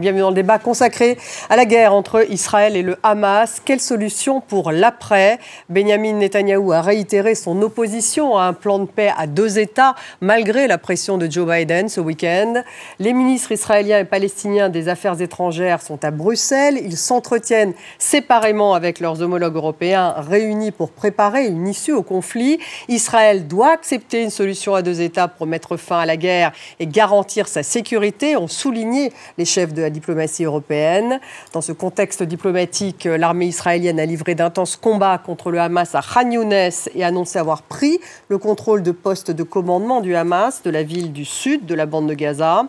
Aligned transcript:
Bienvenue 0.00 0.22
dans 0.22 0.30
le 0.30 0.34
débat 0.34 0.58
consacré 0.58 1.18
à 1.50 1.56
la 1.56 1.66
guerre 1.66 1.92
entre 1.92 2.24
Israël 2.30 2.74
et 2.74 2.80
le 2.80 2.96
Hamas. 3.02 3.60
Quelle 3.62 3.80
solution 3.80 4.40
pour 4.40 4.72
l'après? 4.72 5.38
Benjamin 5.68 6.14
Netanyahou 6.14 6.72
a 6.72 6.80
réitéré 6.80 7.34
son 7.34 7.60
opposition 7.60 8.38
à 8.38 8.44
un 8.44 8.54
plan 8.54 8.78
de 8.78 8.86
paix 8.86 9.12
à 9.14 9.26
deux 9.26 9.58
États, 9.58 9.94
malgré 10.22 10.66
la 10.68 10.78
pression 10.78 11.18
de 11.18 11.30
Joe 11.30 11.46
Biden 11.46 11.90
ce 11.90 12.00
week-end. 12.00 12.62
Les 12.98 13.12
ministres 13.12 13.52
israéliens 13.52 13.98
et 13.98 14.06
palestiniens 14.06 14.70
des 14.70 14.88
Affaires 14.88 15.20
étrangères 15.20 15.82
sont 15.82 16.02
à 16.02 16.10
Bruxelles. 16.10 16.80
Ils 16.82 16.96
s'entretiennent 16.96 17.74
séparément 17.98 18.72
avec 18.72 19.00
leurs 19.00 19.20
homologues 19.20 19.56
européens 19.56 20.14
réunis 20.16 20.70
pour 20.70 20.92
préparer 20.92 21.46
une 21.46 21.68
issue 21.68 21.92
au 21.92 22.02
conflit. 22.02 22.58
Israël 22.88 23.46
doit 23.46 23.72
accepter 23.72 24.22
une 24.22 24.30
solution 24.30 24.74
à 24.74 24.80
deux 24.80 25.02
États 25.02 25.28
pour 25.28 25.46
mettre 25.46 25.76
fin 25.76 25.98
à 25.98 26.06
la 26.06 26.16
guerre 26.16 26.52
et 26.78 26.86
garantir 26.86 27.48
sa 27.48 27.62
sécurité, 27.62 28.38
ont 28.38 28.48
souligné 28.48 29.12
les 29.36 29.44
chefs 29.44 29.74
de 29.74 29.89
diplomatie 29.90 30.44
européenne. 30.44 31.20
Dans 31.52 31.60
ce 31.60 31.72
contexte 31.72 32.22
diplomatique, 32.22 33.04
l'armée 33.04 33.46
israélienne 33.46 34.00
a 34.00 34.06
livré 34.06 34.34
d'intenses 34.34 34.76
combats 34.76 35.18
contre 35.18 35.50
le 35.50 35.60
Hamas 35.60 35.94
à 35.94 36.00
Khan 36.02 36.30
Younes 36.30 36.70
et 36.94 37.04
annoncé 37.04 37.38
avoir 37.38 37.62
pris 37.62 38.00
le 38.28 38.38
contrôle 38.38 38.82
de 38.82 38.92
postes 38.92 39.30
de 39.30 39.42
commandement 39.42 40.00
du 40.00 40.14
Hamas 40.14 40.62
de 40.62 40.70
la 40.70 40.82
ville 40.82 41.12
du 41.12 41.24
sud 41.24 41.66
de 41.66 41.74
la 41.74 41.86
bande 41.86 42.08
de 42.08 42.14
Gaza. 42.14 42.66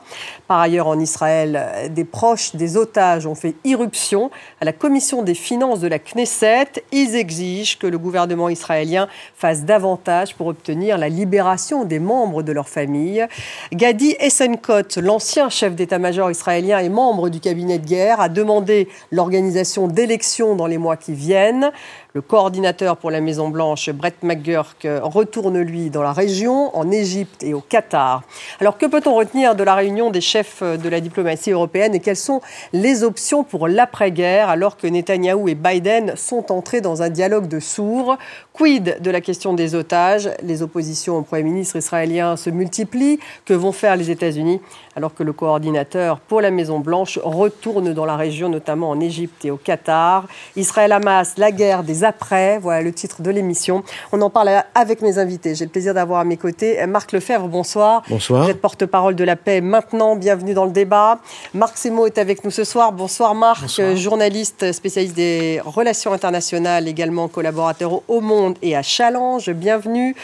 Par 0.48 0.60
ailleurs, 0.60 0.88
en 0.88 1.00
Israël, 1.00 1.90
des 1.90 2.06
proches 2.06 2.56
des 2.56 2.78
otages 2.78 3.26
ont 3.26 3.36
fait 3.36 3.56
irruption 3.64 4.32
à 4.60 4.66
la 4.66 4.74
commission 4.74 5.24
des 5.24 5.36
finances 5.36 5.80
de 5.80 5.88
la 5.88 6.00
Knesset. 6.00 6.84
Ils 6.92 7.16
exigent 7.16 7.78
que 7.78 7.88
le 7.88 7.98
gouvernement 7.98 8.50
israélien 8.50 9.08
fasse 9.36 9.64
davantage 9.64 10.36
pour 10.36 10.48
obtenir 10.48 10.98
la 10.98 11.10
libération 11.10 11.86
des 11.86 12.00
membres 12.00 12.44
de 12.44 12.52
leur 12.52 12.70
famille. 12.70 13.26
Gadi 13.74 14.16
Essenkot, 14.20 15.00
l'ancien 15.02 15.50
chef 15.50 15.76
d'état-major 15.76 16.32
israélien 16.32 16.80
et 16.80 16.90
membre 16.90 17.11
du 17.30 17.40
cabinet 17.40 17.80
de 17.80 17.86
guerre, 17.86 18.22
a 18.22 18.30
demandé 18.30 18.88
l'organisation 19.12 19.88
d'élections 19.88 20.56
dans 20.56 20.68
les 20.68 20.78
mois 20.78 20.98
qui 20.98 21.14
viennent. 21.14 21.72
Le 22.14 22.22
coordinateur 22.22 22.98
pour 22.98 23.10
la 23.10 23.22
Maison-Blanche, 23.22 23.90
Brett 23.92 24.22
McGurk, 24.22 24.86
retourne 25.02 25.60
lui 25.60 25.90
dans 25.90 26.04
la 26.04 26.12
région, 26.12 26.76
en 26.76 26.92
Égypte 26.92 27.42
et 27.42 27.54
au 27.54 27.62
Qatar. 27.62 28.24
Alors 28.60 28.78
que 28.78 28.86
peut-on 28.86 29.16
retenir 29.16 29.56
de 29.56 29.64
la 29.64 29.76
réunion 29.76 30.10
des 30.10 30.20
chefs 30.20 30.62
de 30.62 30.90
la 30.90 31.00
diplomatie 31.00 31.52
européenne 31.52 31.96
et 31.96 32.00
quelles 32.00 32.18
sont 32.18 32.42
les 32.74 33.04
options 33.04 33.44
pour 33.46 33.68
l'après-guerre 33.68 34.50
alors 34.50 34.76
que 34.76 34.88
Netanyahou 34.88 35.48
et 35.48 35.56
Biden 35.56 36.14
sont 36.18 36.52
entrés 36.52 36.82
dans 36.82 37.02
un 37.02 37.10
dialogue 37.10 37.48
de 37.48 37.60
sourds? 37.60 38.18
Quid 38.54 38.98
de 39.02 39.12
la 39.12 39.22
question 39.22 39.54
des 39.54 39.74
otages? 39.74 40.30
Les 40.44 40.62
oppositions 40.62 41.18
au 41.18 41.22
Premier 41.22 41.44
ministre 41.44 41.78
israélien 41.78 42.36
se 42.36 42.50
multiplient. 42.50 43.20
Que 43.46 43.54
vont 43.54 43.72
faire 43.72 43.96
les 43.96 44.12
États-Unis 44.12 44.60
alors 44.96 45.14
que 45.14 45.24
le 45.24 45.34
coordinateur 45.34 46.20
pour 46.20 46.42
la 46.42 46.52
Maison-Blanche 46.52 47.01
retourne 47.24 47.94
dans 47.94 48.06
la 48.06 48.16
région, 48.16 48.50
notamment 48.50 48.90
en 48.90 49.00
Égypte 49.00 49.46
et 49.46 49.52
au 49.52 49.58
Qatar 49.58 50.28
Israël-Hamas, 50.56 51.34
la 51.38 51.52
guerre 51.52 51.84
des 51.84 52.04
après, 52.04 52.60
voilà 52.60 52.82
le 52.82 52.92
titre 52.92 53.22
de 53.22 53.30
l'émission. 53.30 53.84
On 54.12 54.22
en 54.22 54.30
parle 54.30 54.50
avec 54.76 55.02
mes 55.02 55.18
invités. 55.18 55.56
J'ai 55.56 55.66
le 55.66 55.72
plaisir 55.72 55.94
d'avoir 55.94 56.20
à 56.20 56.24
mes 56.24 56.38
côtés 56.38 56.86
Marc 56.88 57.12
Lefebvre, 57.12 57.48
bonsoir. 57.48 58.04
Bonsoir. 58.10 58.44
Vous 58.44 58.50
êtes 58.50 58.62
porte-parole 58.62 59.16
de 59.16 59.24
la 59.24 59.36
paix 59.36 59.62
maintenant, 59.62 60.16
bienvenue 60.16 60.54
dans 60.54 60.66
le 60.66 60.72
débat. 60.72 61.20
Marc 61.54 61.78
Semo 61.78 62.06
est 62.06 62.18
avec 62.18 62.44
nous 62.44 62.52
ce 62.52 62.64
soir. 62.64 62.92
Bonsoir 62.92 63.36
Marc, 63.36 63.68
journaliste 63.96 64.72
spécialiste 64.72 65.16
des 65.16 65.62
relations 65.64 66.14
internationales, 66.14 66.88
également 66.88 67.28
collaborateur 67.28 68.02
au 68.08 68.22
Monde 68.22 68.58
et 68.62 68.76
à 68.76 68.82
Challenge, 68.82 69.50
bienvenue. 69.52 70.16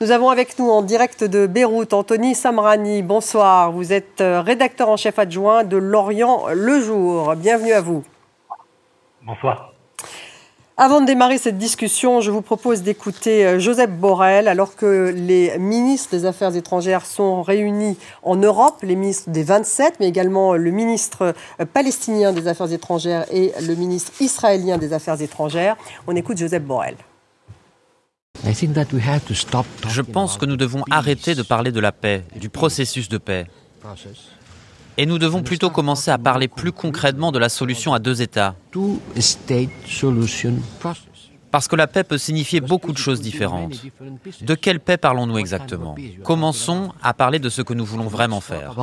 Nous 0.00 0.10
avons 0.10 0.28
avec 0.28 0.58
nous 0.58 0.68
en 0.68 0.82
direct 0.82 1.22
de 1.22 1.46
Beyrouth 1.46 1.92
Anthony 1.92 2.34
Samrani. 2.34 3.02
Bonsoir, 3.02 3.70
vous 3.70 3.92
êtes 3.92 4.20
euh, 4.20 4.40
rédacteur 4.40 4.88
en 4.88 4.96
chef 4.96 5.20
adjoint 5.20 5.62
de 5.62 5.76
Lorient 5.76 6.46
Le 6.52 6.80
Jour. 6.80 7.36
Bienvenue 7.36 7.72
à 7.72 7.80
vous. 7.80 8.02
Bonsoir. 9.22 9.72
Avant 10.76 11.00
de 11.00 11.06
démarrer 11.06 11.38
cette 11.38 11.58
discussion, 11.58 12.20
je 12.20 12.32
vous 12.32 12.42
propose 12.42 12.82
d'écouter 12.82 13.46
euh, 13.46 13.60
Joseph 13.60 13.90
Borrell, 13.90 14.48
alors 14.48 14.74
que 14.74 15.14
les 15.16 15.56
ministres 15.58 16.10
des 16.10 16.26
Affaires 16.26 16.56
étrangères 16.56 17.06
sont 17.06 17.42
réunis 17.42 17.96
en 18.24 18.34
Europe, 18.34 18.78
les 18.82 18.96
ministres 18.96 19.30
des 19.30 19.44
27, 19.44 20.00
mais 20.00 20.08
également 20.08 20.54
le 20.54 20.72
ministre 20.72 21.34
euh, 21.60 21.64
palestinien 21.72 22.32
des 22.32 22.48
Affaires 22.48 22.72
étrangères 22.72 23.26
et 23.30 23.52
le 23.64 23.76
ministre 23.76 24.10
israélien 24.20 24.76
des 24.76 24.92
Affaires 24.92 25.22
étrangères. 25.22 25.76
On 26.08 26.16
écoute 26.16 26.36
Joseph 26.36 26.64
Borrell. 26.64 26.96
Je 29.88 30.00
pense 30.02 30.36
que 30.36 30.46
nous 30.46 30.56
devons 30.56 30.84
arrêter 30.90 31.34
de 31.34 31.42
parler 31.42 31.72
de 31.72 31.80
la 31.80 31.92
paix, 31.92 32.24
du 32.36 32.48
processus 32.48 33.08
de 33.08 33.18
paix. 33.18 33.46
Et 34.96 35.06
nous 35.06 35.18
devons 35.18 35.42
plutôt 35.42 35.70
commencer 35.70 36.10
à 36.10 36.18
parler 36.18 36.46
plus 36.48 36.72
concrètement 36.72 37.32
de 37.32 37.38
la 37.38 37.48
solution 37.48 37.94
à 37.94 37.98
deux 37.98 38.22
États. 38.22 38.54
Parce 41.50 41.68
que 41.68 41.76
la 41.76 41.86
paix 41.86 42.04
peut 42.04 42.18
signifier 42.18 42.60
beaucoup 42.60 42.92
de 42.92 42.98
choses 42.98 43.20
différentes. 43.20 43.80
De 44.42 44.54
quelle 44.54 44.80
paix 44.80 44.96
parlons-nous 44.96 45.38
exactement 45.38 45.94
Commençons 46.22 46.92
à 47.02 47.14
parler 47.14 47.38
de 47.38 47.48
ce 47.48 47.62
que 47.62 47.74
nous 47.74 47.84
voulons 47.84 48.08
vraiment 48.08 48.40
faire. 48.40 48.74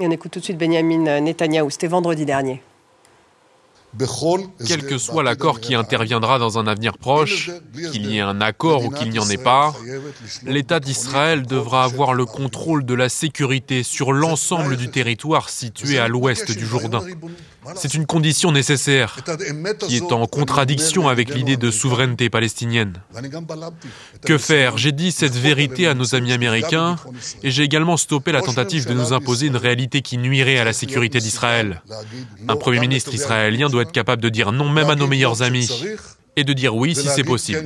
Et 0.00 0.06
on 0.06 0.10
écoute 0.10 0.32
tout 0.32 0.40
de 0.40 0.44
suite 0.44 0.58
Benjamin 0.58 1.20
Netanyahou, 1.20 1.70
c'était 1.70 1.86
vendredi 1.86 2.24
dernier. 2.24 2.62
Quel 4.66 4.86
que 4.86 4.98
soit 4.98 5.22
l'accord 5.22 5.60
qui 5.60 5.74
interviendra 5.74 6.38
dans 6.38 6.58
un 6.58 6.66
avenir 6.66 6.98
proche, 6.98 7.50
qu'il 7.92 8.06
y 8.10 8.18
ait 8.18 8.20
un 8.20 8.40
accord 8.40 8.84
ou 8.84 8.90
qu'il 8.90 9.10
n'y 9.10 9.18
en 9.18 9.28
ait 9.30 9.36
pas, 9.36 9.74
l'État 10.44 10.80
d'Israël 10.80 11.46
devra 11.46 11.84
avoir 11.84 12.14
le 12.14 12.26
contrôle 12.26 12.84
de 12.84 12.94
la 12.94 13.08
sécurité 13.08 13.82
sur 13.82 14.12
l'ensemble 14.12 14.76
du 14.76 14.90
territoire 14.90 15.48
situé 15.48 15.98
à 15.98 16.08
l'ouest 16.08 16.50
du 16.50 16.66
Jourdain. 16.66 17.02
C'est 17.76 17.94
une 17.94 18.06
condition 18.06 18.52
nécessaire 18.52 19.18
qui 19.86 19.96
est 19.96 20.12
en 20.12 20.26
contradiction 20.26 21.08
avec 21.08 21.34
l'idée 21.34 21.56
de 21.56 21.70
souveraineté 21.70 22.30
palestinienne. 22.30 22.94
Que 24.24 24.38
faire 24.38 24.76
J'ai 24.76 24.92
dit 24.92 25.12
cette 25.12 25.34
vérité 25.34 25.86
à 25.86 25.94
nos 25.94 26.14
amis 26.14 26.32
américains 26.32 26.96
et 27.42 27.50
j'ai 27.50 27.62
également 27.62 27.96
stoppé 27.96 28.32
la 28.32 28.42
tentative 28.42 28.86
de 28.86 28.94
nous 28.94 29.12
imposer 29.12 29.46
une 29.46 29.56
réalité 29.56 30.02
qui 30.02 30.18
nuirait 30.18 30.58
à 30.58 30.64
la 30.64 30.72
sécurité 30.72 31.18
d'Israël. 31.18 31.82
Un 32.48 32.56
Premier 32.56 32.80
ministre 32.80 33.14
israélien 33.14 33.68
doit 33.68 33.82
être 33.82 33.92
capable 33.92 34.22
de 34.22 34.28
dire 34.28 34.52
non 34.52 34.68
même 34.68 34.90
à 34.90 34.96
nos 34.96 35.06
meilleurs 35.06 35.42
amis 35.42 35.70
et 36.36 36.44
de 36.44 36.52
dire 36.52 36.74
oui 36.74 36.94
si 36.94 37.08
c'est 37.08 37.24
possible. 37.24 37.64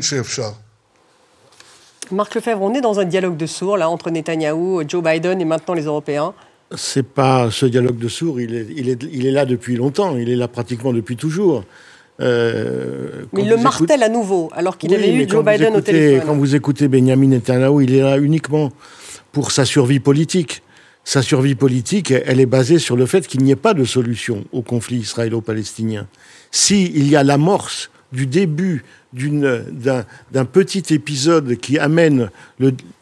Marc 2.10 2.34
Lefebvre, 2.34 2.62
on 2.62 2.72
est 2.72 2.80
dans 2.80 3.00
un 3.00 3.04
dialogue 3.04 3.36
de 3.36 3.46
sourds 3.46 3.76
là 3.76 3.90
entre 3.90 4.10
Netanyahou, 4.10 4.82
Joe 4.88 5.02
Biden 5.02 5.40
et 5.40 5.44
maintenant 5.44 5.74
les 5.74 5.84
Européens 5.84 6.32
c'est 6.76 7.06
pas 7.06 7.50
ce 7.50 7.66
dialogue 7.66 7.98
de 7.98 8.08
sourds, 8.08 8.40
il 8.40 8.54
est, 8.54 8.66
il, 8.76 8.88
est, 8.88 9.02
il 9.10 9.26
est 9.26 9.30
là 9.30 9.46
depuis 9.46 9.76
longtemps, 9.76 10.16
il 10.16 10.28
est 10.28 10.36
là 10.36 10.48
pratiquement 10.48 10.92
depuis 10.92 11.16
toujours. 11.16 11.64
Euh, 12.20 13.24
Mais 13.32 13.42
il 13.42 13.48
le 13.48 13.56
martèle 13.56 14.02
à 14.02 14.08
nouveau, 14.08 14.50
alors 14.52 14.76
qu'il 14.76 14.92
avait 14.94 15.12
eu 15.14 15.28
Joe 15.28 15.44
Biden 15.44 15.76
au 15.76 15.80
téléphone. 15.80 16.26
Quand 16.26 16.36
vous 16.36 16.54
écoutez 16.54 16.88
Benjamin 16.88 17.28
Netanyahu, 17.28 17.84
il 17.84 17.94
est 17.94 18.02
là 18.02 18.18
uniquement 18.18 18.70
pour 19.32 19.52
sa 19.52 19.64
survie 19.64 20.00
politique. 20.00 20.62
Sa 21.04 21.22
survie 21.22 21.54
politique, 21.54 22.10
elle 22.10 22.38
est 22.38 22.46
basée 22.46 22.78
sur 22.78 22.96
le 22.96 23.06
fait 23.06 23.26
qu'il 23.26 23.42
n'y 23.42 23.50
ait 23.50 23.56
pas 23.56 23.72
de 23.72 23.84
solution 23.84 24.44
au 24.52 24.60
conflit 24.60 24.98
israélo-palestinien. 24.98 26.06
S'il 26.50 27.08
y 27.08 27.16
a 27.16 27.22
l'amorce 27.22 27.90
du 28.12 28.26
début 28.26 28.84
d'un 29.12 30.44
petit 30.44 30.94
épisode 30.94 31.56
qui 31.56 31.78
amène 31.78 32.30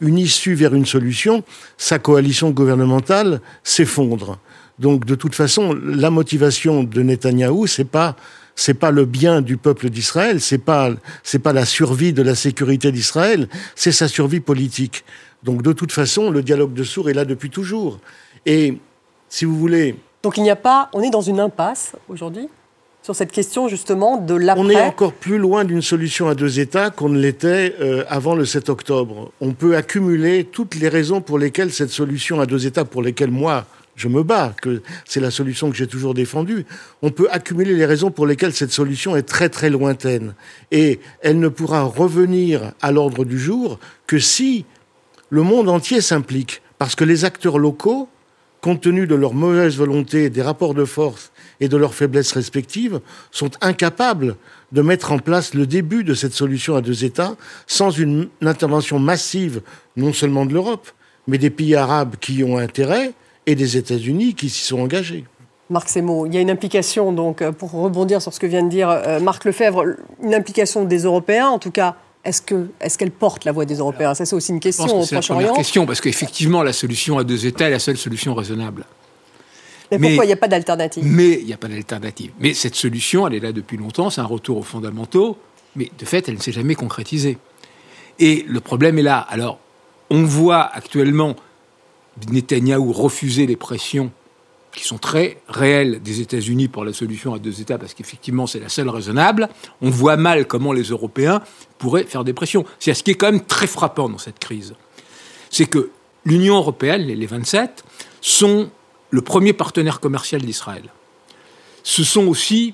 une 0.01 0.17
issue 0.17 0.53
vers 0.53 0.73
une 0.73 0.85
solution, 0.85 1.43
sa 1.77 1.99
coalition 1.99 2.51
gouvernementale 2.51 3.41
s'effondre. 3.63 4.39
Donc, 4.79 5.05
de 5.05 5.15
toute 5.15 5.35
façon, 5.35 5.73
la 5.73 6.09
motivation 6.09 6.83
de 6.83 7.01
Netanyahou, 7.01 7.67
c'est 7.67 7.85
pas 7.85 8.15
c'est 8.59 8.73
pas 8.73 8.89
le 8.89 9.05
bien 9.05 9.41
du 9.41 9.55
peuple 9.55 9.89
d'Israël, 9.89 10.41
c'est 10.41 10.57
pas 10.57 10.91
c'est 11.23 11.39
pas 11.39 11.53
la 11.53 11.65
survie 11.65 12.11
de 12.11 12.23
la 12.23 12.35
sécurité 12.35 12.91
d'Israël, 12.91 13.47
c'est 13.75 13.91
sa 13.91 14.07
survie 14.07 14.39
politique. 14.39 15.03
Donc, 15.43 15.61
de 15.61 15.73
toute 15.73 15.91
façon, 15.91 16.31
le 16.31 16.41
dialogue 16.41 16.73
de 16.73 16.83
sourds 16.83 17.09
est 17.09 17.13
là 17.13 17.25
depuis 17.25 17.49
toujours. 17.49 17.99
Et 18.45 18.77
si 19.29 19.45
vous 19.45 19.57
voulez. 19.57 19.95
Donc, 20.23 20.37
il 20.37 20.43
n'y 20.43 20.49
a 20.49 20.55
pas. 20.55 20.89
On 20.93 21.01
est 21.01 21.09
dans 21.09 21.21
une 21.21 21.39
impasse 21.39 21.95
aujourd'hui? 22.09 22.47
Sur 23.07 23.15
cette 23.15 23.31
question 23.31 23.69
justement 23.69 24.17
de 24.17 24.33
l'après. 24.33 24.61
On 24.61 24.69
est 24.69 24.81
encore 24.81 25.13
plus 25.13 25.37
loin 25.37 25.63
d'une 25.63 25.81
solution 25.81 26.27
à 26.27 26.35
deux 26.35 26.59
États 26.59 26.89
qu'on 26.89 27.07
ne 27.07 27.17
l'était 27.17 27.73
euh, 27.79 28.03
avant 28.09 28.35
le 28.35 28.43
7 28.43 28.67
octobre. 28.67 29.31
On 29.39 29.53
peut 29.53 29.77
accumuler 29.77 30.43
toutes 30.43 30.75
les 30.75 30.89
raisons 30.89 31.21
pour 31.21 31.39
lesquelles 31.39 31.71
cette 31.71 31.89
solution 31.89 32.41
à 32.41 32.45
deux 32.45 32.67
États, 32.67 32.83
pour 32.83 33.01
lesquelles 33.01 33.31
moi 33.31 33.65
je 33.95 34.09
me 34.09 34.23
bats, 34.23 34.53
que 34.61 34.81
c'est 35.05 35.21
la 35.21 35.31
solution 35.31 35.69
que 35.69 35.77
j'ai 35.77 35.87
toujours 35.87 36.13
défendue, 36.13 36.65
on 37.01 37.09
peut 37.09 37.29
accumuler 37.31 37.75
les 37.75 37.85
raisons 37.85 38.11
pour 38.11 38.27
lesquelles 38.27 38.51
cette 38.51 38.73
solution 38.73 39.15
est 39.15 39.23
très 39.23 39.47
très 39.47 39.69
lointaine. 39.69 40.33
Et 40.73 40.99
elle 41.21 41.39
ne 41.39 41.47
pourra 41.47 41.83
revenir 41.83 42.73
à 42.81 42.91
l'ordre 42.91 43.23
du 43.23 43.39
jour 43.39 43.79
que 44.05 44.19
si 44.19 44.65
le 45.29 45.43
monde 45.43 45.69
entier 45.69 46.01
s'implique. 46.01 46.61
Parce 46.77 46.95
que 46.95 47.05
les 47.05 47.23
acteurs 47.23 47.57
locaux, 47.57 48.09
compte 48.59 48.81
tenu 48.81 49.07
de 49.07 49.15
leur 49.15 49.33
mauvaise 49.33 49.77
volonté, 49.77 50.29
des 50.29 50.41
rapports 50.41 50.73
de 50.73 50.83
force 50.83 51.31
et 51.59 51.67
de 51.67 51.77
leurs 51.77 51.93
faiblesses 51.93 52.31
respectives, 52.31 52.99
sont 53.31 53.51
incapables 53.61 54.35
de 54.71 54.81
mettre 54.81 55.11
en 55.11 55.19
place 55.19 55.53
le 55.53 55.65
début 55.65 56.03
de 56.03 56.13
cette 56.13 56.33
solution 56.33 56.75
à 56.75 56.81
deux 56.81 57.03
États 57.03 57.35
sans 57.65 57.91
une 57.91 58.29
intervention 58.41 58.99
massive, 58.99 59.61
non 59.95 60.13
seulement 60.13 60.45
de 60.45 60.53
l'Europe, 60.53 60.89
mais 61.27 61.37
des 61.37 61.49
pays 61.49 61.75
arabes 61.75 62.15
qui 62.19 62.35
y 62.35 62.43
ont 62.43 62.57
intérêt 62.57 63.13
et 63.45 63.55
des 63.55 63.77
États-Unis 63.77 64.33
qui 64.33 64.49
s'y 64.49 64.65
sont 64.65 64.79
engagés. 64.79 65.25
Marc 65.69 65.89
Semo, 65.89 66.25
il 66.25 66.33
y 66.33 66.37
a 66.37 66.41
une 66.41 66.49
implication, 66.49 67.11
donc, 67.11 67.41
euh, 67.41 67.51
pour 67.51 67.71
rebondir 67.71 68.21
sur 68.21 68.33
ce 68.33 68.39
que 68.39 68.47
vient 68.47 68.63
de 68.63 68.69
dire 68.69 68.89
euh, 68.89 69.19
Marc 69.19 69.43
Lefebvre, 69.43 69.83
une 70.23 70.33
implication 70.33 70.85
des 70.85 70.99
Européens, 70.99 71.47
en 71.47 71.59
tout 71.59 71.71
cas. 71.71 71.95
Est-ce 72.23 72.41
qu'elle 72.41 72.67
est 72.81 72.97
qu'elle 72.97 73.11
porte 73.11 73.45
la 73.45 73.53
voix 73.53 73.63
des 73.63 73.75
Européens? 73.75 74.13
Ça, 74.13 74.25
c'est 74.25 74.35
aussi 74.35 74.51
une 74.51 74.59
question 74.59 75.01
au 75.01 75.05
Proche-Orient. 75.05 75.53
C'est 75.53 75.59
question, 75.59 75.85
parce 75.85 76.01
qu'effectivement, 76.01 76.61
la 76.61 76.73
solution 76.73 77.17
à 77.17 77.23
deux 77.23 77.45
États 77.45 77.67
est 77.67 77.71
la 77.71 77.79
seule 77.79 77.95
solution 77.95 78.33
raisonnable. 78.33 78.85
Mais, 79.91 79.99
pourquoi 79.99 80.25
il 80.25 80.27
n'y 80.27 80.33
a 80.33 80.37
pas 80.37 80.47
d'alternative? 80.47 81.03
Mais 81.05 81.39
il 81.39 81.45
n'y 81.45 81.53
a 81.53 81.57
pas 81.57 81.67
d'alternative. 81.67 82.31
Mais 82.39 82.53
cette 82.53 82.75
solution, 82.75 83.27
elle 83.27 83.35
est 83.35 83.39
là 83.39 83.51
depuis 83.51 83.77
longtemps, 83.77 84.09
c'est 84.09 84.21
un 84.21 84.25
retour 84.25 84.57
aux 84.57 84.63
fondamentaux, 84.63 85.37
mais 85.75 85.91
de 85.97 86.05
fait, 86.05 86.27
elle 86.27 86.35
ne 86.35 86.41
s'est 86.41 86.51
jamais 86.51 86.75
concrétisée. 86.75 87.37
Et 88.19 88.43
le 88.47 88.59
problème 88.59 88.97
est 88.99 89.03
là. 89.03 89.19
Alors, 89.19 89.59
on 90.09 90.23
voit 90.23 90.63
actuellement 90.63 91.35
Netanyahou 92.31 92.91
refuser 92.91 93.45
les 93.45 93.55
pressions 93.55 94.11
qui 94.73 94.83
sont 94.83 94.97
très 94.97 95.37
réelles 95.47 96.01
des 96.03 96.21
États-Unis 96.21 96.67
pour 96.67 96.85
la 96.85 96.93
solution 96.93 97.33
à 97.33 97.39
deux 97.39 97.61
États, 97.61 97.77
parce 97.77 97.93
qu'effectivement 97.93 98.45
c'est 98.45 98.59
la 98.59 98.69
seule 98.69 98.89
raisonnable, 98.89 99.49
on 99.81 99.89
voit 99.89 100.17
mal 100.17 100.45
comment 100.45 100.71
les 100.71 100.83
Européens 100.83 101.41
pourraient 101.79 102.03
faire 102.03 102.23
des 102.23 102.33
pressions. 102.33 102.63
C'est 102.79 102.93
ce 102.93 103.01
qui 103.01 103.11
est 103.11 103.15
quand 103.15 103.31
même 103.31 103.43
très 103.43 103.65
frappant 103.65 104.07
dans 104.07 104.19
cette 104.19 104.39
crise. 104.39 104.75
C'est 105.49 105.65
que 105.65 105.89
l'Union 106.25 106.57
européenne, 106.57 107.01
les 107.01 107.25
27, 107.25 107.83
sont 108.21 108.69
le 109.09 109.21
premier 109.21 109.53
partenaire 109.53 109.99
commercial 109.99 110.41
d'Israël. 110.41 110.83
Ce 111.83 112.03
sont 112.03 112.27
aussi 112.27 112.73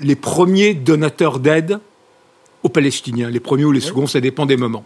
les 0.00 0.16
premiers 0.16 0.74
donateurs 0.74 1.38
d'aide 1.38 1.80
aux 2.62 2.68
Palestiniens, 2.68 3.30
les 3.30 3.40
premiers 3.40 3.64
ou 3.64 3.72
les 3.72 3.80
seconds, 3.80 4.06
ça 4.06 4.20
dépend 4.20 4.46
des 4.46 4.56
moments. 4.56 4.84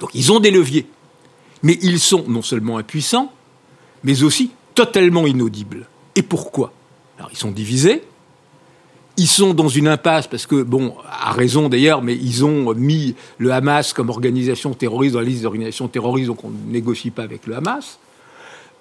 Donc 0.00 0.10
ils 0.14 0.32
ont 0.32 0.40
des 0.40 0.50
leviers, 0.50 0.86
mais 1.62 1.78
ils 1.82 2.00
sont 2.00 2.24
non 2.28 2.42
seulement 2.42 2.78
impuissants, 2.78 3.32
mais 4.04 4.22
aussi 4.22 4.50
totalement 4.74 5.26
inaudibles. 5.26 5.86
Et 6.14 6.22
pourquoi? 6.22 6.72
Alors 7.18 7.30
ils 7.32 7.38
sont 7.38 7.50
divisés, 7.50 8.02
ils 9.16 9.28
sont 9.28 9.54
dans 9.54 9.68
une 9.68 9.88
impasse 9.88 10.26
parce 10.26 10.46
que, 10.46 10.62
bon, 10.62 10.94
à 11.10 11.32
raison 11.32 11.68
d'ailleurs, 11.68 12.02
mais 12.02 12.16
ils 12.16 12.44
ont 12.44 12.74
mis 12.74 13.14
le 13.38 13.52
Hamas 13.52 13.92
comme 13.92 14.08
organisation 14.08 14.72
terroriste 14.72 15.14
dans 15.14 15.20
la 15.20 15.26
liste 15.26 15.42
d'organisations 15.42 15.88
terroristes, 15.88 16.28
donc 16.28 16.44
on 16.44 16.50
ne 16.50 16.72
négocie 16.72 17.10
pas 17.10 17.22
avec 17.22 17.46
le 17.46 17.56
Hamas. 17.56 17.98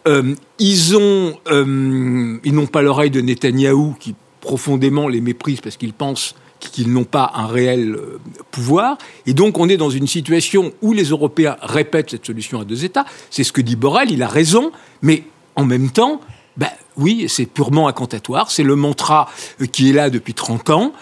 Euh, 0.08 0.36
ils 0.58 0.98
ont, 0.98 1.38
euh, 1.48 2.40
ils 2.44 2.54
n'ont 2.54 2.68
pas 2.68 2.82
l'oreille 2.82 3.12
de 3.12 3.22
Netanyahou 3.22 3.96
qui 4.00 4.16
profondément 4.40 5.08
les 5.08 5.22
méprise 5.22 5.62
parce 5.62 5.78
qu'ils 5.78 5.94
pensent 5.94 6.36
qu'ils 6.60 6.92
n'ont 6.92 7.04
pas 7.04 7.32
un 7.36 7.48
réel 7.48 7.96
euh, 7.96 8.20
pouvoir. 8.50 8.98
Et 9.26 9.34
donc 9.34 9.60
on 9.60 9.70
est 9.70 9.78
dans 9.78 9.90
une 9.90 10.08
situation 10.08 10.74
où 10.82 10.94
les 10.94 11.06
Européens 11.06 11.58
répètent 11.62 12.12
cette 12.12 12.26
solution 12.26 12.60
à 12.60 12.66
deux 12.66 12.84
États. 12.84 13.06
C'est 13.30 13.44
ce 13.44 13.52
que 13.52 13.62
dit 13.62 13.76
Borrell, 13.76 14.12
il 14.12 14.24
a 14.24 14.28
raison, 14.28 14.72
mais 15.02 15.24
en 15.56 15.66
même 15.66 15.92
temps, 15.92 16.22
ben, 16.58 16.70
oui, 16.98 17.26
c'est 17.28 17.46
purement 17.46 17.88
incantatoire, 17.88 18.52
c'est 18.52 18.64
le 18.64 18.76
mantra 18.76 19.30
qui 19.72 19.90
est 19.90 19.94
là 19.94 20.10
depuis 20.10 20.34
30 20.34 20.70
ans. 20.72 20.94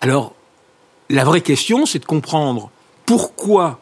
Alors, 0.00 0.34
la 1.10 1.24
vraie 1.24 1.40
question, 1.40 1.86
c'est 1.86 2.00
de 2.00 2.04
comprendre 2.04 2.70
pourquoi 3.06 3.80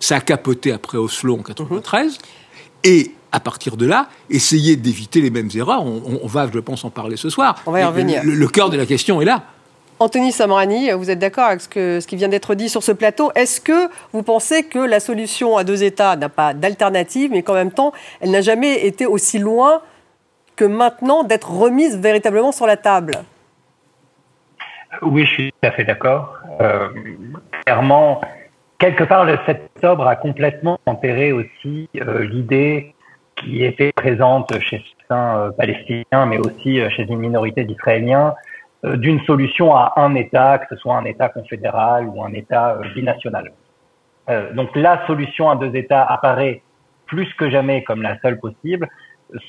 ça 0.00 0.16
a 0.16 0.20
capoté 0.20 0.72
après 0.72 0.98
Oslo 0.98 1.38
en 1.38 1.42
93, 1.42 2.18
et 2.84 3.12
à 3.34 3.40
partir 3.40 3.76
de 3.76 3.84
là, 3.84 4.06
essayer 4.30 4.76
d'éviter 4.76 5.20
les 5.20 5.30
mêmes 5.30 5.48
erreurs. 5.56 5.84
On, 5.84 6.26
va, 6.26 6.46
je 6.52 6.60
pense, 6.60 6.84
en 6.84 6.90
parler 6.90 7.16
ce 7.16 7.28
soir. 7.28 7.56
On 7.66 7.72
va 7.72 7.80
y 7.80 7.84
revenir. 7.84 8.22
le 8.24 8.46
cœur 8.46 8.70
de 8.70 8.76
la 8.76 8.86
question 8.86 9.20
est 9.20 9.24
là. 9.24 9.42
Anthony 9.98 10.32
Samrani, 10.32 10.90
vous 10.92 11.10
êtes 11.10 11.18
d'accord 11.18 11.46
avec 11.46 11.60
ce, 11.62 12.06
qui 12.06 12.16
vient 12.16 12.28
d'être 12.28 12.54
dit 12.54 12.68
sur 12.68 12.82
ce 12.82 12.92
plateau? 12.92 13.32
Est-ce 13.34 13.60
que 13.60 13.88
vous 14.12 14.22
pensez 14.22 14.64
que 14.64 14.78
la 14.78 15.00
solution 15.00 15.56
à 15.56 15.64
deux 15.64 15.82
États 15.82 16.14
n'a 16.14 16.28
pas 16.28 16.54
d'alternative, 16.54 17.30
mais 17.32 17.42
qu'en 17.42 17.54
même 17.54 17.72
temps, 17.72 17.92
elle 18.20 18.30
n'a 18.30 18.40
jamais 18.40 18.86
été 18.86 19.06
aussi 19.06 19.38
loin 19.38 19.82
que 20.56 20.64
maintenant 20.64 21.24
d'être 21.24 21.50
remise 21.50 21.98
véritablement 21.98 22.52
sur 22.52 22.66
la 22.66 22.76
table? 22.76 23.14
Oui, 25.02 25.24
je 25.26 25.32
suis 25.32 25.52
tout 25.52 25.68
à 25.68 25.72
fait 25.72 25.84
d'accord. 25.84 26.36
Euh, 26.60 26.88
clairement, 27.64 28.20
quelque 28.78 29.04
part, 29.04 29.24
le 29.24 29.38
7 29.46 29.70
octobre 29.76 30.06
a 30.06 30.16
complètement 30.16 30.78
enterré 30.86 31.32
aussi 31.32 31.88
euh, 31.96 32.24
l'idée 32.24 32.93
qui 33.44 33.64
était 33.64 33.92
présente 33.92 34.58
chez 34.60 34.82
certains 34.98 35.38
euh, 35.38 35.50
Palestiniens, 35.52 36.26
mais 36.26 36.38
aussi 36.38 36.80
chez 36.90 37.04
une 37.04 37.18
minorité 37.18 37.64
d'Israéliens, 37.64 38.34
euh, 38.84 38.96
d'une 38.96 39.20
solution 39.24 39.74
à 39.74 39.94
un 39.96 40.14
État, 40.14 40.58
que 40.58 40.74
ce 40.74 40.76
soit 40.76 40.96
un 40.96 41.04
État 41.04 41.28
confédéral 41.30 42.06
ou 42.06 42.22
un 42.22 42.32
État 42.32 42.72
euh, 42.72 42.94
binational. 42.94 43.52
Euh, 44.28 44.52
donc 44.52 44.74
la 44.74 45.06
solution 45.06 45.48
à 45.48 45.56
deux 45.56 45.74
États 45.74 46.04
apparaît 46.04 46.62
plus 47.06 47.32
que 47.34 47.48
jamais 47.48 47.82
comme 47.84 48.02
la 48.02 48.18
seule 48.20 48.38
possible. 48.38 48.88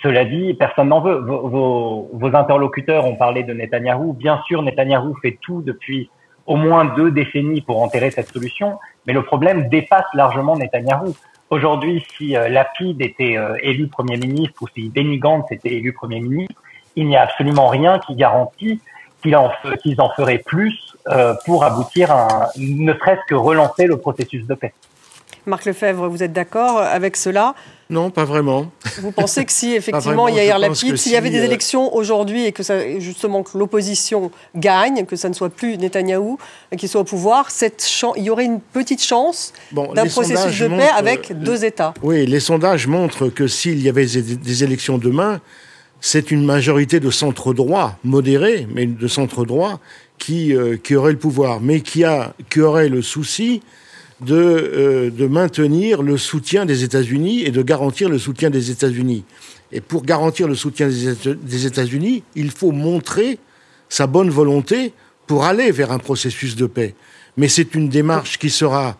Cela 0.02 0.24
dit, 0.24 0.54
personne 0.54 0.90
n'en 0.90 1.02
veut. 1.02 1.18
Vos, 1.18 2.10
vos, 2.14 2.36
interlocuteurs 2.36 3.06
ont 3.06 3.16
parlé 3.16 3.44
de 3.44 3.54
Netanyahou. 3.54 4.14
Bien 4.14 4.42
sûr, 4.48 4.62
Netanyahou 4.62 5.16
fait 5.22 5.38
tout 5.42 5.62
depuis 5.62 6.10
au 6.46 6.56
moins 6.56 6.86
deux 6.86 7.12
décennies 7.12 7.62
pour 7.62 7.82
enterrer 7.82 8.12
cette 8.12 8.28
solution, 8.28 8.80
mais 9.06 9.14
le 9.14 9.24
problème 9.24 9.68
dépasse 9.68 10.08
largement 10.14 10.56
Netanyahou. 10.56 11.14
Aujourd'hui, 11.50 12.06
si 12.18 12.30
Lapide 12.30 13.02
était 13.02 13.38
élu 13.62 13.88
Premier 13.88 14.18
ministre 14.18 14.64
ou 14.64 14.68
si 14.68 14.90
Benny 14.90 15.22
était 15.52 15.74
élu 15.74 15.94
Premier 15.94 16.20
ministre, 16.20 16.56
il 16.96 17.08
n'y 17.08 17.16
a 17.16 17.24
absolument 17.24 17.68
rien 17.68 18.00
qui 18.00 18.16
garantit 18.16 18.82
qu'ils 19.22 19.36
en, 19.36 20.10
feraient 20.10 20.44
plus 20.46 20.96
euh, 21.08 21.34
pour 21.46 21.64
aboutir 21.64 22.12
à 22.12 22.50
ne 22.58 22.94
serait-ce 22.94 23.22
que 23.28 23.36
relancer 23.36 23.88
le 23.88 23.98
processus 23.98 24.46
de 24.46 24.54
paix. 24.54 24.74
Marc 25.46 25.66
Lefebvre, 25.66 26.08
vous 26.08 26.24
êtes 26.24 26.34
d'accord 26.34 26.78
avec 26.78 27.16
cela? 27.16 27.56
Non, 27.90 28.10
pas 28.10 28.26
vraiment. 28.26 28.72
Vous 29.00 29.12
pensez 29.12 29.46
que 29.46 29.52
si 29.52 29.74
effectivement 29.76 30.28
il 30.28 30.36
y 30.36 30.40
a 30.40 30.58
Lapid, 30.58 30.98
s'il 30.98 31.12
y 31.12 31.16
avait 31.16 31.30
des 31.30 31.42
euh, 31.42 31.46
élections 31.46 31.96
aujourd'hui 31.96 32.46
et 32.46 32.52
que 32.52 32.64
ça, 32.64 33.00
justement 33.00 33.44
que 33.44 33.58
l'opposition 33.58 34.32
gagne, 34.56 35.06
que 35.06 35.16
ça 35.16 35.30
ne 35.30 35.34
soit 35.34 35.50
plus 35.50 35.78
Netanyahou 35.78 36.40
qui 36.78 36.88
soit 36.88 37.02
au 37.02 37.06
pouvoir, 37.06 37.52
cette 37.52 37.88
il 38.18 38.24
y 38.24 38.30
aurait 38.30 38.46
une 38.46 38.60
petite 38.60 39.04
chance 39.04 39.54
d'un 39.72 40.06
processus 40.08 40.60
de 40.60 40.68
paix 40.68 40.90
avec 40.96 41.40
deux 41.40 41.64
États. 41.64 41.94
Oui, 42.02 42.26
les 42.26 42.40
sondages 42.40 42.88
montrent 42.88 43.30
que 43.30 43.48
s'il 43.48 43.82
y 43.82 43.90
avait 43.90 44.06
des 44.06 44.64
élections 44.64 44.98
demain, 44.98 45.40
c'est 46.02 46.32
une 46.32 46.44
majorité 46.44 47.00
de 47.00 47.10
centre 47.10 47.54
droit, 47.54 47.98
modérée, 48.04 48.68
mais 48.74 48.86
de 48.86 49.08
centre 49.08 49.46
droit, 49.46 49.80
qui, 50.18 50.56
euh, 50.56 50.78
qui 50.78 50.96
aurait 50.96 51.12
le 51.12 51.18
pouvoir, 51.18 51.62
mais 51.62 51.82
qui, 51.82 52.04
a, 52.04 52.34
qui 52.50 52.62
aurait 52.62 52.90
le 52.90 53.02
souci 53.02 53.62
de, 54.22 54.36
euh, 54.36 55.10
de 55.10 55.28
maintenir 55.28 56.02
le 56.02 56.18
soutien 56.18 56.66
des 56.66 56.84
États-Unis 56.84 57.44
et 57.44 57.52
de 57.52 57.62
garantir 57.62 58.10
le 58.10 58.18
soutien 58.18 58.50
des 58.50 58.72
États-Unis. 58.72 59.24
Et 59.72 59.82
pour 59.82 60.04
garantir 60.04 60.48
le 60.48 60.56
soutien 60.56 60.88
des 60.88 61.66
États-Unis, 61.66 62.24
il 62.36 62.52
faut 62.52 62.72
montrer 62.72 63.40
sa 63.90 64.08
bonne 64.08 64.30
volonté 64.30 64.94
pour 65.28 65.44
aller 65.44 65.72
vers 65.72 65.92
un 65.92 66.00
processus 66.00 66.56
de 66.56 66.66
paix. 66.66 66.96
Mais 67.38 67.48
c'est 67.48 67.76
une 67.76 67.90
démarche 67.90 68.38
qui 68.38 68.50
sera 68.50 68.98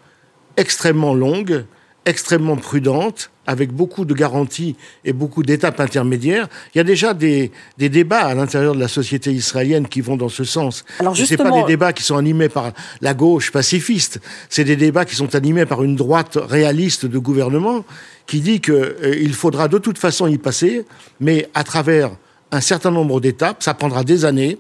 extrêmement 0.58 1.14
longue, 1.14 1.66
extrêmement 2.06 2.56
prudente, 2.56 3.32
avec 3.48 3.72
beaucoup 3.72 4.06
de 4.06 4.14
garanties 4.14 4.76
et 5.04 5.14
beaucoup 5.14 5.44
d'étapes 5.44 5.80
intermédiaires. 5.80 6.48
Il 6.74 6.80
y 6.80 6.82
a 6.82 6.84
déjà 6.84 7.14
des, 7.14 7.52
des 7.78 7.90
débats 7.90 8.26
à 8.26 8.34
l'intérieur 8.34 8.74
de 8.76 8.80
la 8.80 8.88
société 8.88 9.32
israélienne 9.32 9.88
qui 9.88 10.02
vont 10.02 10.18
dans 10.18 10.30
ce 10.30 10.44
sens. 10.44 10.86
Alors 11.00 11.16
Ce 11.16 11.36
pas 11.36 11.52
des 11.52 11.64
débats 11.64 11.94
qui 11.94 12.04
sont 12.04 12.18
animés 12.18 12.50
par 12.50 12.72
la 13.02 13.14
gauche 13.14 13.52
pacifiste, 13.52 14.20
c'est 14.50 14.64
des 14.64 14.76
débats 14.76 15.06
qui 15.06 15.16
sont 15.16 15.36
animés 15.36 15.66
par 15.66 15.84
une 15.84 15.96
droite 15.96 16.38
réaliste 16.42 17.06
de 17.06 17.18
gouvernement 17.18 17.86
qui 18.26 18.42
dit 18.42 18.62
qu'il 18.62 18.74
euh, 18.74 19.34
faudra 19.34 19.68
de 19.68 19.78
toute 19.78 20.00
façon 20.00 20.28
y 20.28 20.38
passer, 20.38 20.86
mais 21.20 21.48
à 21.54 21.64
travers 21.64 22.12
un 22.52 22.62
certain 22.62 22.92
nombre 22.92 23.20
d'étapes, 23.22 23.62
ça 23.62 23.74
prendra 23.74 24.04
des 24.04 24.26
années, 24.26 24.58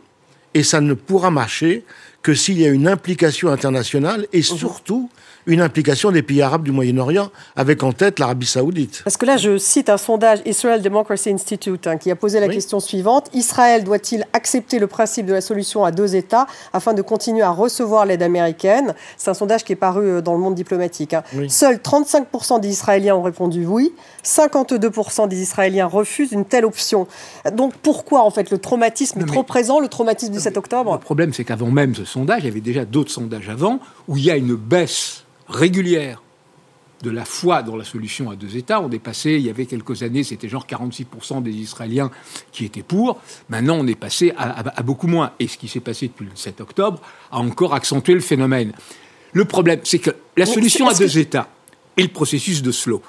et 0.53 0.63
ça 0.63 0.81
ne 0.81 0.93
pourra 0.93 1.31
marcher 1.31 1.83
que 2.23 2.33
s'il 2.33 2.59
y 2.59 2.65
a 2.65 2.69
une 2.69 2.87
implication 2.87 3.49
internationale 3.51 4.25
et 4.33 4.37
mhm. 4.37 4.43
surtout 4.43 5.09
une 5.47 5.61
implication 5.61 6.11
des 6.11 6.21
pays 6.21 6.41
arabes 6.41 6.63
du 6.63 6.71
Moyen-Orient, 6.71 7.29
avec 7.55 7.83
en 7.83 7.91
tête 7.91 8.19
l'Arabie 8.19 8.45
saoudite. 8.45 9.01
Parce 9.03 9.17
que 9.17 9.25
là, 9.25 9.37
je 9.37 9.57
cite 9.57 9.89
un 9.89 9.97
sondage 9.97 10.39
Israel 10.45 10.81
Democracy 10.81 11.29
Institute 11.29 11.87
hein, 11.87 11.97
qui 11.97 12.09
a 12.11 12.15
posé 12.15 12.39
la 12.39 12.47
question 12.47 12.79
suivante. 12.79 13.29
Israël 13.33 13.83
doit-il 13.83 14.25
accepter 14.33 14.79
le 14.79 14.87
principe 14.87 15.25
de 15.25 15.33
la 15.33 15.41
solution 15.41 15.85
à 15.85 15.91
deux 15.91 16.15
États 16.15 16.47
afin 16.73 16.93
de 16.93 17.01
continuer 17.01 17.43
à 17.43 17.51
recevoir 17.51 18.05
l'aide 18.05 18.23
américaine? 18.23 18.95
C'est 19.17 19.29
un 19.29 19.33
sondage 19.33 19.63
qui 19.63 19.73
est 19.73 19.77
paru 19.77 20.05
euh, 20.05 20.21
dans 20.21 20.33
le 20.33 20.39
monde 20.39 20.55
diplomatique. 20.55 21.13
Hein. 21.13 21.23
Seuls 21.47 21.77
35% 21.77 22.59
des 22.59 22.69
Israéliens 22.69 23.15
ont 23.15 23.23
répondu 23.23 23.65
oui, 23.65 23.93
52% 24.23 25.27
des 25.27 25.41
Israéliens 25.41 25.85
refusent 25.85 26.31
une 26.31 26.45
telle 26.45 26.65
option. 26.65 27.07
Donc 27.53 27.73
pourquoi 27.75 28.23
en 28.23 28.31
fait 28.31 28.49
le 28.51 28.57
traumatisme 28.57 29.21
est 29.21 29.25
trop 29.25 29.43
présent, 29.43 29.79
le 29.79 29.87
traumatisme 29.87 30.33
du 30.33 30.39
7 30.39 30.57
octobre? 30.57 30.93
Le 30.93 30.99
problème 30.99 31.33
c'est 31.33 31.43
qu'avant 31.43 31.69
même 31.69 31.93
ce 31.95 32.05
sondage, 32.05 32.41
il 32.43 32.45
y 32.45 32.49
avait 32.49 32.61
déjà 32.61 32.85
d'autres 32.85 33.11
sondages 33.11 33.49
avant 33.49 33.79
où 34.07 34.17
il 34.17 34.25
y 34.25 34.31
a 34.31 34.35
une 34.35 34.55
baisse 34.55 35.25
régulière 35.47 36.21
de 37.03 37.09
la 37.11 37.25
foi 37.25 37.61
dans 37.61 37.75
la 37.75 37.83
solution 37.83 38.29
à 38.29 38.35
deux 38.35 38.57
États. 38.57 38.81
On 38.81 38.89
est 38.89 38.99
passé, 38.99 39.33
il 39.33 39.41
y 39.41 39.49
avait 39.49 39.65
quelques 39.65 40.03
années, 40.03 40.23
c'était 40.23 40.49
genre 40.49 40.65
46% 40.65 41.43
des 41.43 41.51
Israéliens 41.51 42.09
qui 42.51 42.65
étaient 42.65 42.83
pour. 42.83 43.21
Maintenant, 43.49 43.77
on 43.79 43.87
est 43.87 43.99
passé 43.99 44.33
à, 44.37 44.81
beaucoup 44.81 45.07
moins. 45.07 45.31
Et 45.39 45.47
ce 45.47 45.57
qui 45.57 45.67
s'est 45.67 45.81
passé 45.81 46.07
depuis 46.07 46.25
le 46.25 46.35
7 46.35 46.61
octobre 46.61 47.01
a 47.31 47.39
encore 47.39 47.73
accentué 47.73 48.13
le 48.13 48.21
phénomène. 48.21 48.71
Le 49.33 49.45
problème, 49.45 49.81
c'est 49.83 49.99
que 49.99 50.11
la 50.37 50.45
solution 50.45 50.87
à 50.87 50.93
deux 50.93 51.17
États 51.17 51.49
et 51.97 52.01
le 52.01 52.09
processus 52.09 52.61
de 52.61 52.71
Slow 52.71 53.01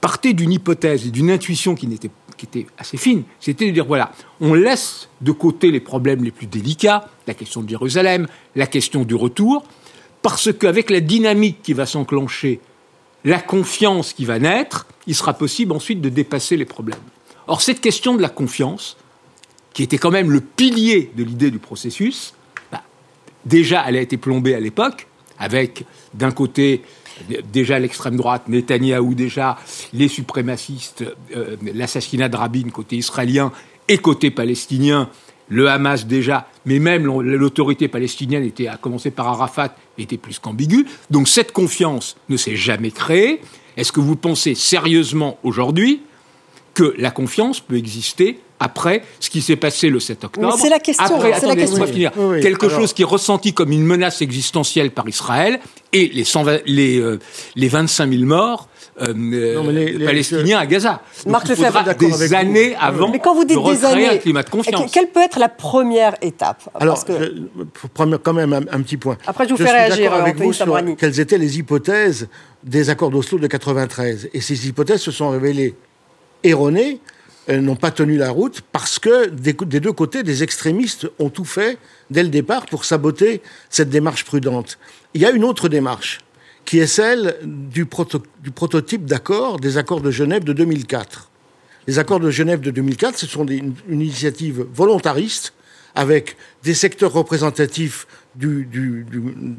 partaient 0.00 0.32
d'une 0.32 0.52
hypothèse 0.52 1.06
et 1.06 1.10
d'une 1.10 1.30
intuition 1.30 1.74
qui 1.74 1.86
n'était 1.86 2.10
qui 2.38 2.46
était 2.46 2.66
assez 2.78 2.96
fine, 2.96 3.24
c'était 3.40 3.66
de 3.66 3.72
dire 3.72 3.84
voilà, 3.84 4.12
on 4.40 4.54
laisse 4.54 5.08
de 5.20 5.32
côté 5.32 5.72
les 5.72 5.80
problèmes 5.80 6.22
les 6.22 6.30
plus 6.30 6.46
délicats, 6.46 7.08
la 7.26 7.34
question 7.34 7.62
de 7.62 7.68
Jérusalem, 7.68 8.28
la 8.54 8.68
question 8.68 9.02
du 9.02 9.16
retour, 9.16 9.64
parce 10.22 10.52
qu'avec 10.52 10.90
la 10.90 11.00
dynamique 11.00 11.62
qui 11.62 11.72
va 11.72 11.86
s'enclencher, 11.86 12.60
la 13.24 13.40
confiance 13.40 14.12
qui 14.12 14.24
va 14.24 14.38
naître, 14.38 14.86
il 15.06 15.14
sera 15.14 15.34
possible 15.34 15.72
ensuite 15.72 16.00
de 16.00 16.08
dépasser 16.08 16.56
les 16.56 16.64
problèmes. 16.64 16.98
Or, 17.46 17.62
cette 17.62 17.80
question 17.80 18.14
de 18.14 18.22
la 18.22 18.28
confiance, 18.28 18.96
qui 19.72 19.82
était 19.82 19.98
quand 19.98 20.10
même 20.10 20.30
le 20.30 20.40
pilier 20.40 21.10
de 21.16 21.24
l'idée 21.24 21.50
du 21.50 21.58
processus, 21.58 22.34
bah, 22.70 22.82
déjà, 23.44 23.84
elle 23.86 23.96
a 23.96 24.00
été 24.00 24.16
plombée 24.16 24.54
à 24.54 24.60
l'époque, 24.60 25.06
avec 25.38 25.84
d'un 26.14 26.30
côté 26.30 26.82
déjà 27.52 27.78
l'extrême 27.78 28.16
droite, 28.16 28.48
Netanyahou 28.48 29.14
déjà, 29.14 29.58
les 29.92 30.08
suprémacistes, 30.08 31.04
euh, 31.34 31.56
l'assassinat 31.74 32.28
de 32.28 32.36
Rabin 32.36 32.70
côté 32.70 32.96
israélien 32.96 33.52
et 33.88 33.98
côté 33.98 34.30
palestinien, 34.30 35.08
le 35.48 35.68
Hamas 35.68 36.06
déjà, 36.06 36.46
mais 36.66 36.78
même 36.78 37.06
l'autorité 37.06 37.88
palestinienne 37.88 38.44
était, 38.44 38.68
à 38.68 38.76
commencer 38.76 39.10
par 39.10 39.28
Arafat, 39.28 39.74
était 39.96 40.16
plus 40.16 40.38
qu'ambiguë. 40.38 40.86
Donc 41.10 41.28
cette 41.28 41.52
confiance 41.52 42.16
ne 42.28 42.36
s'est 42.36 42.56
jamais 42.56 42.90
créée. 42.90 43.40
Est-ce 43.76 43.92
que 43.92 44.00
vous 44.00 44.16
pensez 44.16 44.54
sérieusement 44.54 45.38
aujourd'hui 45.42 46.02
que 46.74 46.94
la 46.98 47.10
confiance 47.10 47.60
peut 47.60 47.76
exister 47.76 48.40
après 48.60 49.02
ce 49.20 49.30
qui 49.30 49.40
s'est 49.40 49.56
passé 49.56 49.88
le 49.88 50.00
7 50.00 50.24
octobre? 50.24 50.56
C'est 50.58 50.68
la 50.68 50.80
question. 50.80 51.04
Après, 51.04 51.30
la 51.30 51.56
question. 51.56 51.86
Finir. 51.86 52.12
Quelque 52.42 52.68
chose 52.68 52.92
qui 52.92 53.02
est 53.02 53.06
ressenti 53.06 53.52
comme 53.52 53.72
une 53.72 53.84
menace 53.84 54.20
existentielle 54.20 54.90
par 54.90 55.08
Israël 55.08 55.60
et 55.92 56.08
les, 56.08 56.24
120, 56.24 56.60
les, 56.66 56.98
euh, 56.98 57.18
les 57.56 57.68
25 57.68 58.10
000 58.10 58.24
morts 58.24 58.68
euh, 59.00 59.14
euh 59.16 60.04
palestiniens 60.04 60.58
à 60.58 60.66
Gaza. 60.66 61.02
Marc 61.26 61.48
il 61.48 61.56
faudra 61.56 61.94
des 61.94 62.34
années 62.34 62.76
avant 62.78 63.10
Mais 63.10 63.18
quand 63.18 63.34
vous 63.34 63.44
dites 63.44 63.56
de 63.56 63.74
des 63.74 63.84
années, 63.84 64.08
un 64.08 64.16
climat 64.18 64.42
de 64.42 64.50
confiance. 64.50 64.90
Quelle 64.92 65.08
peut 65.08 65.22
être 65.22 65.38
la 65.38 65.48
première 65.48 66.14
étape? 66.22 66.68
Alors, 66.74 67.04
que... 67.04 67.12
je, 67.12 68.16
quand 68.16 68.32
même 68.32 68.52
un, 68.52 68.82
petit 68.82 68.96
point. 68.96 69.16
Après, 69.26 69.46
je 69.46 69.54
vous 69.54 69.56
fais 69.56 69.70
réagir, 69.70 70.12
avec 70.12 70.36
vous 70.36 70.52
sur 70.52 70.78
quelles 70.96 71.20
étaient 71.20 71.38
les 71.38 71.58
hypothèses 71.58 72.28
des 72.64 72.90
accords 72.90 73.10
d'Oslo 73.10 73.38
de 73.38 73.46
93. 73.46 74.30
Et 74.32 74.40
ces 74.40 74.68
hypothèses 74.68 75.00
se 75.00 75.10
sont 75.10 75.30
révélées 75.30 75.74
erronées 76.44 77.00
n'ont 77.56 77.76
pas 77.76 77.90
tenu 77.90 78.16
la 78.18 78.30
route 78.30 78.60
parce 78.72 78.98
que 78.98 79.28
des, 79.28 79.52
deux 79.52 79.92
côtés, 79.92 80.22
des 80.22 80.42
extrémistes 80.42 81.08
ont 81.18 81.30
tout 81.30 81.44
fait 81.44 81.78
dès 82.10 82.22
le 82.22 82.28
départ 82.28 82.66
pour 82.66 82.84
saboter 82.84 83.40
cette 83.70 83.88
démarche 83.88 84.24
prudente. 84.24 84.78
Il 85.14 85.22
y 85.22 85.24
a 85.24 85.30
une 85.30 85.44
autre 85.44 85.68
démarche 85.68 86.20
qui 86.68 86.80
est 86.80 86.86
celle 86.86 87.38
du, 87.44 87.86
prototype 87.86 89.06
d'accord 89.06 89.58
des 89.58 89.78
accords 89.78 90.02
de 90.02 90.10
Genève 90.10 90.44
de 90.44 90.52
2004. 90.52 91.30
Les 91.86 91.98
accords 91.98 92.20
de 92.20 92.30
Genève 92.30 92.60
de 92.60 92.70
2004, 92.70 93.16
ce 93.16 93.26
sont 93.26 93.46
une 93.46 93.72
initiative 93.88 94.66
volontariste 94.74 95.54
avec 95.94 96.36
des 96.64 96.74
secteurs 96.74 97.14
représentatifs 97.14 98.06
de 98.36 98.66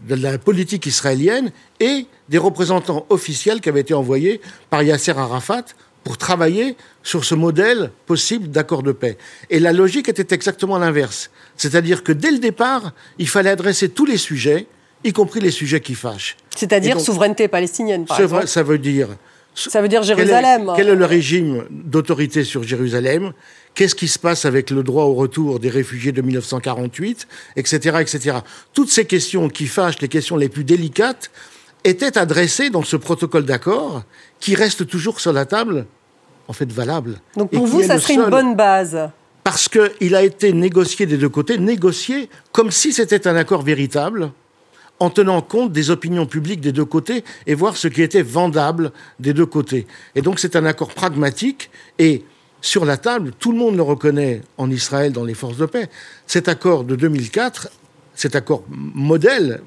la 0.07 0.37
politique 0.37 0.85
israélienne 0.85 1.51
et 1.79 2.05
des 2.29 2.37
représentants 2.37 3.07
officiels 3.09 3.59
qui 3.59 3.69
avaient 3.69 3.81
été 3.81 3.95
envoyés 3.95 4.39
par 4.69 4.83
Yasser 4.83 5.13
Arafat 5.17 5.65
pour 6.03 6.19
travailler 6.19 6.77
sur 7.01 7.25
ce 7.25 7.33
modèle 7.33 7.89
possible 8.05 8.49
d'accord 8.49 8.83
de 8.83 8.91
paix. 8.91 9.17
Et 9.49 9.59
la 9.59 9.73
logique 9.73 10.09
était 10.09 10.35
exactement 10.35 10.77
l'inverse. 10.77 11.31
C'est-à-dire 11.57 12.03
que 12.03 12.11
dès 12.11 12.29
le 12.29 12.37
départ, 12.37 12.93
il 13.17 13.27
fallait 13.27 13.49
adresser 13.49 13.89
tous 13.89 14.05
les 14.05 14.17
sujets, 14.17 14.67
y 15.03 15.13
compris 15.13 15.39
les 15.39 15.51
sujets 15.51 15.81
qui 15.81 15.95
fâchent. 15.95 16.37
C'est-à-dire 16.55 16.99
souveraineté 16.99 17.47
palestinienne, 17.47 18.05
par 18.05 18.19
exemple. 18.19 18.47
Ça 18.47 18.63
veut 18.63 18.77
dire... 18.77 19.09
Ça 19.55 19.81
veut 19.81 19.89
dire 19.89 20.03
Jérusalem. 20.03 20.71
Quel 20.75 20.87
est, 20.87 20.95
le 20.95 21.05
régime 21.05 21.65
d'autorité 21.69 22.43
sur 22.43 22.63
Jérusalem? 22.63 23.33
Qu'est-ce 23.73 23.95
qui 23.95 24.07
se 24.07 24.17
passe 24.17 24.45
avec 24.45 24.69
le 24.69 24.83
droit 24.83 25.03
au 25.03 25.13
retour 25.13 25.59
des 25.59 25.69
réfugiés 25.69 26.11
de 26.11 26.21
1948, 26.21 27.27
etc., 27.57 27.97
etc. 27.99 28.37
Toutes 28.73 28.89
ces 28.89 29.05
questions 29.05 29.49
qui 29.49 29.67
fâchent, 29.67 29.99
les 30.01 30.07
questions 30.07 30.37
les 30.37 30.49
plus 30.49 30.63
délicates, 30.63 31.29
étaient 31.83 32.17
adressées 32.17 32.69
dans 32.69 32.83
ce 32.83 32.95
protocole 32.95 33.45
d'accord 33.45 34.03
qui 34.39 34.55
reste 34.55 34.87
toujours 34.87 35.19
sur 35.19 35.33
la 35.33 35.45
table, 35.45 35.85
en 36.47 36.53
fait 36.53 36.71
valable. 36.71 37.19
Donc 37.35 37.51
pour 37.51 37.65
vous, 37.65 37.83
ça 37.83 37.99
serait 37.99 38.15
une 38.15 38.29
bonne 38.29 38.55
base 38.55 39.09
Parce 39.43 39.67
qu'il 39.67 40.15
a 40.15 40.23
été 40.23 40.53
négocié 40.53 41.05
des 41.05 41.17
deux 41.17 41.29
côtés, 41.29 41.57
négocié 41.57 42.29
comme 42.51 42.71
si 42.71 42.93
c'était 42.93 43.27
un 43.27 43.35
accord 43.35 43.61
véritable, 43.61 44.31
en 44.99 45.09
tenant 45.09 45.41
compte 45.41 45.71
des 45.71 45.91
opinions 45.91 46.25
publiques 46.25 46.61
des 46.61 46.71
deux 46.71 46.85
côtés 46.85 47.23
et 47.47 47.55
voir 47.55 47.77
ce 47.77 47.87
qui 47.87 48.01
était 48.01 48.21
vendable 48.21 48.91
des 49.19 49.33
deux 49.33 49.45
côtés. 49.45 49.87
Et 50.15 50.21
donc 50.21 50.39
c'est 50.39 50.55
un 50.55 50.65
accord 50.65 50.89
pragmatique 50.89 51.69
et 51.97 52.23
sur 52.61 52.85
la 52.85 52.97
table, 52.97 53.31
tout 53.39 53.51
le 53.51 53.57
monde 53.57 53.75
le 53.75 53.81
reconnaît 53.81 54.41
en 54.57 54.69
Israël 54.69 55.13
dans 55.13 55.23
les 55.23 55.33
forces 55.33 55.57
de 55.57 55.65
paix. 55.65 55.89
Cet 56.27 56.49
accord 56.49 56.83
de 56.83 56.95
2004, 56.95 57.69
cet 58.15 58.35
accord 58.35 58.63
modèle 58.69 59.61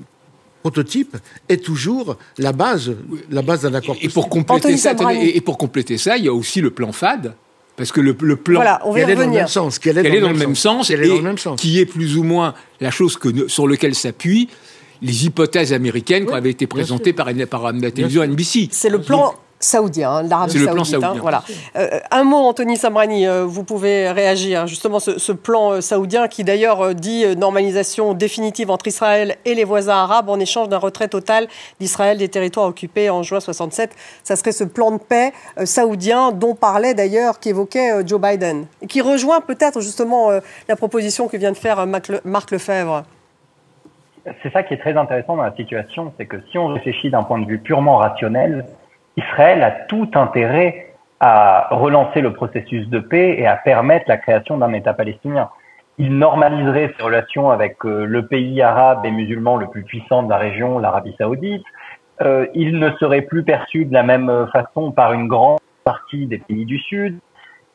prototype 0.62 1.16
est 1.48 1.64
toujours 1.64 2.16
la 2.38 2.52
base, 2.52 2.94
la 3.30 3.42
base 3.42 3.62
d'un 3.62 3.74
accord. 3.74 3.96
Et, 4.00 4.08
pour 4.08 4.28
compléter 4.28 4.76
ça, 4.76 4.94
et, 5.12 5.40
pour 5.40 5.58
compléter 5.58 5.98
ça, 5.98 6.16
il 6.16 6.24
y 6.24 6.28
a 6.28 6.34
aussi 6.34 6.60
le 6.60 6.70
plan 6.70 6.92
FAD. 6.92 7.34
Parce 7.74 7.90
que 7.90 8.02
le, 8.02 8.14
plan 8.14 8.56
voilà, 8.56 8.82
on 8.84 8.92
va 8.92 9.02
dans 9.02 9.20
le 9.20 9.26
même 9.28 9.46
sens, 9.46 9.78
qui 9.78 9.88
allait 9.88 10.20
dans, 10.20 10.28
le 10.28 10.34
même 10.34 10.54
sens, 10.54 11.58
qui 11.58 11.80
est 11.80 11.86
plus 11.86 12.18
ou 12.18 12.22
moins 12.22 12.52
la 12.80 12.90
chose 12.90 13.16
que, 13.16 13.48
sur 13.48 13.66
laquelle 13.66 13.94
s'appuient 13.94 14.48
les 15.02 15.26
hypothèses 15.26 15.72
américaines 15.72 16.26
qui 16.26 16.32
avaient 16.32 16.50
été 16.50 16.66
présentées 16.66 17.12
par, 17.12 17.28
par, 17.50 17.72
la 17.72 17.90
télévision 17.90 18.24
NBC. 18.24 18.68
C'est 18.70 18.88
le 18.88 19.00
plan 19.00 19.34
saoudien, 19.64 20.10
hein, 20.10 20.22
l'Arabie 20.24 20.64
saoudite. 20.64 20.94
Hein, 21.02 21.14
voilà. 21.20 21.42
Euh, 21.76 22.00
un 22.10 22.24
mot, 22.24 22.38
Anthony 22.38 22.76
Samrani, 22.76 23.26
euh, 23.26 23.44
vous 23.44 23.64
pouvez 23.64 24.10
réagir. 24.10 24.66
Justement, 24.66 25.00
ce, 25.00 25.32
plan 25.32 25.72
euh, 25.72 25.80
saoudien 25.80 26.28
qui 26.28 26.44
d'ailleurs 26.44 26.94
dit 26.94 27.24
normalisation 27.36 28.14
définitive 28.14 28.70
entre 28.70 28.88
Israël 28.88 29.36
et 29.44 29.54
les 29.54 29.64
voisins 29.64 29.94
arabes 29.94 30.28
en 30.28 30.38
échange 30.38 30.68
d'un 30.68 30.78
retrait 30.78 31.08
total 31.08 31.48
d'Israël 31.80 32.18
des 32.18 32.28
territoires 32.28 32.66
occupés 32.66 33.10
en 33.10 33.22
juin 33.22 33.40
67. 33.40 33.90
Ça 34.24 34.36
serait 34.36 34.52
ce 34.52 34.64
plan 34.64 34.90
de 34.90 34.98
paix 34.98 35.32
saoudien 35.64 36.32
dont 36.32 36.54
parlait 36.54 36.94
d'ailleurs, 36.94 37.38
qui 37.38 37.50
évoquait 37.50 38.06
Joe 38.06 38.20
Biden, 38.20 38.66
et 38.80 38.86
qui 38.86 39.00
rejoint 39.00 39.40
peut-être 39.40 39.80
justement 39.80 40.30
la 40.68 40.76
proposition 40.76 41.28
que 41.28 41.36
vient 41.36 41.52
de 41.52 41.56
faire 41.56 41.86
Marc 41.86 42.50
Lefebvre. 42.50 43.04
C'est 44.42 44.52
ça 44.52 44.62
qui 44.62 44.74
est 44.74 44.78
très 44.78 44.96
intéressant 44.96 45.36
dans 45.36 45.42
la 45.42 45.54
situation, 45.54 46.12
c'est 46.16 46.26
que 46.26 46.36
si 46.50 46.58
on 46.58 46.68
réfléchit 46.68 47.10
d'un 47.10 47.24
point 47.24 47.40
de 47.40 47.46
vue 47.46 47.58
purement 47.58 47.96
rationnel, 47.96 48.66
Israël 49.16 49.62
a 49.62 49.70
tout 49.70 50.08
intérêt 50.14 50.94
à 51.18 51.68
relancer 51.70 52.20
le 52.20 52.32
processus 52.32 52.88
de 52.88 52.98
paix 52.98 53.36
et 53.38 53.46
à 53.46 53.56
permettre 53.56 54.06
la 54.08 54.16
création 54.16 54.58
d'un 54.58 54.72
État 54.72 54.94
palestinien. 54.94 55.50
Il 55.98 56.18
normaliserait 56.18 56.92
ses 56.96 57.02
relations 57.02 57.50
avec 57.50 57.84
euh, 57.84 58.04
le 58.06 58.26
pays 58.26 58.62
arabe 58.62 59.04
et 59.04 59.10
musulman 59.10 59.56
le 59.56 59.66
plus 59.66 59.82
puissant 59.82 60.22
de 60.22 60.30
la 60.30 60.38
région, 60.38 60.78
l'Arabie 60.78 61.14
saoudite. 61.18 61.64
Euh, 62.22 62.46
il 62.54 62.78
ne 62.78 62.90
serait 62.92 63.22
plus 63.22 63.44
perçu 63.44 63.84
de 63.84 63.92
la 63.92 64.02
même 64.02 64.48
façon 64.52 64.90
par 64.90 65.12
une 65.12 65.28
grande 65.28 65.60
partie 65.84 66.26
des 66.26 66.38
pays 66.38 66.64
du 66.64 66.78
Sud. 66.78 67.18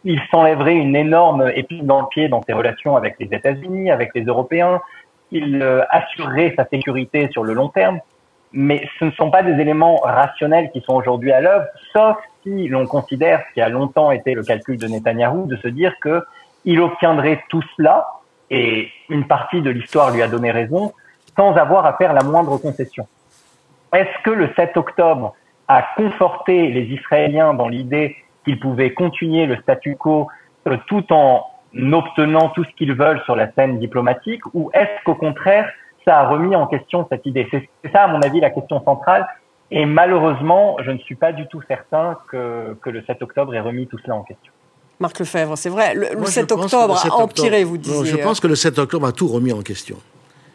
Il 0.03 0.19
s'enlèverait 0.31 0.75
une 0.75 0.95
énorme 0.95 1.51
épine 1.55 1.85
dans 1.85 2.01
le 2.01 2.07
pied 2.07 2.29
dans 2.29 2.41
ses 2.43 2.53
relations 2.53 2.95
avec 2.95 3.15
les 3.19 3.33
États-Unis, 3.33 3.91
avec 3.91 4.11
les 4.15 4.23
Européens. 4.23 4.81
Il 5.31 5.61
euh, 5.61 5.83
assurerait 5.89 6.53
sa 6.55 6.65
sécurité 6.65 7.29
sur 7.31 7.43
le 7.43 7.53
long 7.53 7.69
terme 7.69 7.99
mais 8.53 8.87
ce 8.99 9.05
ne 9.05 9.11
sont 9.11 9.29
pas 9.29 9.43
des 9.43 9.59
éléments 9.61 9.97
rationnels 9.97 10.71
qui 10.71 10.81
sont 10.81 10.93
aujourd'hui 10.93 11.31
à 11.31 11.41
l'œuvre, 11.41 11.65
sauf 11.93 12.17
si 12.43 12.67
l'on 12.67 12.85
considère, 12.87 13.43
ce 13.49 13.53
qui 13.53 13.61
a 13.61 13.69
longtemps 13.69 14.11
été 14.11 14.33
le 14.33 14.43
calcul 14.43 14.77
de 14.77 14.87
Netanyahou, 14.87 15.47
de 15.47 15.57
se 15.57 15.67
dire 15.67 15.93
qu'il 16.01 16.79
obtiendrait 16.79 17.43
tout 17.49 17.63
cela, 17.75 18.07
et 18.49 18.89
une 19.09 19.27
partie 19.27 19.61
de 19.61 19.69
l'histoire 19.69 20.11
lui 20.11 20.21
a 20.21 20.27
donné 20.27 20.51
raison, 20.51 20.93
sans 21.35 21.55
avoir 21.55 21.85
à 21.85 21.93
faire 21.93 22.13
la 22.13 22.23
moindre 22.23 22.57
concession. 22.57 23.07
Est-ce 23.93 24.23
que 24.23 24.31
le 24.31 24.49
7 24.55 24.77
octobre 24.77 25.35
a 25.67 25.85
conforté 25.97 26.69
les 26.69 26.83
Israéliens 26.83 27.53
dans 27.53 27.67
l'idée 27.67 28.15
qu'ils 28.45 28.59
pouvaient 28.59 28.93
continuer 28.93 29.45
le 29.45 29.57
statu 29.57 29.97
quo 29.97 30.29
euh, 30.67 30.77
tout 30.87 31.11
en 31.11 31.45
obtenant 31.93 32.49
tout 32.49 32.63
ce 32.63 32.69
qu'ils 32.77 32.93
veulent 32.93 33.21
sur 33.25 33.35
la 33.35 33.51
scène 33.53 33.79
diplomatique, 33.79 34.41
ou 34.53 34.69
est-ce 34.73 35.03
qu'au 35.03 35.15
contraire, 35.15 35.69
ça 36.05 36.19
a 36.19 36.27
remis 36.27 36.55
en 36.55 36.67
question 36.67 37.07
cette 37.09 37.25
idée? 37.25 37.47
C'est 37.51 37.91
ça, 37.91 38.03
à 38.03 38.07
mon 38.07 38.21
avis, 38.21 38.39
la 38.39 38.49
question 38.49 38.83
centrale. 38.83 39.27
Et 39.69 39.85
malheureusement, 39.85 40.77
je 40.83 40.91
ne 40.91 40.97
suis 40.99 41.15
pas 41.15 41.33
du 41.33 41.45
tout 41.47 41.61
certain 41.67 42.17
que, 42.29 42.77
que 42.81 42.89
le 42.89 43.03
7 43.03 43.21
octobre 43.21 43.53
ait 43.53 43.59
remis 43.59 43.87
tout 43.87 43.97
cela 43.99 44.15
en 44.15 44.23
question. 44.23 44.53
Marc 44.99 45.19
Lefebvre, 45.19 45.57
c'est 45.57 45.69
vrai, 45.69 45.93
le, 45.93 46.25
7 46.25 46.51
octobre 46.51 46.97
a 46.97 47.15
empiré, 47.15 47.63
vous 47.63 47.77
disiez. 47.77 48.05
je 48.05 48.17
pense 48.17 48.39
que 48.39 48.47
le 48.47 48.55
7 48.55 48.79
octobre 48.79 49.05
a 49.05 49.11
tout 49.11 49.27
remis 49.27 49.53
en 49.53 49.61
question 49.61 49.97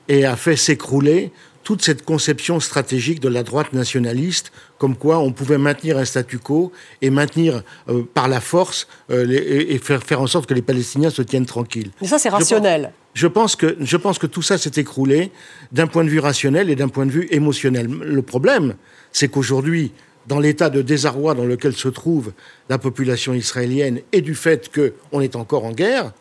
et 0.08 0.24
a 0.24 0.34
fait 0.34 0.56
s'écrouler 0.56 1.30
toute 1.62 1.82
cette 1.82 2.04
conception 2.04 2.60
stratégique 2.60 3.20
de 3.20 3.28
la 3.28 3.42
droite 3.42 3.72
nationaliste, 3.72 4.52
comme 4.78 4.96
quoi 4.96 5.18
on 5.18 5.32
pouvait 5.32 5.58
maintenir 5.58 5.98
un 5.98 6.04
statu 6.04 6.38
quo 6.38 6.72
et 7.00 7.10
maintenir 7.10 7.62
euh, 7.88 8.02
par 8.14 8.28
la 8.28 8.40
force 8.40 8.88
euh, 9.10 9.26
et, 9.28 9.78
faire, 9.78 10.02
faire 10.02 10.20
en 10.20 10.26
sorte 10.26 10.46
que 10.46 10.54
les 10.54 10.62
Palestiniens 10.62 11.10
se 11.10 11.22
tiennent 11.22 11.46
tranquilles. 11.46 11.90
Mais 12.00 12.08
ça, 12.08 12.18
c'est 12.18 12.28
rationnel. 12.28 12.92
Je 13.14 13.26
pense, 13.26 13.56
que, 13.56 13.76
je 13.78 13.96
pense 13.96 14.18
que 14.18 14.26
tout 14.26 14.42
ça 14.42 14.56
s'est 14.56 14.72
écroulé 14.76 15.30
d'un 15.70 15.86
point 15.86 16.02
de 16.02 16.08
vue 16.08 16.18
rationnel 16.18 16.70
et 16.70 16.76
d'un 16.76 16.88
point 16.88 17.04
de 17.04 17.10
vue 17.10 17.28
émotionnel. 17.30 17.86
Le 17.86 18.22
problème, 18.22 18.74
c'est 19.12 19.28
qu'aujourd'hui, 19.28 19.92
dans 20.26 20.38
l'état 20.38 20.70
de 20.70 20.82
désarroi 20.82 21.34
dans 21.34 21.44
lequel 21.44 21.74
se 21.74 21.88
trouve 21.88 22.32
la 22.68 22.78
population 22.78 23.34
israélienne 23.34 24.00
et 24.12 24.20
du 24.20 24.34
fait 24.34 24.70
qu'on 24.72 25.20
est 25.20 25.36
encore 25.36 25.64
en 25.64 25.72
guerre, 25.72 26.12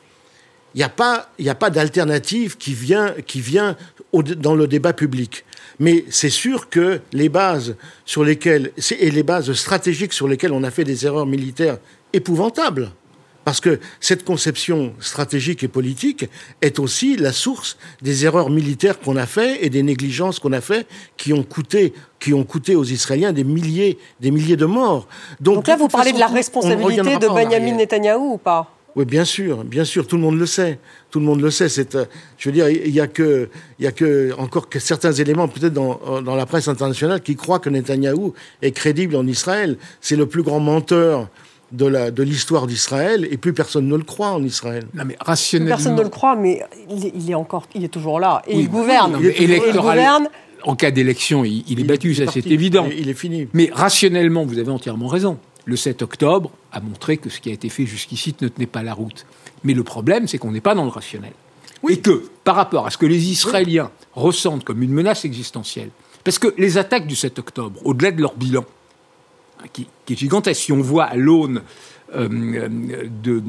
il 0.73 0.77
n'y 0.77 0.83
a 0.83 0.89
pas, 0.89 1.27
pas 1.59 1.69
d'alternative 1.69 2.57
qui 2.57 2.73
vient, 2.73 3.13
qui 3.27 3.41
vient 3.41 3.75
dans 4.13 4.55
le 4.55 4.67
débat 4.67 4.93
public. 4.93 5.45
Mais 5.79 6.05
c'est 6.09 6.29
sûr 6.29 6.69
que 6.69 7.01
les 7.11 7.29
bases 7.29 7.75
sur 8.05 8.23
lesquelles, 8.23 8.71
et 8.99 9.11
les 9.11 9.23
bases 9.23 9.51
stratégiques 9.53 10.13
sur 10.13 10.27
lesquelles 10.27 10.53
on 10.53 10.63
a 10.63 10.71
fait 10.71 10.83
des 10.83 11.05
erreurs 11.05 11.25
militaires 11.25 11.77
épouvantables, 12.13 12.91
parce 13.43 13.59
que 13.59 13.79
cette 13.99 14.23
conception 14.23 14.93
stratégique 14.99 15.63
et 15.63 15.67
politique 15.67 16.29
est 16.61 16.77
aussi 16.77 17.17
la 17.17 17.31
source 17.31 17.77
des 18.01 18.25
erreurs 18.25 18.51
militaires 18.51 18.99
qu'on 18.99 19.15
a 19.15 19.25
fait 19.25 19.65
et 19.65 19.69
des 19.69 19.81
négligences 19.81 20.39
qu'on 20.39 20.53
a 20.53 20.61
fait 20.61 20.85
qui 21.17 21.33
ont 21.33 21.43
coûté, 21.43 21.93
qui 22.19 22.33
ont 22.33 22.43
coûté 22.43 22.75
aux 22.75 22.83
Israéliens 22.83 23.33
des 23.33 23.43
milliers, 23.43 23.97
des 24.19 24.29
milliers 24.29 24.57
de 24.57 24.65
morts. 24.65 25.07
Donc, 25.39 25.67
là, 25.67 25.75
vous 25.75 25.87
parlez 25.87 26.13
de 26.13 26.19
la 26.19 26.27
responsabilité 26.27 27.17
de 27.17 27.27
Benjamin 27.27 27.75
Netanyahou 27.75 28.33
ou 28.33 28.37
pas? 28.37 28.69
Oui, 28.95 29.05
bien 29.05 29.23
sûr, 29.23 29.63
bien 29.63 29.85
sûr, 29.85 30.05
tout 30.05 30.17
le 30.17 30.21
monde 30.21 30.37
le 30.37 30.45
sait. 30.45 30.79
Tout 31.11 31.19
le 31.19 31.25
monde 31.25 31.41
le 31.41 31.49
sait. 31.49 31.69
C'est, 31.69 31.95
euh, 31.95 32.05
je 32.37 32.49
veux 32.49 32.53
dire, 32.53 32.69
il 32.69 32.91
y 32.91 32.99
a 32.99 33.07
que, 33.07 33.49
il 33.79 33.85
y 33.85 33.87
a 33.87 33.91
que 33.91 34.33
encore 34.37 34.67
que 34.69 34.79
certains 34.79 35.13
éléments, 35.13 35.47
peut-être 35.47 35.73
dans, 35.73 35.99
euh, 36.09 36.21
dans 36.21 36.35
la 36.35 36.45
presse 36.45 36.67
internationale, 36.67 37.21
qui 37.21 37.35
croient 37.35 37.59
que 37.59 37.69
Netanyahou 37.69 38.33
est 38.61 38.71
crédible 38.71 39.15
en 39.15 39.25
Israël. 39.25 39.77
C'est 40.01 40.17
le 40.17 40.25
plus 40.25 40.43
grand 40.43 40.59
menteur 40.59 41.29
de, 41.71 41.85
la, 41.85 42.11
de 42.11 42.23
l'histoire 42.23 42.67
d'Israël, 42.67 43.27
et 43.31 43.37
plus 43.37 43.53
personne 43.53 43.87
ne 43.87 43.95
le 43.95 44.03
croit 44.03 44.31
en 44.31 44.43
Israël. 44.43 44.85
Non, 44.93 45.03
mais 45.05 45.15
rationnellement... 45.19 45.75
Personne 45.75 45.95
ne 45.95 46.03
le 46.03 46.09
croit, 46.09 46.35
mais 46.35 46.61
il 46.89 47.31
est, 47.31 47.35
encore, 47.35 47.67
il 47.73 47.83
est 47.83 47.89
toujours 47.89 48.19
là, 48.19 48.41
et 48.47 48.59
il 48.59 48.69
gouverne. 48.69 49.17
il, 49.21 49.61
gouverne. 49.73 50.27
En 50.63 50.75
cas 50.75 50.91
d'élection, 50.91 51.43
il, 51.43 51.79
est 51.79 51.83
battu, 51.83 52.13
ça 52.13 52.25
c'est 52.31 52.45
évident. 52.47 52.87
Il 52.95 53.09
est 53.09 53.13
fini. 53.13 53.47
Mais 53.53 53.69
rationnellement, 53.71 54.45
vous 54.45 54.59
avez 54.59 54.69
entièrement 54.69 55.07
raison. 55.07 55.37
Le 55.65 55.75
7 55.75 56.01
octobre 56.01 56.51
a 56.71 56.79
montré 56.81 57.17
que 57.17 57.29
ce 57.29 57.39
qui 57.39 57.49
a 57.49 57.53
été 57.53 57.69
fait 57.69 57.85
jusqu'ici 57.85 58.35
ne 58.41 58.47
tenait 58.47 58.67
pas 58.67 58.83
la 58.83 58.93
route. 58.93 59.25
Mais 59.63 59.73
le 59.73 59.83
problème, 59.83 60.27
c'est 60.27 60.37
qu'on 60.37 60.51
n'est 60.51 60.61
pas 60.61 60.75
dans 60.75 60.83
le 60.83 60.89
rationnel. 60.89 61.33
Oui. 61.83 61.93
Et 61.93 61.99
que, 61.99 62.29
par 62.43 62.55
rapport 62.55 62.87
à 62.87 62.91
ce 62.91 62.97
que 62.97 63.05
les 63.05 63.29
Israéliens 63.29 63.91
ressentent 64.13 64.63
comme 64.63 64.81
une 64.81 64.91
menace 64.91 65.25
existentielle, 65.25 65.89
parce 66.23 66.39
que 66.39 66.53
les 66.57 66.77
attaques 66.77 67.07
du 67.07 67.15
7 67.15 67.39
octobre, 67.39 67.79
au-delà 67.83 68.11
de 68.11 68.21
leur 68.21 68.35
bilan, 68.35 68.65
Hein, 69.61 69.67
qui, 69.73 69.87
est 70.09 70.15
gigantesque. 70.15 70.61
Si 70.61 70.71
on 70.71 70.81
voit 70.81 71.05
à 71.05 71.15
l'aune 71.15 71.61
euh, 72.15 72.67
de. 73.23 73.43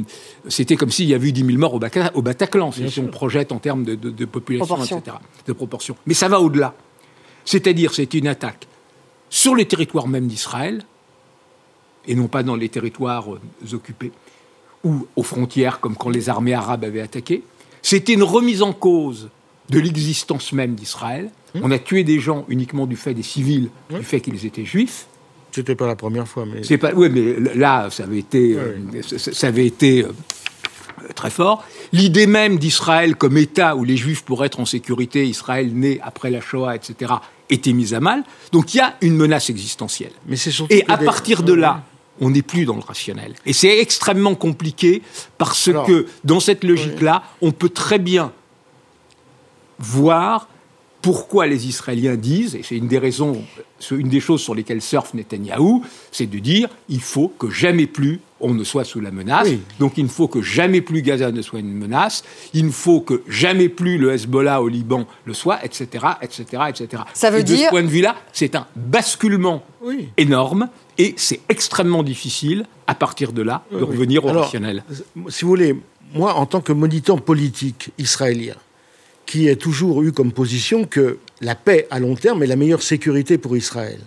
C'était 0.48 0.76
comme 0.76 0.90
s'il 0.90 1.06
y 1.06 1.14
avait 1.14 1.28
eu 1.28 1.32
10 1.32 1.44
000 1.44 1.58
morts 1.58 1.74
au, 1.74 2.22
Bataclan, 2.22 2.72
si 2.72 3.00
on 3.00 3.06
projette 3.08 3.52
en 3.52 3.58
termes 3.58 3.84
de, 3.84 4.24
population, 4.24 4.76
etc. 4.82 5.16
De 5.46 5.52
proportion. 5.52 5.96
Mais 6.06 6.14
ça 6.14 6.28
va 6.28 6.40
au-delà. 6.40 6.74
C'est-à-dire, 7.44 7.92
c'est 7.92 8.14
une 8.14 8.28
attaque 8.28 8.68
sur 9.28 9.54
les 9.54 9.66
territoires 9.66 10.06
même 10.06 10.26
d'Israël, 10.26 10.84
et 12.06 12.14
non 12.14 12.28
pas 12.28 12.42
dans 12.42 12.56
les 12.56 12.68
territoires 12.68 13.32
euh, 13.32 13.74
occupés, 13.74 14.12
ou 14.84 15.06
aux 15.16 15.22
frontières, 15.22 15.80
comme 15.80 15.96
quand 15.96 16.10
les 16.10 16.28
armées 16.28 16.54
arabes 16.54 16.84
avaient 16.84 17.00
attaqué. 17.00 17.42
C'était 17.82 18.14
une 18.14 18.22
remise 18.22 18.62
en 18.62 18.72
cause 18.72 19.28
de 19.70 19.78
l'existence 19.78 20.52
même 20.52 20.74
d'Israël. 20.74 21.30
Mmh. 21.54 21.60
On 21.62 21.70
a 21.70 21.78
tué 21.78 22.04
des 22.04 22.20
gens 22.20 22.44
uniquement 22.48 22.86
du 22.86 22.96
fait 22.96 23.14
des 23.14 23.22
civils, 23.22 23.70
du 23.90 23.96
mmh. 23.96 24.02
fait 24.02 24.20
qu'ils 24.20 24.46
étaient 24.46 24.64
juifs. 24.64 25.06
C'était 25.52 25.74
pas 25.74 25.86
la 25.86 25.96
première 25.96 26.26
fois, 26.26 26.46
mais. 26.46 26.62
C'est 26.62 26.78
pas. 26.78 26.92
Oui, 26.94 27.10
mais 27.10 27.54
là, 27.54 27.88
ça 27.90 28.04
avait 28.04 28.18
été, 28.18 28.56
euh, 28.56 28.78
ça, 29.02 29.48
avait 29.48 29.66
été 29.66 30.02
euh, 30.02 30.08
très 31.14 31.30
fort. 31.30 31.64
L'idée 31.92 32.26
même 32.26 32.58
d'Israël 32.58 33.16
comme 33.16 33.36
État 33.36 33.76
où 33.76 33.84
les 33.84 33.98
Juifs 33.98 34.22
pourraient 34.22 34.46
être 34.46 34.60
en 34.60 34.64
sécurité, 34.64 35.26
Israël 35.26 35.70
né 35.74 36.00
après 36.02 36.30
la 36.30 36.40
Shoah, 36.40 36.74
etc., 36.74 37.12
était 37.50 37.74
mise 37.74 37.92
à 37.92 38.00
mal. 38.00 38.24
Donc 38.50 38.72
il 38.72 38.78
y 38.78 38.80
a 38.80 38.94
une 39.02 39.14
menace 39.14 39.50
existentielle. 39.50 40.12
Mais 40.26 40.36
c'est 40.36 40.52
Et 40.70 40.84
à 40.88 40.96
partir 40.96 41.42
de 41.42 41.52
là, 41.52 41.84
on 42.22 42.30
n'est 42.30 42.42
plus 42.42 42.64
dans 42.64 42.76
le 42.76 42.82
rationnel. 42.82 43.34
Et 43.44 43.52
c'est 43.52 43.80
extrêmement 43.80 44.36
compliqué 44.36 45.02
parce 45.36 45.70
que 45.86 46.06
dans 46.24 46.40
cette 46.40 46.62
logique-là, 46.64 47.24
on 47.42 47.50
peut 47.50 47.68
très 47.68 47.98
bien 47.98 48.32
voir 49.78 50.48
pourquoi 51.02 51.48
les 51.48 51.66
Israéliens 51.66 52.14
disent, 52.14 52.54
et 52.54 52.62
c'est 52.62 52.76
une 52.76 52.86
des 52.86 52.98
raisons, 52.98 53.42
une 53.90 54.08
des 54.08 54.20
choses 54.20 54.40
sur 54.40 54.54
lesquelles 54.54 54.80
surfe 54.80 55.14
Netanyahou, 55.14 55.84
c'est 56.12 56.26
de 56.26 56.38
dire 56.38 56.68
il 56.88 57.00
faut 57.00 57.26
que 57.26 57.50
jamais 57.50 57.88
plus 57.88 58.20
on 58.40 58.54
ne 58.54 58.62
soit 58.62 58.84
sous 58.84 59.00
la 59.00 59.10
menace. 59.10 59.48
Donc 59.80 59.98
il 59.98 60.04
ne 60.04 60.08
faut 60.08 60.28
que 60.28 60.42
jamais 60.42 60.80
plus 60.80 61.02
Gaza 61.02 61.32
ne 61.32 61.42
soit 61.42 61.60
une 61.60 61.72
menace. 61.72 62.22
Il 62.54 62.66
ne 62.66 62.70
faut 62.70 63.00
que 63.00 63.22
jamais 63.28 63.68
plus 63.68 63.98
le 63.98 64.12
Hezbollah 64.12 64.62
au 64.62 64.68
Liban 64.68 65.06
le 65.24 65.34
soit, 65.34 65.64
etc., 65.64 66.06
etc., 66.22 66.44
etc. 66.68 67.02
Ça 67.14 67.30
veut 67.30 67.40
et 67.40 67.44
dire... 67.44 67.58
De 67.58 67.64
ce 67.64 67.68
point 67.68 67.82
de 67.82 67.88
vue-là, 67.88 68.16
c'est 68.32 68.54
un 68.54 68.66
basculement 68.76 69.64
énorme 70.16 70.68
et 70.98 71.14
c'est 71.16 71.40
extrêmement 71.48 72.02
difficile, 72.02 72.66
à 72.86 72.94
partir 72.94 73.32
de 73.32 73.42
là, 73.42 73.64
de 73.70 73.82
revenir 73.82 74.24
au 74.24 74.32
rationnel. 74.32 74.84
Si 75.28 75.44
vous 75.44 75.48
voulez, 75.48 75.76
moi, 76.14 76.34
en 76.34 76.46
tant 76.46 76.60
que 76.60 76.72
moniteur 76.72 77.20
politique 77.22 77.90
israélien, 77.98 78.56
qui 79.26 79.48
a 79.48 79.56
toujours 79.56 80.02
eu 80.02 80.12
comme 80.12 80.32
position 80.32 80.84
que 80.84 81.18
la 81.40 81.54
paix 81.54 81.86
à 81.90 81.98
long 82.00 82.14
terme 82.14 82.42
est 82.42 82.46
la 82.46 82.56
meilleure 82.56 82.82
sécurité 82.82 83.38
pour 83.38 83.56
Israël. 83.56 84.00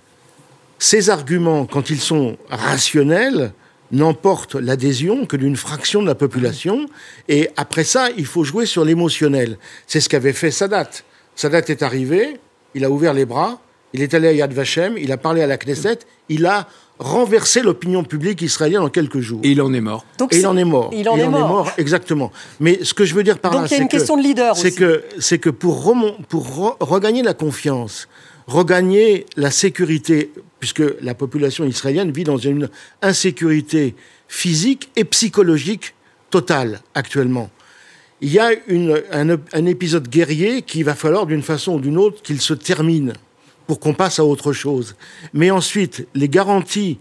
Ces 0.78 1.10
arguments, 1.10 1.66
quand 1.66 1.90
ils 1.90 2.02
sont 2.02 2.38
rationnels, 2.50 3.54
n'emportent 3.92 4.56
l'adhésion 4.56 5.26
que 5.26 5.38
d'une 5.38 5.56
fraction 5.56 6.02
de 6.02 6.08
la 6.08 6.16
population. 6.16 6.86
Et 7.30 7.50
après 7.56 7.84
ça, 7.84 8.10
il 8.18 8.26
faut 8.26 8.44
jouer 8.44 8.66
sur 8.66 8.84
l'émotionnel. 8.84 9.58
C'est 9.88 10.00
ce 10.02 10.10
qu'avait 10.10 10.34
fait 10.34 10.52
Sadat. 10.52 10.90
Sadat 11.36 11.64
est 11.68 11.82
arrivé, 11.82 12.38
il 12.74 12.84
a 12.86 12.90
ouvert 12.90 13.14
les 13.14 13.26
bras, 13.26 13.62
il 13.96 14.02
est 14.02 14.14
allé 14.14 14.28
à 14.28 14.34
Yad 14.34 14.52
Vashem, 14.52 14.98
il 14.98 15.10
a 15.14 15.18
parlé 15.18 15.42
à 15.42 15.48
la 15.48 15.58
Knesset, 15.58 16.00
il 16.28 16.46
a 16.46 16.68
renverser 17.00 17.62
l'opinion 17.62 18.04
publique 18.04 18.42
israélienne 18.42 18.82
en 18.82 18.90
quelques 18.90 19.22
jours. 19.22 19.40
Et 19.44 19.52
il 19.52 19.62
en 19.62 19.74
est 19.74 19.80
mort. 19.80 20.06
et 20.32 20.38
il 20.38 20.48
en 20.48 20.58
est 20.58 20.66
mort. 20.66 20.90
Il 20.94 21.08
en, 21.08 21.18
est, 21.18 21.28
mort. 21.30 21.72
exactement. 21.78 22.30
Mais 22.60 22.84
ce 22.84 22.94
que 22.94 23.06
je 23.06 23.16
veux 23.16 23.24
dire 23.24 23.40
par 23.40 23.54
là, 23.54 23.68
c'est 23.70 23.88
que, 23.88 24.00
c'est 24.56 24.76
que 24.76 25.04
c'est 25.18 25.40
que 25.40 25.50
pour, 25.50 25.96
pour 26.28 26.78
regagner 26.82 27.24
la 27.24 27.34
confiance, 27.34 28.10
regagner 28.48 29.26
la 29.38 29.50
sécurité, 29.50 30.32
puisque 30.60 30.84
la 31.02 31.14
population 31.14 31.64
israélienne 31.64 32.12
vit 32.12 32.26
dans 32.26 32.38
une 32.38 32.70
insécurité 33.02 33.96
physique 34.28 34.90
et 34.98 35.06
psychologique 35.06 35.96
totale 36.30 36.82
actuellement. 36.96 37.50
Il 38.20 38.32
y 38.32 38.40
a 38.40 38.50
une, 38.68 39.02
un, 39.12 39.30
un 39.30 39.66
épisode 39.66 40.10
guerrier 40.10 40.64
qui 40.64 40.84
va 40.84 40.96
falloir 40.96 41.26
d'une 41.26 41.44
façon 41.44 41.76
ou 41.76 41.80
d'une 41.80 41.98
autre 41.98 42.22
qu'il 42.22 42.42
se 42.42 42.54
termine 42.54 43.14
pour 43.68 43.80
qu'on 43.80 43.94
passe 43.94 44.20
à 44.20 44.26
autre 44.26 44.54
chose. 44.54 44.96
Mais 45.34 45.52
ensuite, 45.52 46.08
les 46.14 46.30
garanties 46.30 47.00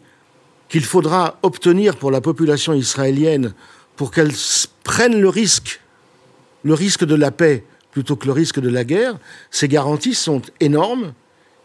qu'il 0.69 0.85
faudra 0.85 1.39
obtenir 1.43 1.97
pour 1.97 2.11
la 2.11 2.21
population 2.21 2.73
israélienne 2.73 3.55
pour 3.97 4.11
qu'elle 4.11 4.33
prenne 4.83 5.21
le 5.21 5.29
risque, 5.29 5.81
le 6.63 6.75
risque 6.75 7.05
de 7.05 7.15
la 7.15 7.31
paix 7.31 7.65
plutôt 7.93 8.17
que 8.17 8.27
le 8.27 8.33
risque 8.33 8.59
de 8.59 8.69
la 8.69 8.83
guerre, 8.83 9.19
ces 9.53 9.69
garanties 9.69 10.15
sont 10.15 10.43
énormes, 10.59 11.13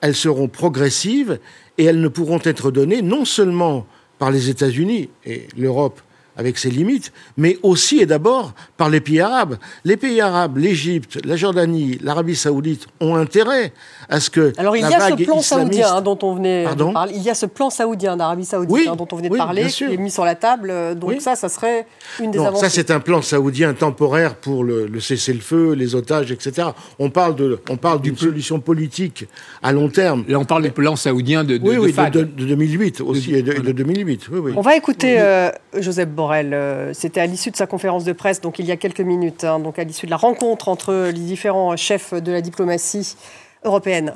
elles 0.02 0.16
seront 0.16 0.48
progressives 0.48 1.40
et 1.78 1.86
elles 1.86 2.00
ne 2.00 2.08
pourront 2.08 2.40
être 2.44 2.70
données 2.70 3.02
non 3.02 3.26
seulement 3.26 3.88
par 4.20 4.30
les 4.30 4.50
États-Unis 4.50 5.10
et 5.26 5.48
l'Europe 5.58 6.02
avec 6.40 6.58
ses 6.58 6.70
limites, 6.70 7.12
mais 7.36 7.58
aussi 7.64 8.00
et 8.00 8.06
d'abord 8.06 8.54
par 8.78 8.90
les 8.90 9.02
pays 9.02 9.20
arabes. 9.20 9.58
Les 9.84 9.98
pays 9.98 10.22
arabes, 10.22 10.58
l'Égypte, 10.58 11.20
la 11.26 11.36
Jordanie, 11.36 11.98
l'Arabie 12.02 12.38
saoudite 12.38 12.88
ont 13.02 13.16
intérêt 13.16 13.74
à 14.08 14.22
ce 14.22 14.30
que 14.30 14.54
Alors 14.58 14.78
il 14.78 14.90
y 14.90 14.94
a 14.94 15.10
ce 15.10 15.16
plan 15.22 15.42
saoudien 15.42 15.96
hein, 15.96 16.02
dont 16.02 16.18
on 16.22 16.36
venait 16.36 16.64
de 16.64 16.94
parler. 16.94 17.14
Il 17.14 17.22
y 17.22 17.30
a 17.30 17.36
ce 17.36 17.46
plan 17.46 17.70
saoudien 17.70 18.16
d'Arabie 18.16 18.46
saoudite 18.46 18.88
hein, 18.88 18.96
dont 18.96 19.08
on 19.12 19.18
venait 19.18 19.28
de 19.28 19.36
parler, 19.36 19.68
qui 19.68 19.84
est 19.84 19.98
mis 19.98 20.12
sur 20.12 20.24
la 20.24 20.36
table. 20.36 20.74
Donc 20.96 21.20
ça, 21.20 21.36
ça 21.36 21.50
serait 21.50 21.86
une 22.22 22.32
des 22.32 22.38
non, 22.38 22.56
Ça, 22.56 22.70
c'est 22.70 22.90
un 22.90 23.02
plan 23.02 23.22
saoudien 23.22 23.74
temporaire 23.74 24.36
pour 24.36 24.64
le, 24.64 24.88
cessez-le-feu, 25.02 25.74
les 25.74 25.94
otages, 25.94 26.32
etc. 26.32 26.70
On 27.00 27.10
parle 27.10 27.36
de, 27.36 27.60
on 27.70 27.76
parle 27.76 28.00
d'une 28.00 28.16
solution 28.18 28.62
politique 28.62 29.26
à 29.62 29.74
long 29.74 29.90
terme. 29.90 30.24
Là, 30.30 30.40
on 30.40 30.46
parle 30.46 30.64
des 30.64 30.72
plans 30.72 30.96
saoudiens 30.96 31.44
de, 31.44 31.58
de, 31.58 31.68
oui, 31.68 31.78
oui, 31.78 31.94
de, 32.12 32.24
2008 32.24 33.02
aussi 33.02 33.36
et 33.36 33.42
de, 33.42 33.74
2008. 33.74 34.30
On 34.56 34.62
va 34.62 34.78
écouter 34.78 35.18
euh, 35.20 35.52
Joseph 35.78 36.08
Borrell. 36.08 36.29
Euh, 36.32 36.92
c'était 36.94 37.22
à 37.22 37.26
l'issue 37.26 37.52
de 37.52 37.56
sa 37.56 37.68
conférence 37.68 38.04
de 38.04 38.14
presse, 38.14 38.42
donc 38.42 38.60
il 38.60 38.66
y 38.66 38.72
a 38.72 38.78
quelques 38.78 39.02
minutes, 39.02 39.44
hein, 39.44 39.60
donc 39.60 39.80
à 39.80 39.84
l'issue 39.84 40.06
de 40.06 40.12
la 40.12 40.18
rencontre 40.18 40.70
entre 40.70 41.08
les 41.08 41.20
différents 41.20 41.76
chefs 41.76 42.14
de 42.14 42.32
la 42.32 42.42
diplomatie 42.42 43.16
européenne. 43.64 44.14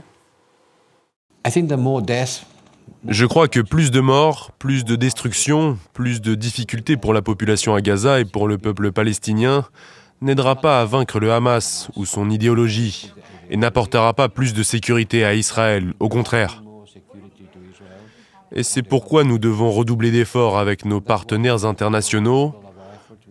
Je 3.07 3.25
crois 3.25 3.49
que 3.49 3.59
plus 3.59 3.91
de 3.91 3.99
morts, 3.99 4.51
plus 4.59 4.85
de 4.85 4.95
destruction, 4.95 5.77
plus 5.93 6.21
de 6.21 6.35
difficultés 6.35 6.95
pour 6.95 7.13
la 7.13 7.21
population 7.21 7.75
à 7.75 7.81
Gaza 7.81 8.21
et 8.21 8.25
pour 8.25 8.47
le 8.47 8.57
peuple 8.57 8.91
palestinien 8.93 9.65
n'aidera 10.21 10.55
pas 10.55 10.79
à 10.79 10.85
vaincre 10.85 11.19
le 11.19 11.33
Hamas 11.33 11.89
ou 11.97 12.05
son 12.05 12.29
idéologie 12.29 13.11
et 13.49 13.57
n'apportera 13.57 14.13
pas 14.13 14.29
plus 14.29 14.53
de 14.53 14.63
sécurité 14.63 15.25
à 15.25 15.33
Israël, 15.33 15.93
au 15.99 16.07
contraire. 16.07 16.62
Et 18.55 18.61
c'est 18.61 18.83
pourquoi 18.83 19.23
nous 19.23 19.39
devons 19.39 19.71
redoubler 19.71 20.11
d'efforts 20.11 20.59
avec 20.59 20.85
nos 20.85 21.01
partenaires 21.01 21.65
internationaux 21.65 22.53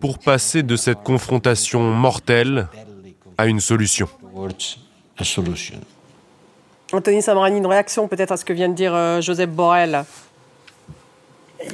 pour 0.01 0.19
passer 0.19 0.63
de 0.63 0.75
cette 0.75 1.01
confrontation 1.01 1.79
mortelle 1.79 2.67
à 3.37 3.45
une 3.45 3.61
solution. 3.61 4.07
Anthony 6.91 7.21
Samrani, 7.21 7.57
une 7.57 7.67
réaction 7.67 8.09
peut-être 8.09 8.33
à 8.33 8.37
ce 8.37 8.43
que 8.43 8.51
vient 8.51 8.67
de 8.67 8.73
dire 8.73 8.93
euh, 8.93 9.21
Joseph 9.21 9.49
Borrell? 9.49 10.03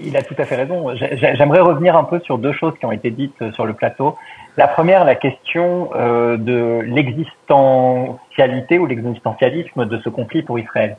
Il 0.04 0.16
a 0.16 0.22
tout 0.22 0.36
à 0.38 0.46
fait 0.46 0.56
raison. 0.56 0.94
J'aimerais 0.96 1.62
revenir 1.62 1.98
un 1.98 2.04
peu 2.04 2.20
sur 2.20 2.38
deux 2.38 2.54
choses 2.54 2.74
qui 2.80 2.86
ont 2.86 2.92
été 2.92 3.10
dites 3.10 3.42
euh, 3.42 3.52
sur 3.54 3.66
le 3.66 3.74
plateau. 3.74 4.16
La 4.58 4.68
première, 4.68 5.04
la 5.06 5.16
question 5.16 5.90
euh, 5.96 6.38
de 6.38 6.82
l'existentialité 6.86 8.78
ou 8.78 8.86
l'existentialisme 8.86 9.86
de 9.86 10.00
ce 10.04 10.10
conflit 10.10 10.44
pour 10.44 10.60
Israël. 10.60 10.98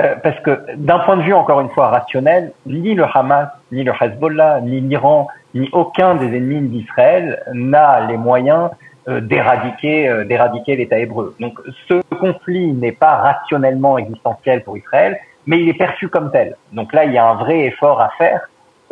Euh, 0.00 0.14
parce 0.22 0.38
que 0.40 0.58
d'un 0.76 0.98
point 1.00 1.16
de 1.16 1.22
vue, 1.22 1.34
encore 1.34 1.60
une 1.60 1.68
fois, 1.70 1.88
rationnel, 1.88 2.52
ni 2.66 2.94
le 2.94 3.04
Hamas, 3.04 3.48
ni 3.70 3.84
le 3.84 3.92
Hezbollah, 3.98 4.60
ni 4.62 4.80
l'Iran, 4.80 5.28
ni 5.54 5.68
aucun 5.72 6.14
des 6.14 6.26
ennemis 6.36 6.68
d'Israël 6.68 7.42
n'a 7.52 8.06
les 8.06 8.16
moyens 8.16 8.70
d'éradiquer 9.08 10.24
d'éradiquer 10.26 10.76
l'État 10.76 10.98
hébreu. 10.98 11.34
Donc 11.40 11.58
ce 11.88 12.00
conflit 12.20 12.72
n'est 12.72 12.92
pas 12.92 13.16
rationnellement 13.16 13.98
existentiel 13.98 14.62
pour 14.62 14.76
Israël, 14.76 15.18
mais 15.46 15.60
il 15.60 15.68
est 15.68 15.74
perçu 15.74 16.08
comme 16.08 16.30
tel. 16.30 16.56
Donc 16.72 16.92
là, 16.92 17.04
il 17.04 17.12
y 17.12 17.18
a 17.18 17.26
un 17.26 17.34
vrai 17.34 17.60
effort 17.60 18.00
à 18.00 18.10
faire 18.18 18.42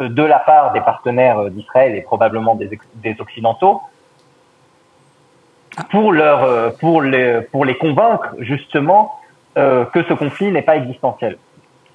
euh, 0.01 0.09
de 0.09 0.23
la 0.23 0.38
part 0.38 0.73
des 0.73 0.81
partenaires 0.81 1.38
euh, 1.38 1.51
d'Israël 1.51 1.94
et 1.94 2.03
probablement 2.03 2.55
des, 2.55 3.16
Occidentaux 3.18 3.81
pour 5.90 6.12
leur 6.12 6.44
euh, 6.44 6.71
pour 6.81 7.03
les 7.03 7.40
pour 7.53 7.64
les 7.64 7.77
convaincre 7.77 8.35
justement 8.38 9.14
que 9.55 10.03
ce 10.09 10.15
conflit 10.15 10.53
n'est 10.53 10.63
pas 10.63 10.77
existentiel. 10.77 11.37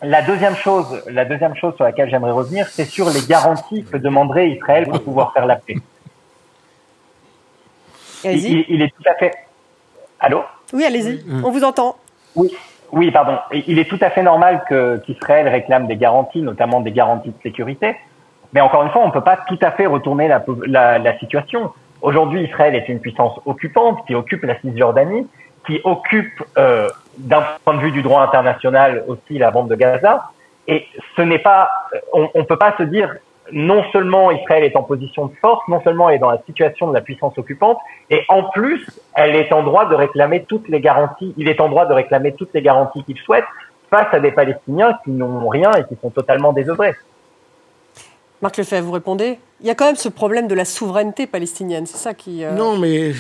La 0.02 0.22
deuxième 0.22 0.56
chose, 0.56 1.02
la 1.10 1.24
deuxième 1.24 1.56
chose 1.56 1.76
sur 1.76 1.86
laquelle 1.86 2.10
j'aimerais 2.10 2.32
revenir, 2.32 2.68
c'est 2.68 2.84
sur 2.84 3.10
les 3.10 3.22
garanties 3.22 3.86
que 3.86 3.96
demanderait 3.96 4.50
Israël 4.50 4.86
pour 4.88 5.02
pouvoir 5.02 5.32
faire 5.32 5.46
la 5.46 5.56
paix. 5.56 5.78
Il, 8.26 8.66
il, 8.68 8.82
est 8.82 8.90
tout 8.90 9.10
à 9.10 9.16
fait. 9.16 9.34
Allô? 10.20 10.44
Oui, 10.74 10.84
allez-y. 10.86 11.24
On 11.44 11.52
vous 11.52 11.64
entend. 11.64 11.96
Oui. 12.36 12.54
Oui, 12.92 13.10
pardon. 13.12 13.40
Il 13.52 13.80
est 13.80 13.90
tout 13.90 13.98
à 14.02 14.12
fait 14.12 14.22
normal 14.22 14.64
qu'Israël 15.06 15.48
réclame 15.48 15.88
des 15.88 15.96
garanties, 15.96 16.42
notamment 16.42 16.80
des 16.80 16.92
garanties 16.92 17.30
de 17.30 17.42
sécurité. 17.42 17.96
Mais 18.54 18.62
encore 18.62 18.84
une 18.84 18.90
fois, 18.92 19.02
on 19.02 19.08
ne 19.08 19.12
peut 19.12 19.22
pas 19.22 19.38
tout 19.48 19.58
à 19.62 19.72
fait 19.72 19.88
retourner 19.88 20.28
la, 20.28 20.44
la, 20.68 21.00
la 21.00 21.18
situation. 21.18 21.72
Aujourd'hui, 22.02 22.44
Israël 22.44 22.76
est 22.76 22.88
une 22.90 23.00
puissance 23.00 23.40
occupante 23.46 24.06
qui 24.06 24.14
occupe 24.14 24.44
la 24.44 24.60
Cisjordanie, 24.60 25.28
qui 25.66 25.82
occupe, 25.84 26.44
euh, 26.58 26.88
d'un 27.18 27.44
point 27.64 27.76
de 27.76 27.80
vue 27.80 27.92
du 27.92 28.02
droit 28.02 28.22
international, 28.22 29.04
aussi 29.08 29.38
la 29.38 29.52
bande 29.52 29.70
de 29.70 29.76
Gaza. 29.76 30.32
Et 30.68 30.86
ce 31.16 31.22
n'est 31.22 31.40
pas, 31.40 31.70
on 32.14 32.30
ne 32.36 32.44
peut 32.44 32.58
pas 32.58 32.76
se 32.78 32.84
dire 32.84 33.14
non 33.52 33.84
seulement 33.92 34.32
Israël 34.32 34.64
est 34.64 34.76
en 34.76 34.84
position 34.84 35.26
de 35.26 35.34
force, 35.42 35.68
non 35.68 35.82
seulement 35.84 36.10
elle 36.10 36.16
est 36.16 36.20
dans 36.20 36.32
la 36.32 36.42
situation 36.46 36.88
de 36.88 36.94
la 36.94 37.02
puissance 37.02 37.38
occupante, 37.38 37.78
et 38.10 38.22
en 38.30 38.44
plus, 38.44 38.86
elle 39.16 39.36
est 39.36 39.52
en 39.52 39.64
droit 39.64 39.86
de 39.86 39.96
réclamer 39.96 40.46
toutes 40.48 40.68
les 40.70 40.80
garanties, 40.80 41.34
il 41.38 41.50
est 41.50 41.60
en 41.60 41.70
droit 41.70 41.86
de 41.86 41.94
réclamer 41.94 42.34
toutes 42.34 42.54
les 42.54 42.62
garanties 42.62 43.04
qu'il 43.04 43.18
souhaite 43.18 43.46
face 43.90 44.08
à 44.12 44.20
des 44.20 44.32
Palestiniens 44.32 44.98
qui 45.04 45.12
n'ont 45.12 45.48
rien 45.50 45.72
et 45.74 45.84
qui 45.84 46.00
sont 46.02 46.10
totalement 46.10 46.54
désœuvrés. 46.54 46.96
Marc 48.42 48.58
Lefebvre, 48.58 48.88
vous 48.88 48.92
répondez 48.92 49.40
Il 49.62 49.68
y 49.68 49.70
a 49.70 49.76
quand 49.76 49.86
même 49.86 49.96
ce 49.96 50.10
problème 50.10 50.48
de 50.48 50.56
la 50.56 50.66
souveraineté 50.66 51.28
palestinienne, 51.28 51.86
c'est 51.86 51.98
ça 51.98 52.14
qui... 52.14 52.44
Euh, 52.44 52.52
non, 52.54 52.78
mais 52.78 53.12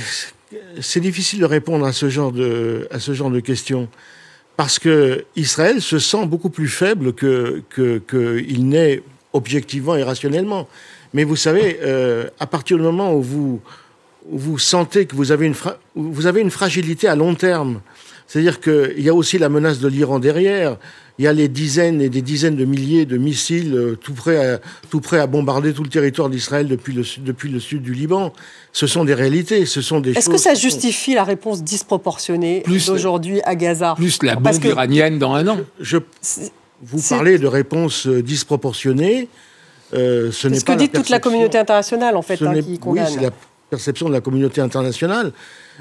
c'est 0.81 0.99
difficile 0.99 1.39
de 1.39 1.45
répondre 1.45 1.85
à 1.85 1.93
ce 1.93 2.09
genre 2.09 2.31
de, 2.31 2.87
à 2.91 2.99
ce 2.99 3.13
genre 3.13 3.29
de 3.31 3.39
questions. 3.39 3.87
Parce 4.55 4.77
que 4.77 5.25
Israël 5.35 5.81
se 5.81 5.99
sent 5.99 6.25
beaucoup 6.27 6.49
plus 6.49 6.67
faible 6.67 7.13
que 7.13 7.63
n'est 8.57 9.01
objectivement 9.33 9.95
et 9.95 10.03
rationnellement. 10.03 10.67
Mais 11.13 11.23
vous 11.23 11.35
savez, 11.35 11.79
euh, 11.83 12.27
à 12.39 12.47
partir 12.47 12.77
du 12.77 12.83
moment 12.83 13.13
où 13.13 13.21
vous, 13.21 13.61
vous 14.29 14.57
sentez 14.57 15.05
que 15.05 15.15
vous 15.15 15.31
avez, 15.31 15.45
une 15.45 15.55
vous 15.95 16.25
avez 16.25 16.41
une 16.41 16.51
fragilité 16.51 17.07
à 17.07 17.15
long 17.15 17.35
terme, 17.35 17.81
c'est-à-dire 18.27 18.59
qu'il 18.59 19.01
y 19.01 19.09
a 19.09 19.13
aussi 19.13 19.37
la 19.37 19.49
menace 19.49 19.79
de 19.79 19.87
l'Iran 19.87 20.19
derrière, 20.19 20.77
il 21.19 21.25
y 21.25 21.27
a 21.27 21.33
les 21.33 21.47
dizaines 21.47 22.01
et 22.01 22.09
des 22.09 22.23
dizaines 22.23 22.55
de 22.55 22.65
milliers 22.65 23.05
de 23.05 23.17
missiles 23.17 23.75
euh, 23.75 23.95
tout 23.95 24.13
prêts 24.13 24.53
à, 24.53 24.59
tout 24.89 24.99
prêt 24.99 25.19
à 25.19 25.27
bombarder 25.27 25.71
tout 25.71 25.83
le 25.83 25.89
territoire 25.89 26.29
d'Israël 26.29 26.67
depuis 26.67 26.93
le, 26.93 27.03
depuis 27.19 27.49
le 27.49 27.59
sud 27.59 27.83
du 27.83 27.93
Liban. 27.93 28.33
Ce 28.71 28.87
sont 28.87 29.05
des 29.05 29.13
réalités, 29.13 29.67
ce 29.67 29.81
sont 29.81 29.99
des 29.99 30.13
Est-ce 30.13 30.29
que 30.29 30.37
ça 30.37 30.55
justifie 30.55 31.13
la 31.13 31.23
réponse 31.23 31.63
disproportionnée 31.63 32.63
d'aujourd'hui 32.87 33.41
à 33.43 33.55
Gaza 33.55 33.93
Plus 33.95 34.23
la 34.23 34.35
bombe 34.35 34.63
iranienne 34.65 35.19
dans 35.19 35.33
un 35.33 35.47
an 35.47 35.59
je, 35.79 35.97
vous 36.83 37.01
parlez 37.09 37.37
de 37.37 37.47
réponses 37.47 38.07
euh, 38.07 38.21
disproportionnées. 38.21 39.29
Euh, 39.93 40.31
ce 40.31 40.47
n'est 40.47 40.59
ce 40.59 40.65
que 40.65 40.73
dit 40.73 40.89
toute 40.89 41.09
la 41.09 41.19
communauté 41.19 41.57
internationale, 41.57 42.17
en 42.17 42.21
fait, 42.21 42.41
hein, 42.41 42.61
qui 42.61 42.79
condamne. 42.79 43.05
Oui, 43.05 43.11
c'est 43.13 43.21
la 43.21 43.31
perception 43.69 44.07
de 44.07 44.13
la 44.13 44.21
communauté 44.21 44.59
internationale. 44.61 45.31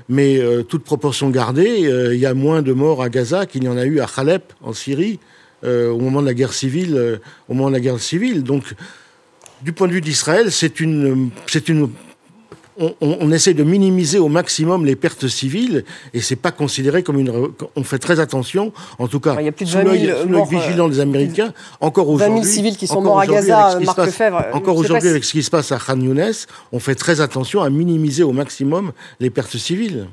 Mais 0.09 0.39
euh, 0.39 0.63
toute 0.63 0.85
proportion 0.85 1.31
gardée, 1.31 1.81
il 2.13 2.19
y 2.19 2.27
a 2.27 2.35
moins 2.35 2.63
de 2.63 2.73
morts 2.73 3.03
à 3.03 3.09
Gaza 3.09 3.47
qu'il 3.47 3.65
y 3.65 3.69
en 3.69 3.77
a 3.77 3.85
eu 3.85 4.01
à 4.01 4.07
Khalep, 4.07 4.53
en 4.63 4.73
Syrie, 4.73 5.19
au 5.65 5.99
moment 5.99 6.21
de 6.23 6.27
la 6.27 6.35
guerre 6.35 6.53
civile. 6.53 7.21
au 7.49 7.55
moment 7.55 7.69
de 7.69 7.75
la 7.75 7.81
guerre 7.81 8.01
civile. 8.01 8.43
Donc, 8.43 8.75
du 9.63 9.73
point 9.73 9.87
de 9.87 9.93
vue 9.93 10.01
d'Israël, 10.01 10.51
c'est 10.51 10.75
c'est 11.47 11.69
une 11.69 11.91
on, 13.01 13.33
essaie 13.33 13.55
de 13.55 13.63
minimiser 13.63 14.19
au 14.19 14.29
maximum 14.29 14.85
les 14.85 14.97
pertes 14.97 15.29
civiles 15.29 15.85
et 16.15 16.21
c'est 16.21 16.37
pas 16.37 16.51
considéré 16.51 17.03
comme 17.03 17.19
une. 17.19 17.51
On 17.77 17.85
fait 17.85 17.99
très 17.99 18.21
attention, 18.21 18.73
en 18.99 19.09
tout 19.09 19.21
cas, 19.21 19.37
il 19.39 19.47
y 19.47 19.49
a 19.49 19.53
plus 19.53 19.65
de 19.65 19.71
sous 19.71 19.79
l'œil 19.79 20.13
vigilant 20.51 20.89
des 20.89 21.01
Américains. 21.01 21.53
Encore 21.81 22.09
aujourd'hui, 22.09 22.41
20 22.41 22.45
000 22.45 22.55
civils 22.55 22.77
qui 22.77 22.87
sont 22.87 23.01
morts 23.01 23.21
à 23.21 23.27
Gaza, 23.27 23.79
Marc 23.81 23.99
Lefebvre. 23.99 24.45
Encore 24.53 24.77
aujourd'hui, 24.77 25.09
avec 25.09 25.25
ce 25.25 25.33
qui 25.33 25.43
se 25.43 25.51
passe 25.51 25.73
à 25.73 25.79
Khan 25.79 26.01
Younes, 26.01 26.33
on 26.73 26.79
fait 26.79 26.95
très 26.95 27.21
attention 27.21 27.63
à 27.63 27.71
minimiser 27.71 28.23
au 28.23 28.33
maximum 28.33 28.93
les 29.21 29.31
pertes 29.31 29.57
civiles. 29.57 30.09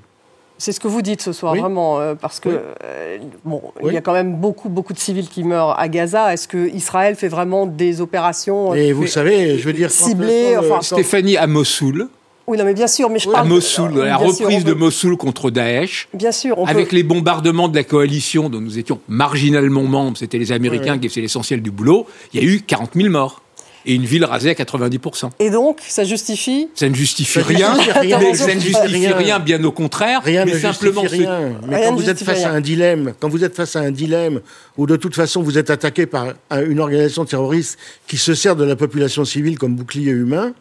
C'est 0.60 0.73
ce 0.73 0.82
que 0.82 0.89
vous 0.89 1.01
dites 1.01 1.21
ce 1.21 1.32
soir, 1.32 1.55
vraiment, 1.55 2.01
euh, 2.01 2.15
parce 2.15 2.41
que 2.41 2.49
euh, 2.49 3.17
bon, 3.45 3.62
il 3.82 3.93
y 3.93 3.97
a 3.97 4.01
quand 4.01 4.12
même 4.12 4.36
beaucoup, 4.36 4.67
beaucoup 4.67 4.91
de 4.91 4.99
civils 4.99 5.29
qui 5.29 5.45
meurent 5.45 5.79
à 5.79 5.88
Gaza. 5.88 6.34
Est-ce 6.34 6.49
que 6.49 6.67
Israël 6.75 7.15
fait 7.15 7.29
vraiment 7.29 7.65
des 7.65 8.01
opérations 8.01 8.73
Et 8.73 8.91
vous 8.91 9.08
savez, 9.08 9.58
je 9.58 9.63
veux 9.63 9.71
dire, 9.71 9.89
ciblées, 9.89 10.58
enfin, 10.58 10.82
Stéphanie 10.82 11.38
à 11.38 11.47
Mossoul. 11.47 12.10
Oui, 12.49 12.57
non, 12.57 12.65
mais 12.65 12.73
bien 12.73 12.88
sûr, 12.88 13.12
mais 13.12 13.19
je 13.19 13.29
parle... 13.29 13.45
À 13.45 13.47
Mossoul, 13.47 13.93
la 13.99 14.17
reprise 14.17 14.63
de 14.63 14.73
Mossoul 14.73 15.15
contre 15.17 15.51
Daesh. 15.51 16.07
Bien 16.15 16.31
sûr. 16.31 16.57
avec 16.67 16.91
les 16.91 17.03
bombardements 17.03 17.67
de 17.67 17.75
la 17.75 17.83
coalition 17.83 18.49
dont 18.49 18.59
nous 18.59 18.79
étions 18.79 18.99
marginalement 19.07 19.83
membres, 19.83 20.17
c'était 20.17 20.39
les 20.39 20.51
Américains 20.51 20.97
qui 20.97 21.09
faisaient 21.09 21.21
l'essentiel 21.21 21.62
du 21.62 21.69
boulot, 21.69 22.07
il 22.33 22.41
y 22.41 22.43
a 22.43 22.51
eu 22.51 22.62
40 22.62 22.93
000 22.95 23.09
morts 23.09 23.43
et 23.85 23.93
une 23.93 24.05
ville 24.05 24.25
rasée 24.25 24.49
à 24.49 24.53
90%. 24.53 25.29
Et 25.38 25.51
donc, 25.51 25.77
ça 25.88 26.03
justifie 26.03 26.69
Ça 26.73 26.89
ne 26.89 26.95
justifie 26.95 27.39
rien, 27.39 27.75
mais 28.01 28.33
ça 28.33 28.55
ne 28.55 28.59
justifie 28.59 29.07
rien, 29.13 29.38
bien 29.38 29.63
au 29.63 29.71
contraire. 29.71 30.23
Rien 30.23 30.43
mais 30.43 30.53
ne 30.53 30.57
simplement 30.57 31.03
justifie 31.03 31.27
rien. 31.27 31.51
Mais 31.67 31.83
quand 31.85 31.93
vous 31.93 32.09
êtes 32.09 32.23
face 32.23 32.45
à 32.45 32.51
un 32.51 32.62
dilemme, 32.62 33.13
quand 33.19 33.29
vous 33.29 33.43
êtes 33.43 33.55
face 33.55 33.75
à 33.75 33.81
un 33.81 33.91
dilemme 33.91 34.41
où 34.75 34.88
de 34.88 34.95
toute 34.95 35.15
façon 35.15 35.43
vous 35.43 35.59
êtes 35.59 35.69
attaqué 35.69 36.07
par 36.07 36.33
une 36.51 36.79
organisation 36.79 37.25
terroriste 37.25 37.77
qui 38.07 38.17
se 38.17 38.33
sert 38.33 38.55
de 38.55 38.63
la 38.63 38.75
population 38.75 39.23
civile 39.23 39.59
comme 39.59 39.75
bouclier 39.75 40.12
humain, 40.12 40.53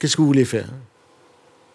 qu'est-ce 0.00 0.16
que 0.16 0.20
vous 0.20 0.26
voulez 0.26 0.44
faire? 0.44 0.66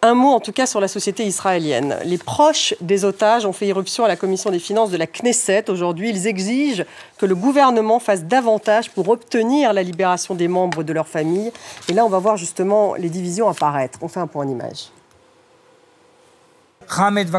Un 0.04 0.12
mot 0.12 0.32
en 0.34 0.40
tout 0.40 0.52
cas 0.52 0.66
sur 0.66 0.80
la 0.80 0.88
société 0.88 1.24
israélienne. 1.24 1.96
Les 2.04 2.18
proches 2.18 2.74
des 2.82 3.06
otages 3.06 3.46
ont 3.46 3.54
fait 3.54 3.66
irruption 3.66 4.04
à 4.04 4.08
la 4.08 4.16
commission 4.16 4.50
des 4.50 4.58
finances 4.58 4.90
de 4.90 4.98
la 4.98 5.06
Knesset. 5.06 5.70
Aujourd'hui, 5.70 6.10
ils 6.10 6.26
exigent 6.26 6.84
que 7.16 7.24
le 7.24 7.34
gouvernement 7.34 7.98
fasse 7.98 8.24
davantage 8.24 8.90
pour 8.90 9.08
obtenir 9.08 9.72
la 9.72 9.82
libération 9.82 10.34
des 10.34 10.46
membres 10.46 10.82
de 10.82 10.92
leur 10.92 11.08
famille. 11.08 11.50
Et 11.88 11.94
là, 11.94 12.04
on 12.04 12.10
va 12.10 12.18
voir 12.18 12.36
justement 12.36 12.94
les 12.96 13.08
divisions 13.08 13.48
apparaître. 13.48 13.98
On 14.02 14.08
fait 14.08 14.20
un 14.20 14.26
point 14.26 14.44
en 14.44 14.48
image. 14.48 14.90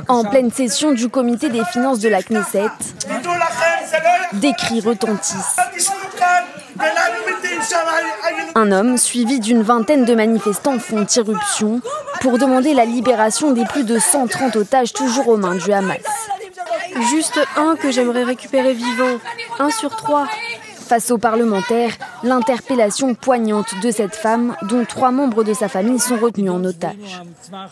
En 0.08 0.24
pleine 0.24 0.52
session 0.52 0.92
du 0.92 1.08
comité 1.08 1.50
des 1.50 1.64
finances 1.66 2.00
de 2.00 2.10
la 2.10 2.24
Knesset, 2.24 2.66
des 4.34 4.54
cris 4.54 4.82
retentissent. 4.82 5.58
Un 8.56 8.72
homme, 8.72 8.98
suivi 8.98 9.40
d'une 9.40 9.62
vingtaine 9.62 10.06
de 10.06 10.16
manifestants, 10.16 10.80
font 10.80 11.06
irruption 11.06 11.82
pour 12.22 12.38
demander 12.38 12.74
la 12.74 12.86
libération 12.86 13.52
des 13.52 13.66
plus 13.66 13.84
de 13.84 14.00
130 14.00 14.56
otages 14.56 14.94
toujours 14.94 15.28
aux 15.28 15.38
mains 15.38 15.56
du 15.56 15.72
Hamas. 15.72 15.98
Juste 17.10 17.40
un 17.58 17.76
que 17.76 17.92
j'aimerais 17.92 18.24
récupérer 18.24 18.74
vivant. 18.74 19.20
Un 19.60 19.70
sur 19.70 19.96
trois. 19.96 20.28
Face 20.88 21.10
aux 21.10 21.18
parlementaires, 21.18 21.98
l'interpellation 22.22 23.16
poignante 23.16 23.74
de 23.82 23.90
cette 23.90 24.16
femme, 24.16 24.56
dont 24.70 24.86
trois 24.86 25.10
membres 25.10 25.44
de 25.44 25.52
sa 25.52 25.68
famille 25.68 25.98
sont 25.98 26.16
retenus 26.18 26.52
en 26.52 26.64
otage. 26.64 27.24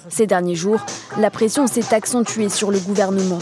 Ces 0.10 0.26
derniers 0.26 0.56
jours, 0.56 0.84
la 1.19 1.30
pression 1.30 1.67
s'est 1.67 1.93
accentuée 1.93 2.49
sur 2.49 2.71
le 2.71 2.80
gouvernement. 2.80 3.38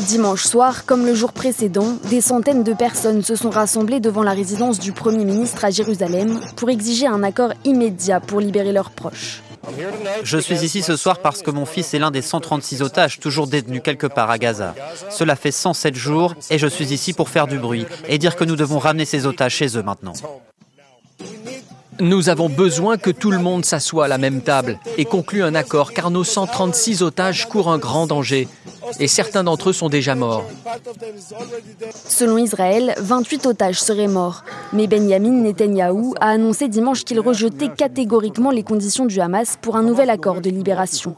Dimanche 0.00 0.42
soir, 0.42 0.84
comme 0.84 1.06
le 1.06 1.14
jour 1.14 1.32
précédent, 1.32 1.96
des 2.10 2.20
centaines 2.20 2.64
de 2.64 2.72
personnes 2.72 3.22
se 3.22 3.36
sont 3.36 3.50
rassemblées 3.50 4.00
devant 4.00 4.24
la 4.24 4.32
résidence 4.32 4.80
du 4.80 4.90
Premier 4.90 5.24
ministre 5.24 5.64
à 5.64 5.70
Jérusalem 5.70 6.40
pour 6.56 6.68
exiger 6.68 7.06
un 7.06 7.22
accord 7.22 7.52
immédiat 7.64 8.18
pour 8.18 8.40
libérer 8.40 8.72
leurs 8.72 8.90
proches. 8.90 9.42
Je 10.24 10.38
suis 10.38 10.64
ici 10.64 10.82
ce 10.82 10.96
soir 10.96 11.20
parce 11.20 11.42
que 11.42 11.50
mon 11.50 11.66
fils 11.66 11.94
est 11.94 11.98
l'un 11.98 12.10
des 12.10 12.22
136 12.22 12.82
otages 12.82 13.20
toujours 13.20 13.46
détenus 13.46 13.82
quelque 13.82 14.06
part 14.06 14.30
à 14.30 14.38
Gaza. 14.38 14.74
Cela 15.10 15.36
fait 15.36 15.52
107 15.52 15.94
jours 15.94 16.34
et 16.50 16.58
je 16.58 16.66
suis 16.66 16.92
ici 16.92 17.12
pour 17.12 17.28
faire 17.28 17.46
du 17.46 17.58
bruit 17.58 17.86
et 18.08 18.18
dire 18.18 18.36
que 18.36 18.44
nous 18.44 18.56
devons 18.56 18.78
ramener 18.78 19.04
ces 19.04 19.26
otages 19.26 19.54
chez 19.54 19.76
eux 19.76 19.82
maintenant. 19.82 20.14
Nous 22.00 22.28
avons 22.28 22.48
besoin 22.48 22.96
que 22.96 23.10
tout 23.10 23.30
le 23.30 23.38
monde 23.38 23.64
s'assoie 23.64 24.06
à 24.06 24.08
la 24.08 24.18
même 24.18 24.40
table 24.40 24.78
et 24.96 25.04
conclue 25.04 25.42
un 25.42 25.54
accord 25.54 25.92
car 25.92 26.10
nos 26.10 26.24
136 26.24 27.02
otages 27.02 27.48
courent 27.48 27.70
un 27.70 27.78
grand 27.78 28.06
danger. 28.06 28.48
et 28.98 29.08
certains 29.08 29.44
d'entre 29.44 29.70
eux 29.70 29.72
sont 29.72 29.88
déjà 29.88 30.14
morts. 30.14 30.44
Selon 32.08 32.38
Israël, 32.38 32.94
28 32.98 33.46
otages 33.46 33.80
seraient 33.80 34.08
morts. 34.08 34.44
Mais 34.72 34.86
Benjamin 34.86 35.30
Netanyahou 35.30 36.14
a 36.20 36.30
annoncé 36.30 36.68
dimanche 36.68 37.04
qu'il 37.04 37.20
rejetait 37.20 37.68
catégoriquement 37.68 38.50
les 38.50 38.62
conditions 38.62 39.06
du 39.06 39.20
Hamas 39.20 39.58
pour 39.60 39.76
un 39.76 39.82
nouvel 39.82 40.10
accord 40.10 40.40
de 40.40 40.50
libération. 40.50 41.16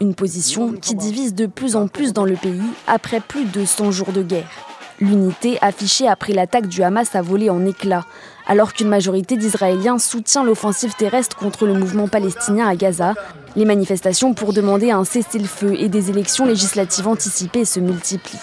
Une 0.00 0.14
position 0.14 0.72
qui 0.72 0.94
divise 0.94 1.34
de 1.34 1.46
plus 1.46 1.76
en 1.76 1.88
plus 1.88 2.12
dans 2.12 2.24
le 2.24 2.36
pays 2.36 2.60
après 2.86 3.20
plus 3.20 3.44
de 3.44 3.64
100 3.64 3.90
jours 3.92 4.12
de 4.12 4.22
guerre. 4.22 4.50
L'unité 4.98 5.58
affichée 5.60 6.08
après 6.08 6.32
l'attaque 6.32 6.68
du 6.68 6.82
Hamas 6.82 7.14
a 7.14 7.20
volé 7.20 7.50
en 7.50 7.66
éclats, 7.66 8.06
alors 8.46 8.72
qu'une 8.72 8.88
majorité 8.88 9.36
d'Israéliens 9.36 9.98
soutient 9.98 10.44
l'offensive 10.44 10.94
terrestre 10.94 11.36
contre 11.36 11.66
le 11.66 11.74
mouvement 11.74 12.08
palestinien 12.08 12.66
à 12.66 12.76
Gaza. 12.76 13.14
Les 13.56 13.64
manifestations 13.64 14.34
pour 14.34 14.52
demander 14.52 14.90
un 14.90 15.04
cessez-le-feu 15.04 15.74
et 15.78 15.88
des 15.88 16.10
élections 16.10 16.46
législatives 16.46 17.08
anticipées 17.08 17.64
se 17.64 17.80
multiplient. 17.80 18.38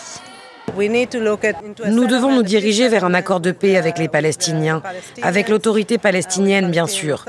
Nous 0.75 2.07
devons 2.07 2.33
nous 2.33 2.41
diriger 2.41 2.87
vers 2.87 3.05
un 3.05 3.13
accord 3.13 3.39
de 3.39 3.51
paix 3.51 3.75
avec 3.75 3.99
les 3.99 4.07
Palestiniens, 4.07 4.81
avec 5.21 5.49
l'autorité 5.49 5.97
palestinienne 5.97 6.71
bien 6.71 6.87
sûr. 6.87 7.25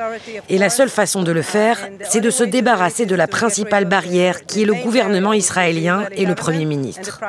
Et 0.48 0.56
la 0.56 0.70
seule 0.70 0.88
façon 0.88 1.22
de 1.22 1.32
le 1.32 1.42
faire, 1.42 1.78
c'est 2.08 2.20
de 2.20 2.30
se 2.30 2.44
débarrasser 2.44 3.06
de 3.06 3.14
la 3.14 3.26
principale 3.26 3.84
barrière 3.84 4.46
qui 4.46 4.62
est 4.62 4.66
le 4.66 4.74
gouvernement 4.74 5.32
israélien 5.32 6.04
et 6.12 6.24
le 6.24 6.34
Premier 6.34 6.64
ministre. 6.64 7.20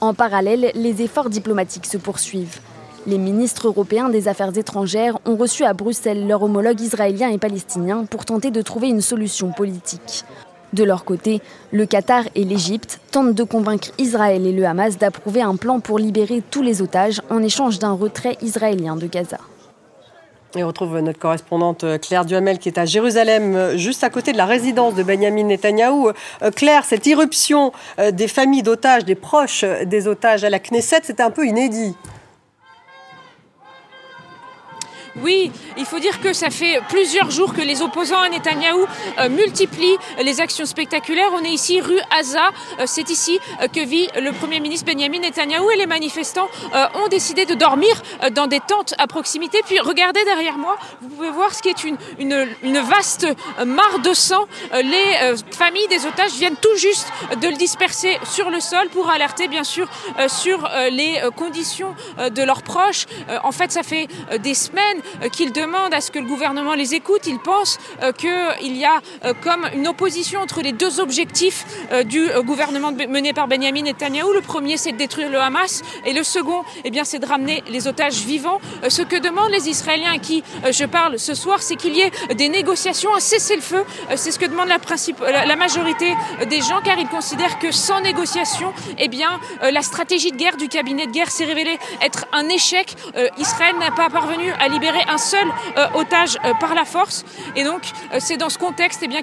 En 0.00 0.14
parallèle, 0.14 0.70
les 0.74 1.02
efforts 1.02 1.28
diplomatiques 1.28 1.86
se 1.86 1.98
poursuivent. 1.98 2.58
Les 3.06 3.16
ministres 3.16 3.68
européens 3.68 4.10
des 4.10 4.28
Affaires 4.28 4.56
étrangères 4.58 5.18
ont 5.24 5.36
reçu 5.36 5.64
à 5.64 5.72
Bruxelles 5.72 6.28
leurs 6.28 6.42
homologues 6.42 6.80
israéliens 6.82 7.30
et 7.30 7.38
palestiniens 7.38 8.04
pour 8.04 8.26
tenter 8.26 8.50
de 8.50 8.60
trouver 8.60 8.88
une 8.88 9.00
solution 9.00 9.52
politique. 9.52 10.24
De 10.74 10.84
leur 10.84 11.04
côté, 11.04 11.40
le 11.72 11.86
Qatar 11.86 12.24
et 12.34 12.44
l'Égypte 12.44 13.00
tentent 13.10 13.34
de 13.34 13.42
convaincre 13.42 13.88
Israël 13.98 14.46
et 14.46 14.52
le 14.52 14.66
Hamas 14.66 14.98
d'approuver 14.98 15.40
un 15.40 15.56
plan 15.56 15.80
pour 15.80 15.98
libérer 15.98 16.42
tous 16.50 16.62
les 16.62 16.82
otages 16.82 17.22
en 17.30 17.42
échange 17.42 17.78
d'un 17.78 17.92
retrait 17.92 18.36
israélien 18.42 18.96
de 18.96 19.06
Gaza. 19.06 19.38
Et 20.54 20.62
on 20.62 20.66
retrouve 20.66 20.98
notre 20.98 21.18
correspondante 21.18 21.84
Claire 22.02 22.24
Duhamel 22.24 22.58
qui 22.58 22.68
est 22.68 22.78
à 22.78 22.84
Jérusalem, 22.84 23.76
juste 23.76 24.04
à 24.04 24.10
côté 24.10 24.32
de 24.32 24.36
la 24.36 24.46
résidence 24.46 24.94
de 24.94 25.02
Benjamin 25.02 25.44
Netanyahou. 25.44 26.10
Euh, 26.42 26.50
Claire, 26.50 26.84
cette 26.84 27.06
irruption 27.06 27.72
euh, 27.98 28.10
des 28.10 28.26
familles 28.28 28.64
d'otages, 28.64 29.04
des 29.04 29.14
proches 29.14 29.64
des 29.86 30.06
otages 30.06 30.44
à 30.44 30.50
la 30.50 30.58
Knesset, 30.58 31.00
c'était 31.04 31.22
un 31.22 31.30
peu 31.30 31.46
inédit. 31.46 31.94
Oui, 35.16 35.50
il 35.76 35.84
faut 35.84 35.98
dire 35.98 36.20
que 36.20 36.32
ça 36.32 36.50
fait 36.50 36.80
plusieurs 36.88 37.30
jours 37.30 37.52
que 37.52 37.60
les 37.60 37.82
opposants 37.82 38.20
à 38.20 38.28
Netanyahou 38.28 38.86
euh, 39.18 39.28
multiplient 39.28 39.96
les 40.22 40.40
actions 40.40 40.66
spectaculaires. 40.66 41.30
On 41.34 41.44
est 41.44 41.50
ici 41.50 41.80
rue 41.80 41.98
Aza. 42.16 42.50
Euh, 42.78 42.84
c'est 42.86 43.10
ici 43.10 43.38
euh, 43.60 43.66
que 43.66 43.80
vit 43.80 44.08
le 44.20 44.32
Premier 44.32 44.60
ministre 44.60 44.86
Benjamin 44.86 45.18
Netanyahou 45.18 45.70
et 45.70 45.76
les 45.76 45.86
manifestants 45.86 46.48
ont 46.94 47.08
décidé 47.08 47.44
de 47.46 47.54
dormir 47.54 48.02
dans 48.32 48.46
des 48.46 48.60
tentes 48.60 48.94
à 48.98 49.06
proximité. 49.06 49.60
Puis 49.66 49.78
regardez 49.80 50.24
derrière 50.24 50.56
moi, 50.56 50.76
vous 51.00 51.08
pouvez 51.08 51.30
voir 51.30 51.54
ce 51.54 51.62
qui 51.62 51.68
est 51.68 51.84
une, 51.84 51.96
une, 52.18 52.46
une 52.62 52.78
vaste 52.78 53.26
mare 53.64 53.98
de 54.02 54.14
sang. 54.14 54.46
Les 54.72 55.34
familles 55.50 55.88
des 55.88 56.06
otages 56.06 56.32
viennent 56.32 56.56
tout 56.56 56.76
juste 56.76 57.08
de 57.40 57.48
le 57.48 57.56
disperser 57.56 58.18
sur 58.24 58.50
le 58.50 58.60
sol 58.60 58.88
pour 58.90 59.10
alerter 59.10 59.48
bien 59.48 59.64
sûr 59.64 59.88
sur 60.28 60.68
les 60.90 61.20
conditions 61.36 61.94
de 62.18 62.42
leurs 62.42 62.62
proches. 62.62 63.06
En 63.42 63.52
fait, 63.52 63.72
ça 63.72 63.82
fait 63.82 64.08
des 64.38 64.54
semaines 64.54 64.99
euh, 65.22 65.28
qu'ils 65.28 65.52
demandent 65.52 65.94
à 65.94 66.00
ce 66.00 66.10
que 66.10 66.18
le 66.18 66.26
gouvernement 66.26 66.74
les 66.74 66.94
écoute. 66.94 67.26
Ils 67.26 67.38
pensent 67.38 67.78
euh, 68.02 68.12
qu'il 68.12 68.76
y 68.76 68.84
a 68.84 69.00
euh, 69.24 69.34
comme 69.42 69.68
une 69.74 69.88
opposition 69.88 70.40
entre 70.40 70.60
les 70.62 70.72
deux 70.72 71.00
objectifs 71.00 71.64
du 72.04 72.28
gouvernement 72.44 72.92
mené 72.92 73.32
par 73.32 73.48
Benjamin 73.48 73.82
Netanyahu. 73.82 74.32
Le 74.34 74.40
premier, 74.40 74.76
c'est 74.76 74.92
de 74.92 74.96
détruire 74.96 75.30
le 75.30 75.38
Hamas 75.38 75.82
et 76.04 76.12
le 76.12 76.22
second, 76.22 76.62
eh 76.84 76.90
bien, 76.90 77.04
c'est 77.04 77.18
de 77.18 77.26
ramener 77.26 77.62
les 77.68 77.88
otages 77.88 78.24
vivants. 78.24 78.60
Ce 78.88 79.02
que 79.02 79.16
demandent 79.16 79.50
les 79.50 79.68
Israéliens 79.68 80.12
à 80.12 80.18
qui 80.18 80.42
je 80.70 80.84
parle 80.84 81.18
ce 81.18 81.34
soir, 81.34 81.62
c'est 81.62 81.76
qu'il 81.76 81.94
y 81.94 82.00
ait 82.00 82.34
des 82.34 82.48
négociations, 82.48 83.14
un 83.14 83.20
cessez-le-feu. 83.20 83.84
C'est 84.16 84.30
ce 84.30 84.38
que 84.38 84.46
demande 84.46 84.68
la, 84.68 85.46
la, 85.46 85.56
majorité 85.56 86.14
des 86.48 86.60
gens, 86.60 86.80
car 86.84 86.98
ils 86.98 87.08
considèrent 87.08 87.58
que 87.58 87.72
sans 87.72 88.00
négociation, 88.00 88.72
eh 88.98 89.08
bien, 89.08 89.40
la 89.62 89.82
stratégie 89.82 90.32
de 90.32 90.36
guerre 90.36 90.56
du 90.56 90.68
cabinet 90.68 91.06
de 91.06 91.12
guerre 91.12 91.30
s'est 91.30 91.44
révélée 91.44 91.78
être 92.02 92.26
un 92.32 92.48
échec. 92.48 92.94
Israël 93.38 93.76
n'a 93.78 93.90
pas 93.90 94.10
parvenu 94.10 94.52
à 94.60 94.68
libérer 94.68 94.89
un 95.08 95.18
seul 95.18 95.48
euh, 95.76 95.86
otage 95.94 96.38
euh, 96.44 96.54
par 96.54 96.74
la 96.74 96.84
force. 96.84 97.24
Et 97.56 97.64
donc, 97.64 97.82
euh, 98.12 98.16
c'est 98.18 98.36
dans 98.36 98.48
ce 98.48 98.58
contexte 98.58 99.00
eh 99.02 99.08
bien, 99.08 99.20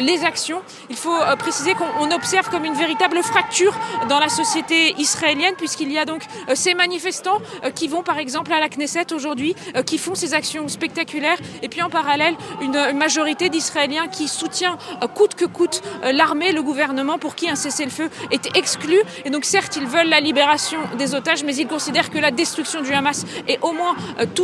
les 0.00 0.24
actions. 0.24 0.62
Il 0.90 0.96
faut 0.96 1.16
préciser 1.38 1.74
qu'on 1.74 2.10
observe 2.10 2.48
comme 2.50 2.64
une 2.64 2.74
véritable 2.74 3.22
fracture 3.22 3.74
dans 4.08 4.18
la 4.18 4.28
société 4.28 4.94
israélienne, 4.98 5.54
puisqu'il 5.56 5.90
y 5.90 5.98
a 5.98 6.04
donc 6.04 6.22
ces 6.54 6.74
manifestants 6.74 7.40
qui 7.74 7.88
vont, 7.88 8.02
par 8.02 8.18
exemple, 8.18 8.52
à 8.52 8.60
la 8.60 8.68
Knesset 8.68 9.12
aujourd'hui, 9.12 9.54
qui 9.86 9.98
font 9.98 10.14
ces 10.14 10.34
actions 10.34 10.68
spectaculaires, 10.68 11.38
et 11.62 11.68
puis 11.68 11.82
en 11.82 11.90
parallèle, 11.90 12.34
une 12.60 12.96
majorité 12.96 13.48
d'Israéliens 13.48 14.08
qui 14.08 14.28
soutient 14.28 14.78
coûte 15.14 15.34
que 15.34 15.44
coûte 15.44 15.82
l'armée, 16.02 16.52
le 16.52 16.62
gouvernement, 16.62 17.18
pour 17.18 17.34
qui 17.34 17.48
un 17.48 17.56
cessez-le-feu 17.56 18.08
est 18.30 18.56
exclu. 18.56 18.98
Et 19.24 19.30
donc, 19.30 19.44
certes, 19.44 19.76
ils 19.76 19.86
veulent 19.86 20.08
la 20.08 20.20
libération 20.20 20.78
des 20.98 21.14
otages, 21.14 21.44
mais 21.44 21.56
ils 21.56 21.68
considèrent 21.68 22.10
que 22.10 22.18
la 22.18 22.30
destruction 22.30 22.82
du 22.82 22.92
Hamas 22.92 23.24
est 23.48 23.58
au 23.62 23.72
moins 23.72 23.96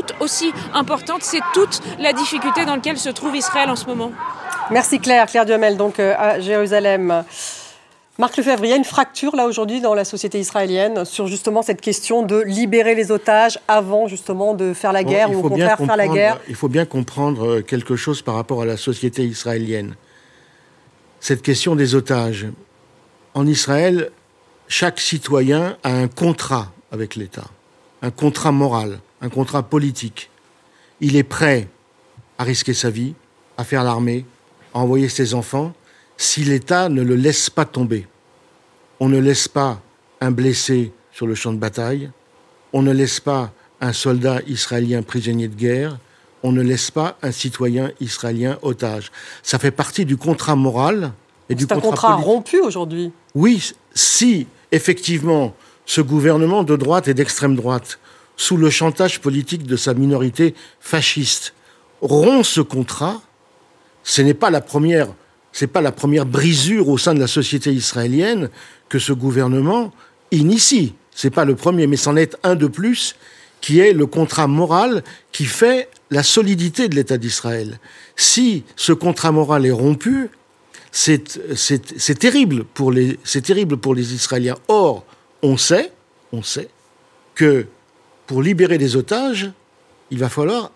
toute 0.09 0.21
aussi 0.21 0.53
importante. 0.75 1.23
C'est 1.23 1.41
toute 1.55 1.81
la 1.99 2.13
difficulté 2.13 2.65
dans 2.65 2.75
laquelle 2.75 2.99
se 2.99 3.09
trouve 3.09 3.37
Israël 3.37 3.71
en 3.71 3.77
ce 3.77 3.87
moment. 3.87 4.13
Merci 4.71 5.01
Claire, 5.01 5.27
Claire 5.27 5.47
Duhamel, 5.47 5.77
donc 5.77 5.99
euh, 5.99 6.15
à 6.19 6.41
Jérusalem. 6.41 7.25
Marc 8.19 8.37
Lefebvre, 8.37 8.65
il 8.65 8.71
y 8.71 8.73
a 8.73 8.77
une 8.77 8.85
fracture 8.85 9.37
là 9.37 9.47
aujourd'hui 9.47 9.81
dans 9.81 9.95
la 9.95 10.05
société 10.05 10.41
israélienne 10.41 11.05
sur 11.05 11.29
justement 11.29 11.63
cette 11.63 11.81
question 11.81 12.23
de 12.23 12.41
libérer 12.41 12.97
les 12.97 13.13
otages 13.13 13.61
avant 13.69 14.09
justement 14.09 14.55
de 14.55 14.75
faire 14.75 14.93
la 14.93 15.05
guerre 15.05 15.31
ou 15.31 15.39
au 15.39 15.49
contraire 15.49 15.79
faire 15.79 15.97
la 15.97 16.09
guerre. 16.09 16.41
Il 16.49 16.57
faut 16.57 16.69
bien 16.69 16.85
comprendre 16.85 17.47
euh, 17.47 17.63
quelque 17.63 17.97
chose 17.97 18.21
par 18.23 18.35
rapport 18.35 18.63
à 18.63 18.67
la 18.67 18.77
société 18.77 19.25
israélienne. 19.25 19.95
Cette 21.21 21.43
question 21.43 21.77
des 21.77 21.95
otages. 21.95 22.47
En 23.35 23.47
Israël, 23.47 24.11
chaque 24.67 25.01
citoyen 25.01 25.77
a 25.85 25.91
un 25.91 26.09
contrat 26.09 26.73
avec 26.91 27.15
l'État, 27.15 27.45
un 28.03 28.11
contrat 28.11 28.53
moral 28.53 28.99
un 29.21 29.29
contrat 29.29 29.63
politique. 29.63 30.31
Il 31.01 31.17
est 31.17 31.23
prêt 31.23 31.69
à 32.39 32.45
risquer 32.45 32.75
sa 32.75 32.91
vie, 32.91 33.15
à 33.57 33.65
faire 33.65 33.85
l'armée, 33.85 34.25
à 34.75 34.79
envoyer 34.79 35.09
ses 35.09 35.35
enfants, 35.35 35.75
si 36.17 36.45
l'État 36.45 36.89
ne 36.89 37.03
le 37.03 37.17
laisse 37.17 37.51
pas 37.51 37.65
tomber. 37.65 38.07
On 39.01 39.09
ne 39.09 39.19
laisse 39.19 39.49
pas 39.49 39.81
un 40.21 40.31
blessé 40.31 40.93
sur 41.13 41.27
le 41.27 41.35
champ 41.35 41.53
de 41.53 41.59
bataille, 41.59 42.11
on 42.73 42.83
ne 42.83 42.93
laisse 42.93 43.21
pas 43.21 43.53
un 43.81 43.93
soldat 43.93 44.41
israélien 44.47 45.03
prisonnier 45.03 45.49
de 45.49 45.55
guerre, 45.55 45.99
on 46.43 46.53
ne 46.53 46.63
laisse 46.63 46.91
pas 46.91 47.17
un 47.23 47.33
citoyen 47.33 47.91
israélien 48.01 48.59
otage. 48.63 49.11
Ça 49.43 49.59
fait 49.59 49.71
partie 49.71 50.05
du 50.05 50.17
contrat 50.17 50.57
moral 50.57 51.13
et 51.49 51.55
du 51.55 51.67
contrat. 51.67 51.81
C'est 51.81 51.87
un 51.87 51.91
contrat 51.91 52.15
rompu 52.17 52.61
aujourd'hui. 52.61 53.13
Oui, 53.35 53.73
si 53.95 54.47
effectivement 54.71 55.55
ce 55.87 56.01
gouvernement 56.01 56.65
de 56.65 56.77
droite 56.77 57.09
et 57.09 57.15
d'extrême 57.15 57.57
droite 57.57 57.99
sous 58.39 58.57
le 58.57 58.71
chantage 58.71 59.21
politique 59.21 59.65
de 59.65 59.77
sa 59.77 59.93
minorité 59.93 60.55
fasciste, 60.81 61.53
rompt 62.01 62.45
ce 62.45 62.63
contrat, 62.63 63.21
ce 64.05 64.23
n'est 64.23 64.33
pas 64.33 64.51
la 64.51 64.63
première, 64.63 65.09
brisure 66.25 66.89
au 66.89 66.97
sein 66.97 67.13
de 67.15 67.21
la 67.21 67.27
société 67.27 67.73
israélienne 67.73 68.49
que 68.89 68.99
ce 68.99 69.13
gouvernement 69.13 69.93
initie. 70.31 70.95
C'est 71.11 71.31
pas 71.31 71.45
le 71.45 71.57
premier, 71.57 71.87
mais 71.89 71.97
c'en 71.97 72.17
est 72.17 72.39
un 72.45 72.55
de 72.55 72.69
plus 72.69 73.17
qui 73.61 73.81
est 73.81 73.93
le 73.93 74.07
contrat 74.07 74.47
moral 74.47 75.03
qui 75.33 75.45
fait 75.45 75.89
la 76.11 76.23
solidité 76.23 76.89
de 76.89 76.95
l'État 76.95 77.19
d'Israël. 77.19 77.81
Si 78.15 78.63
ce 78.77 78.93
contrat 78.93 79.33
moral 79.33 79.67
est 79.67 79.73
rompu, 79.73 80.31
c'est 80.93 82.19
terrible 82.19 82.65
pour 82.65 82.93
les 82.93 83.19
c'est 83.25 83.43
terrible 83.43 83.79
pour 83.79 83.97
les 83.97 84.15
Israéliens. 84.15 84.57
Or, 84.69 85.05
on 85.43 85.57
sait, 85.57 85.93
on 86.33 86.43
sait 86.43 86.69
que 87.35 87.67
pour 88.29 88.43
libérer 88.43 88.79
des 88.79 88.95
otages, 88.95 89.51
il 90.13 90.19
va 90.19 90.29
falloir 90.29 90.71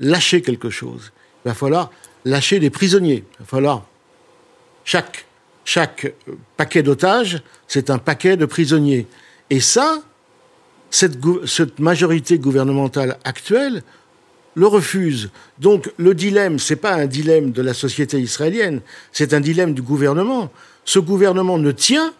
lâcher 0.00 0.40
quelque 0.40 0.70
chose. 0.70 1.12
Il 1.44 1.48
va 1.48 1.54
falloir 1.54 1.90
lâcher 2.24 2.58
des 2.58 2.70
prisonniers. 2.70 3.24
Il 3.34 3.40
va 3.40 3.44
falloir 3.44 3.84
chaque 4.84 5.26
chaque 5.66 6.14
paquet 6.56 6.82
d'otages, 6.82 7.42
c'est 7.66 7.90
un 7.90 7.98
paquet 7.98 8.36
de 8.36 8.46
prisonniers. 8.46 9.06
Et 9.50 9.60
ça, 9.60 10.00
cette, 10.90 11.18
majorité 11.80 12.38
gouvernementale 12.38 13.18
actuelle 13.24 13.82
le 14.54 14.66
refuse. 14.68 15.30
Donc 15.58 15.92
le 15.98 16.14
dilemme, 16.14 16.58
c'est 16.58 16.76
pas 16.76 16.94
un 16.94 17.06
dilemme 17.06 17.50
de 17.50 17.60
la 17.60 17.74
société 17.74 18.18
israélienne, 18.20 18.80
c'est 19.12 19.34
un 19.34 19.40
dilemme 19.40 19.74
du 19.74 19.82
gouvernement. 19.82 20.50
Ce 20.84 21.00
gouvernement 21.00 21.58
ne 21.58 21.72
tient 21.72 22.14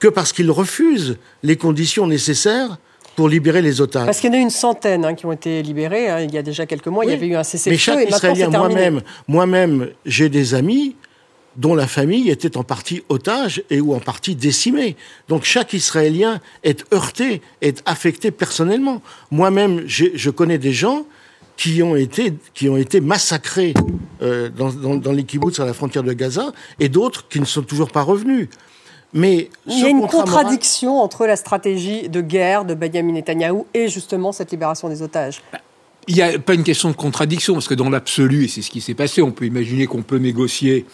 que 0.00 0.08
parce 0.08 0.32
qu'il 0.32 0.50
refuse 0.50 1.16
les 1.44 1.56
conditions 1.56 2.08
nécessaires 2.08 2.76
pour 3.16 3.28
libérer 3.28 3.62
les 3.62 3.80
otages. 3.80 4.06
Parce 4.06 4.20
qu'il 4.20 4.32
y 4.32 4.36
en 4.36 4.38
a 4.38 4.42
une 4.42 4.50
centaine 4.50 5.04
hein, 5.04 5.14
qui 5.14 5.26
ont 5.26 5.32
été 5.32 5.62
libérés. 5.62 6.08
Hein. 6.08 6.20
il 6.20 6.32
y 6.32 6.38
a 6.38 6.42
déjà 6.42 6.66
quelques 6.66 6.88
mois, 6.88 7.04
il 7.04 7.10
y 7.10 7.14
avait 7.14 7.26
eu 7.26 7.36
un 7.36 7.44
cessez-le-feu. 7.44 7.94
Mais 7.96 8.08
chaque 8.08 8.10
Israélien, 8.10 8.50
moi-même, 8.50 9.02
moi-même, 9.28 9.88
j'ai 10.04 10.28
des 10.28 10.54
amis 10.54 10.96
dont 11.56 11.74
la 11.74 11.86
famille 11.86 12.30
était 12.30 12.56
en 12.56 12.64
partie 12.64 13.04
otage 13.08 13.62
et 13.70 13.80
ou 13.80 13.94
en 13.94 14.00
partie 14.00 14.34
décimée. 14.34 14.96
Donc 15.28 15.44
chaque 15.44 15.72
Israélien 15.72 16.40
est 16.64 16.84
heurté, 16.92 17.42
est 17.60 17.82
affecté 17.86 18.30
personnellement. 18.32 19.02
Moi-même, 19.30 19.84
je 19.86 20.30
connais 20.30 20.58
des 20.58 20.72
gens 20.72 21.06
qui 21.56 21.82
ont 21.82 21.96
été, 21.96 22.34
qui 22.52 22.68
ont 22.68 22.76
été 22.76 23.00
massacrés 23.00 23.74
euh, 24.22 24.48
dans, 24.48 24.72
dans, 24.72 24.96
dans 24.96 25.12
les 25.12 25.24
kibbutz 25.24 25.60
à 25.60 25.64
la 25.64 25.72
frontière 25.72 26.02
de 26.02 26.12
Gaza, 26.12 26.52
et 26.80 26.88
d'autres 26.88 27.28
qui 27.28 27.40
ne 27.40 27.44
sont 27.44 27.62
toujours 27.62 27.90
pas 27.90 28.02
revenus. 28.02 28.48
Mais 29.14 29.48
il 29.66 29.78
y 29.78 29.84
a 29.84 29.88
une 29.88 30.08
contradiction 30.08 31.00
entre 31.00 31.24
la 31.26 31.36
stratégie 31.36 32.08
de 32.08 32.20
guerre 32.20 32.64
de 32.64 32.74
Benjamin 32.74 33.12
Netanyahou 33.12 33.64
et 33.72 33.88
justement 33.88 34.32
cette 34.32 34.50
libération 34.50 34.88
des 34.88 35.02
otages. 35.02 35.40
Il 36.08 36.16
n'y 36.16 36.22
a 36.22 36.38
pas 36.38 36.54
une 36.54 36.64
question 36.64 36.90
de 36.90 36.96
contradiction, 36.96 37.54
parce 37.54 37.68
que 37.68 37.74
dans 37.74 37.88
l'absolu, 37.88 38.44
et 38.44 38.48
c'est 38.48 38.60
ce 38.60 38.70
qui 38.70 38.80
s'est 38.80 38.94
passé, 38.94 39.22
on 39.22 39.30
peut 39.30 39.46
imaginer 39.46 39.86
qu'on 39.86 40.02
peut 40.02 40.18
négocier 40.18 40.84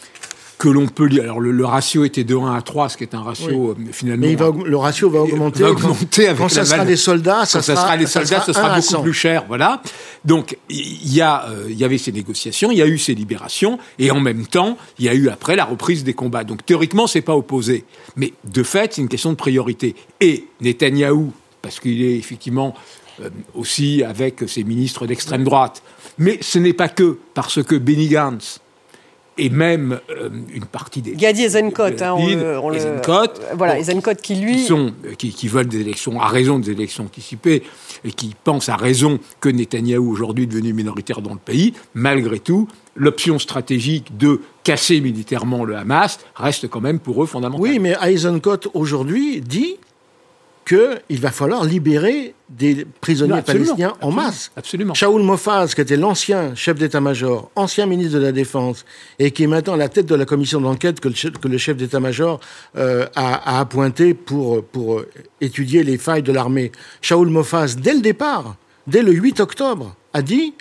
que 0.61 0.69
l'on 0.69 0.87
peut 0.87 1.07
lire. 1.07 1.23
Alors 1.23 1.41
le, 1.41 1.65
ratio 1.65 2.05
était 2.05 2.23
de 2.23 2.37
1 2.37 2.55
à 2.55 2.61
3, 2.61 2.91
ce 2.91 2.99
qui 2.99 3.05
est 3.05 3.15
un 3.15 3.23
ratio 3.23 3.71
euh, 3.71 3.75
finalement. 3.93 4.27
Mais 4.27 4.69
le 4.69 4.77
ratio 4.77 5.09
va 5.09 5.23
augmenter. 5.23 5.63
Va 5.63 5.71
augmenter 5.71 6.25
quand, 6.25 6.29
avec 6.29 6.39
quand 6.39 6.49
ça 6.51 6.67
sera 6.67 6.85
des 6.85 6.97
soldats, 6.97 7.47
ça, 7.47 7.63
sera, 7.63 7.81
sera, 7.81 7.97
les 7.97 8.07
soldats, 8.07 8.43
ça 8.43 8.53
sera, 8.53 8.79
beaucoup 8.79 9.03
plus 9.03 9.15
cher. 9.15 9.47
Voilà. 9.49 9.83
Donc 10.27 10.59
il 10.69 11.15
y 11.15 11.23
a, 11.23 11.49
euh, 11.49 11.65
y 11.71 11.83
avait 11.83 11.97
ces 11.97 12.13
négociations, 12.13 12.71
il 12.71 12.77
y 12.77 12.83
a 12.83 12.87
eu 12.87 12.99
ces 12.99 13.15
libérations, 13.15 13.79
et 13.99 14.11
en 14.11 14.21
même 14.21 14.47
temps, 14.47 14.77
il 14.99 15.07
y 15.07 15.09
a 15.09 15.15
eu 15.15 15.31
après 15.31 15.57
la 15.57 15.65
reprise 15.65 16.05
des 16.05 16.13
combats. 16.13 16.45
Donc 16.45 16.67
théoriquement, 16.67 17.07
c'est 17.07 17.23
pas 17.23 17.35
opposé, 17.35 17.87
mais 18.17 18.35
de 18.45 18.63
fait, 18.63 18.93
c'est 18.93 19.01
une 19.01 19.09
question 19.09 19.31
de 19.31 19.37
priorité. 19.37 19.95
Et 20.21 20.45
Netanyahou, 20.61 21.33
parce 21.63 21.81
qu'il 21.81 22.03
est 22.03 22.17
effectivement 22.17 22.75
euh, 23.23 23.31
aussi 23.55 24.05
avec 24.05 24.43
ses 24.47 24.65
ministres 24.65 25.07
d'extrême 25.07 25.43
droite, 25.43 25.83
mais 26.19 26.37
ce 26.43 26.59
n'est 26.59 26.75
pas 26.75 26.91
que 26.91 27.17
parce 27.33 27.63
que 27.63 27.77
Benny 27.77 28.09
Gantz 28.09 28.61
et 29.41 29.49
même 29.49 29.99
euh, 30.11 30.29
une 30.55 30.67
partie 30.67 31.01
des... 31.01 31.13
Gadi 31.13 31.45
Ezenkot, 31.45 32.03
hein, 32.03 32.13
on 32.13 32.27
le, 32.29 32.59
on 32.59 33.57
voilà, 33.57 33.79
Ezenkot 33.79 34.15
qui 34.23 34.35
lui... 34.35 34.57
Qui, 34.57 34.65
sont, 34.65 34.93
euh, 35.07 35.15
qui, 35.15 35.31
qui, 35.31 35.49
veulent 35.49 35.67
des 35.67 35.81
élections, 35.81 36.21
à 36.21 36.29
raison 36.29 36.59
des 36.59 36.71
élections 36.73 37.05
anticipées, 37.05 37.63
et 38.05 38.13
qui 38.13 38.37
pensent 38.45 38.69
à 38.69 38.77
raison 38.77 39.19
que 39.41 39.49
Netanyahou, 39.49 40.13
aujourd'hui 40.13 40.47
devenu 40.47 40.75
minoritaire 40.75 41.23
dans 41.23 41.33
le 41.33 41.39
pays, 41.39 41.73
malgré 41.95 42.39
tout, 42.39 42.69
l'option 42.95 43.39
stratégique 43.39 44.19
de 44.19 44.43
casser 44.63 45.01
militairement 45.01 45.65
le 45.65 45.75
Hamas 45.75 46.19
reste 46.37 46.69
quand 46.69 46.83
même 46.83 46.99
pour 46.99 47.23
eux 47.23 47.27
fondamentale. 47.27 47.63
Oui, 47.63 47.79
mais 47.79 47.97
Eisenkot, 48.03 48.71
aujourd'hui, 48.75 49.41
dit 49.41 49.79
qu'il 50.71 51.21
va 51.21 51.33
falloir 51.33 51.65
libérer 51.65 52.35
des 52.49 52.87
prisonniers 53.01 53.43
palestiniens 53.43 53.95
en 54.01 54.13
masse. 54.13 54.53
Absolument. 54.55 54.95
Shaoul 54.95 55.23
Mofaz, 55.23 55.75
qui 55.75 55.81
était 55.81 55.97
l'ancien 55.97 56.55
chef 56.55 56.79
d'état-major, 56.79 57.51
ancien 57.57 57.87
ministre 57.87 58.15
de 58.15 58.23
la 58.23 58.31
Défense, 58.31 58.85
et 59.19 59.33
qui 59.33 59.43
est 59.43 59.47
maintenant 59.49 59.73
à 59.75 59.77
la 59.77 59.89
tête 59.89 60.07
de 60.07 60.15
la 60.15 60.25
commission 60.25 60.61
d'enquête 60.61 61.01
que, 61.01 61.09
le 61.49 61.59
chef 61.59 61.77
d'état-major 61.77 62.39
euh, 62.77 63.05
a, 63.17 63.59
appointé 63.59 64.15
pour, 64.15 64.63
pour 64.65 65.03
étudier 65.41 65.83
les 65.83 65.99
failles 65.99 66.23
de 66.23 66.33
l'armée. 66.33 66.71
Shaoul 67.01 67.31
Mofaz, 67.31 67.75
dès 67.77 67.95
le 67.95 68.01
départ, 68.01 68.55
dès 68.87 69.03
le 69.03 69.11
8 69.11 69.41
octobre, 69.41 69.97
a 70.13 70.23
dit 70.23 70.55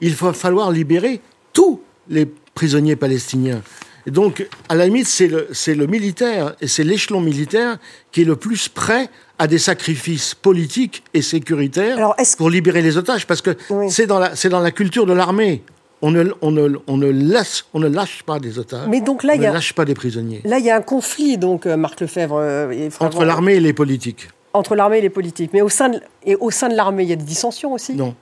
il 0.00 0.14
va 0.14 0.32
falloir 0.32 0.72
libérer 0.72 1.20
tous 1.52 1.80
les 2.08 2.26
prisonniers 2.26 2.96
palestiniens. 2.96 3.62
Et 4.06 4.10
donc, 4.10 4.46
à 4.68 4.74
la 4.74 4.86
limite, 4.86 5.06
c'est 5.08 5.26
le, 5.26 5.48
le 5.66 5.86
militaire 5.86 6.54
et 6.60 6.68
c'est 6.68 6.84
l'échelon 6.84 7.20
militaire 7.20 7.78
qui 8.12 8.22
est 8.22 8.24
le 8.24 8.36
plus 8.36 8.68
prêt 8.68 9.08
à 9.38 9.46
des 9.46 9.58
sacrifices 9.58 10.34
politiques 10.34 11.02
et 11.12 11.22
sécuritaires 11.22 12.14
pour 12.38 12.48
libérer 12.48 12.82
les 12.82 12.96
otages, 12.96 13.26
parce 13.26 13.42
que 13.42 13.50
c'est 13.88 14.06
dans, 14.06 14.18
la, 14.18 14.30
dans 14.48 14.60
la 14.60 14.70
culture 14.70 15.06
de 15.06 15.12
l'armée. 15.12 15.62
On 16.02 16.10
ne, 16.10 16.24
on, 16.42 16.50
ne, 16.50 16.76
on, 16.86 16.98
ne 16.98 17.08
laisse, 17.08 17.64
on 17.72 17.80
ne 17.80 17.88
lâche 17.88 18.22
pas 18.22 18.38
des 18.38 18.58
otages. 18.58 18.86
Mais 18.88 19.00
donc 19.00 19.24
là, 19.24 19.32
on 19.34 19.38
ne 19.38 19.44
lâche 19.44 19.72
pas 19.72 19.86
des 19.86 19.94
prisonniers. 19.94 20.42
Là, 20.44 20.58
il 20.58 20.64
y 20.64 20.70
a 20.70 20.76
un 20.76 20.82
conflit, 20.82 21.38
donc, 21.38 21.64
euh, 21.66 21.76
Marc 21.76 22.00
Lefebvre. 22.02 22.36
Euh, 22.38 22.90
Entre 23.00 23.24
l'armée 23.24 23.54
et 23.54 23.60
les 23.60 23.72
politiques. 23.72 24.28
Entre 24.52 24.76
l'armée 24.76 24.98
et 24.98 25.00
les 25.00 25.10
politiques. 25.10 25.50
Mais 25.54 25.62
au 25.62 25.70
sein 25.70 25.88
de, 25.88 26.00
et 26.24 26.36
au 26.36 26.50
sein 26.50 26.68
de 26.68 26.74
l'armée, 26.74 27.02
il 27.04 27.08
y 27.08 27.12
a 27.14 27.16
des 27.16 27.24
dissensions 27.24 27.72
aussi? 27.72 27.94
Non. 27.94 28.14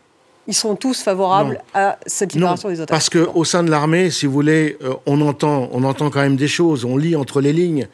Ils 0.46 0.54
sont 0.54 0.76
tous 0.76 1.02
favorables 1.02 1.60
à 1.72 1.98
cette 2.06 2.34
libération 2.34 2.68
des 2.68 2.80
otages 2.80 2.88
Parce 2.88 3.08
qu'au 3.08 3.44
sein 3.44 3.62
de 3.62 3.70
l'armée, 3.70 4.10
si 4.10 4.26
vous 4.26 4.32
voulez, 4.32 4.76
euh, 4.82 4.94
on, 5.06 5.20
entend, 5.22 5.68
on 5.72 5.84
entend 5.84 6.10
quand 6.10 6.20
même 6.20 6.36
des 6.36 6.48
choses, 6.48 6.84
on 6.84 6.96
lit 6.96 7.16
entre 7.16 7.40
les 7.40 7.52
lignes. 7.52 7.88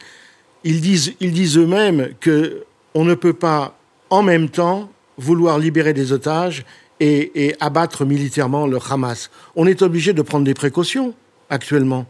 Ils 0.64 0.80
disent, 0.80 1.14
ils 1.20 1.32
disent 1.32 1.56
eux-mêmes 1.56 2.10
que 2.20 2.64
on 2.94 3.04
ne 3.04 3.14
peut 3.14 3.32
pas 3.32 3.76
en 4.10 4.22
même 4.22 4.48
temps 4.48 4.88
vouloir 5.16 5.58
libérer 5.58 5.92
des 5.92 6.12
otages 6.12 6.64
et, 6.98 7.54
abattre 7.60 8.04
militairement 8.04 8.66
le 8.66 8.78
Hamas. 8.90 9.30
On 9.56 9.66
est 9.66 9.82
obligé 9.82 10.12
de 10.12 10.22
prendre 10.22 10.44
des 10.44 10.54
précautions 10.54 11.14
actuellement. 11.48 12.06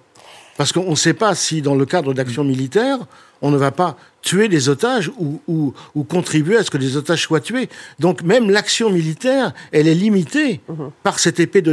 Parce 0.60 0.72
qu'on 0.72 0.90
ne 0.90 0.94
sait 0.94 1.14
pas 1.14 1.34
si, 1.34 1.62
dans 1.62 1.74
le 1.74 1.86
cadre 1.86 2.12
d'actions 2.12 2.44
militaires, 2.44 2.98
on 3.40 3.50
ne 3.50 3.56
va 3.56 3.70
pas 3.70 3.96
tuer 4.20 4.46
des 4.46 4.68
otages 4.68 5.10
ou, 5.18 5.72
contribuer 6.06 6.58
à 6.58 6.62
ce 6.62 6.70
que 6.70 6.76
des 6.76 6.98
otages 6.98 7.22
soient 7.22 7.40
tués. 7.40 7.70
Donc 7.98 8.20
même 8.22 8.50
l'action 8.50 8.90
militaire, 8.90 9.52
elle 9.72 9.88
est 9.88 9.94
limitée 9.94 10.60
mhm. 10.68 10.90
par 11.02 11.18
cette 11.18 11.40
épée 11.40 11.62
de, 11.62 11.72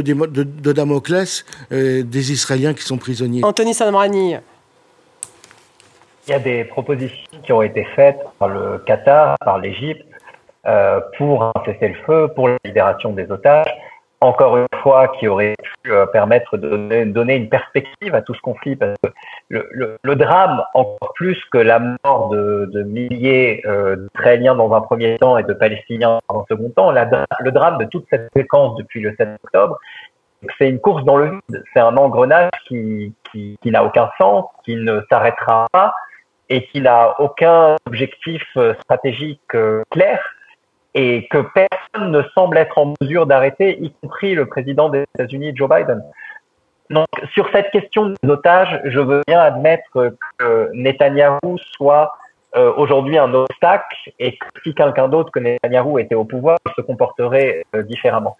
Damoclès 0.72 1.44
euh, 1.70 2.02
des 2.02 2.32
Israéliens 2.32 2.72
qui 2.72 2.82
sont 2.82 2.96
prisonniers. 2.96 3.44
Anthony 3.44 3.74
Samrani. 3.74 4.36
Il 6.26 6.30
y 6.30 6.32
a 6.32 6.38
des 6.38 6.64
propositions 6.64 7.26
qui 7.42 7.52
ont 7.52 7.60
été 7.60 7.86
faites 7.94 8.20
par 8.38 8.48
le 8.48 8.78
Qatar, 8.86 9.36
par 9.44 9.58
l'Égypte, 9.58 10.06
euh, 10.66 11.00
pour 11.18 11.42
un 11.42 11.52
cessez-le-feu, 11.66 12.28
pour 12.34 12.48
la 12.48 12.56
libération 12.64 13.12
des 13.12 13.30
otages. 13.30 13.66
Encore 14.20 14.56
une 14.56 14.66
fois, 14.82 15.08
qui 15.08 15.28
aurait 15.28 15.54
pu 15.82 15.92
euh, 15.92 16.06
permettre 16.06 16.56
de 16.56 17.04
donner, 17.04 17.36
une 17.36 17.48
perspective 17.48 18.14
à 18.14 18.22
tout 18.22 18.34
ce 18.34 18.40
conflit, 18.40 18.74
parce 18.74 18.96
que 19.02 19.10
le, 19.48 20.14
drame, 20.16 20.62
encore 20.74 21.12
plus 21.14 21.40
que 21.52 21.58
la 21.58 21.78
mort 21.78 22.30
de, 22.30 22.82
milliers 22.82 23.62
euh, 23.66 24.08
d'Israéliens 24.14 24.56
dans 24.56 24.72
un 24.72 24.80
premier 24.80 25.18
temps 25.18 25.38
et 25.38 25.44
de 25.44 25.52
Palestiniens 25.52 26.18
dans 26.28 26.40
un 26.40 26.44
second 26.48 26.70
temps, 26.70 26.90
le 26.90 27.50
drame 27.52 27.78
de 27.78 27.84
toute 27.84 28.06
cette 28.10 28.28
séquence 28.34 28.76
depuis 28.76 29.00
le 29.00 29.14
7 29.16 29.38
octobre, 29.44 29.78
c'est 30.58 30.68
une 30.68 30.80
course 30.80 31.04
dans 31.04 31.16
le 31.16 31.30
vide. 31.30 31.64
C'est 31.72 31.80
un 31.80 31.96
engrenage 31.96 32.50
qui, 32.66 33.14
qui 33.32 33.58
n'a 33.64 33.84
aucun 33.84 34.10
sens, 34.18 34.46
qui 34.64 34.76
ne 34.76 35.00
s'arrêtera 35.10 35.68
pas 35.72 35.94
et 36.48 36.66
qui 36.66 36.80
n'a 36.80 37.20
aucun 37.20 37.76
objectif 37.86 38.42
euh, 38.56 38.74
stratégique 38.82 39.40
euh, 39.54 39.82
clair 39.90 40.20
et 40.98 41.28
que 41.30 41.38
personne 41.54 42.10
ne 42.10 42.22
semble 42.34 42.58
être 42.58 42.76
en 42.76 42.92
mesure 43.00 43.26
d'arrêter, 43.26 43.78
y 43.80 43.92
compris 44.02 44.34
le 44.34 44.46
président 44.46 44.88
des 44.88 45.04
États-Unis, 45.14 45.52
Joe 45.54 45.68
Biden. 45.70 46.02
Donc, 46.90 47.06
sur 47.34 47.48
cette 47.52 47.70
question 47.70 48.14
des 48.20 48.28
otages, 48.28 48.80
je 48.84 48.98
veux 48.98 49.22
bien 49.28 49.38
admettre 49.38 50.16
que 50.38 50.70
Netanyahou 50.74 51.56
soit 51.76 52.12
euh, 52.56 52.72
aujourd'hui 52.76 53.16
un 53.16 53.32
obstacle 53.32 53.96
et 54.18 54.38
que 54.38 54.46
si 54.64 54.74
quelqu'un 54.74 55.06
d'autre 55.06 55.30
que 55.30 55.38
Netanyahou 55.38 56.00
était 56.00 56.16
au 56.16 56.24
pouvoir, 56.24 56.58
il 56.66 56.72
se 56.74 56.80
comporterait 56.80 57.62
différemment. 57.84 58.36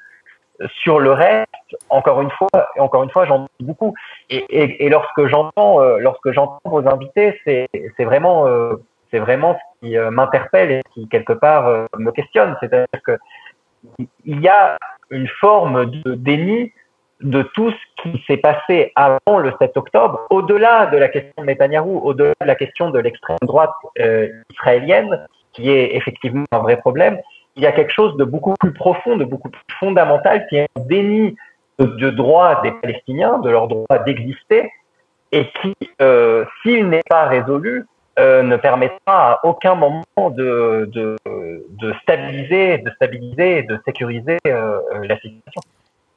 Sur 0.82 0.98
le 0.98 1.12
reste, 1.12 1.46
encore 1.88 2.20
une 2.20 2.30
fois, 2.32 2.48
encore 2.78 3.04
une 3.04 3.10
fois, 3.10 3.24
j'en 3.26 3.46
dis 3.60 3.66
beaucoup. 3.66 3.94
Et, 4.30 4.88
lorsque 4.88 5.26
j'entends, 5.26 5.80
euh, 5.80 5.98
lorsque 5.98 6.32
j'entends 6.32 6.58
vos 6.64 6.88
invités, 6.88 7.40
c'est, 7.44 8.04
vraiment, 8.04 8.48
euh, 8.48 8.74
c'est 9.10 9.18
vraiment 9.18 9.54
ce 9.54 9.86
qui 9.86 9.96
euh, 9.96 10.10
m'interpelle 10.10 10.70
et 10.70 10.82
qui 10.92 11.08
quelque 11.08 11.32
part 11.32 11.86
me 11.98 12.10
questionne. 12.10 12.56
C'est-à-dire 12.60 13.02
que 13.04 13.18
il 14.24 14.40
y 14.40 14.48
a 14.48 14.76
une 15.10 15.28
forme 15.40 15.86
de 15.86 16.14
déni 16.14 16.72
de 17.20 17.42
tout 17.42 17.70
ce 17.70 18.02
qui 18.02 18.22
s'est 18.26 18.36
passé 18.36 18.92
avant 18.94 19.38
le 19.38 19.52
7 19.60 19.76
octobre, 19.76 20.26
au-delà 20.30 20.86
de 20.86 20.96
la 20.96 21.08
question 21.08 21.32
de 21.38 21.46
Netanyahou, 21.46 21.98
au-delà 21.98 22.34
de 22.40 22.46
la 22.46 22.54
question 22.54 22.90
de 22.90 22.98
l'extrême 22.98 23.38
droite 23.42 23.74
israélienne, 24.50 25.26
qui 25.52 25.70
est 25.70 25.96
effectivement 25.96 26.44
un 26.52 26.58
vrai 26.58 26.76
problème, 26.76 27.18
il 27.58 27.62
y 27.62 27.66
a 27.66 27.72
quelque 27.72 27.92
chose 27.92 28.16
de 28.16 28.24
beaucoup 28.24 28.54
plus 28.60 28.72
profond, 28.72 29.16
de 29.16 29.24
beaucoup 29.24 29.50
plus 29.50 29.62
fondamental, 29.80 30.46
qui 30.48 30.56
est 30.56 30.68
un 30.76 30.80
déni 30.82 31.36
de, 31.80 32.10
droit 32.10 32.62
des 32.62 32.70
Palestiniens, 32.70 33.38
de 33.38 33.50
leur 33.50 33.66
droit 33.66 33.98
d'exister, 34.06 34.70
et 35.32 35.50
qui, 35.60 35.74
euh, 36.00 36.44
s'il 36.62 36.88
n'est 36.88 37.02
pas 37.08 37.26
résolu, 37.26 37.84
euh, 38.18 38.42
ne 38.42 38.56
permettra 38.56 39.32
à 39.32 39.40
aucun 39.44 39.74
moment 39.74 40.04
de, 40.16 40.90
de, 40.92 41.16
de, 41.24 41.92
stabiliser, 42.02 42.78
de 42.78 42.90
stabiliser, 42.96 43.62
de 43.62 43.78
sécuriser 43.86 44.38
euh, 44.46 44.80
la 45.04 45.14
situation. 45.16 45.60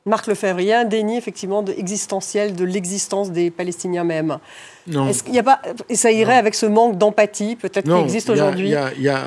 Marc 0.05 0.25
Lefebvre, 0.25 0.59
il 0.61 0.67
y 0.67 0.73
a 0.73 0.79
un 0.79 0.85
déni 0.85 1.17
effectivement 1.17 1.61
de, 1.61 1.73
existentiel 1.73 2.55
de 2.55 2.65
l'existence 2.65 3.31
des 3.31 3.51
Palestiniens 3.51 4.03
même. 4.03 4.39
Non. 4.87 5.07
Est-ce 5.07 5.23
qu'il 5.23 5.35
y 5.35 5.39
a 5.39 5.43
pas, 5.43 5.61
et 5.89 5.95
ça 5.95 6.11
irait 6.11 6.37
avec 6.37 6.55
ce 6.55 6.65
manque 6.65 6.97
d'empathie 6.97 7.55
peut-être 7.55 7.85
qui 7.85 8.01
existe 8.01 8.29
aujourd'hui 8.31 8.73
Il 8.97 9.03
y 9.03 9.09
a, 9.09 9.21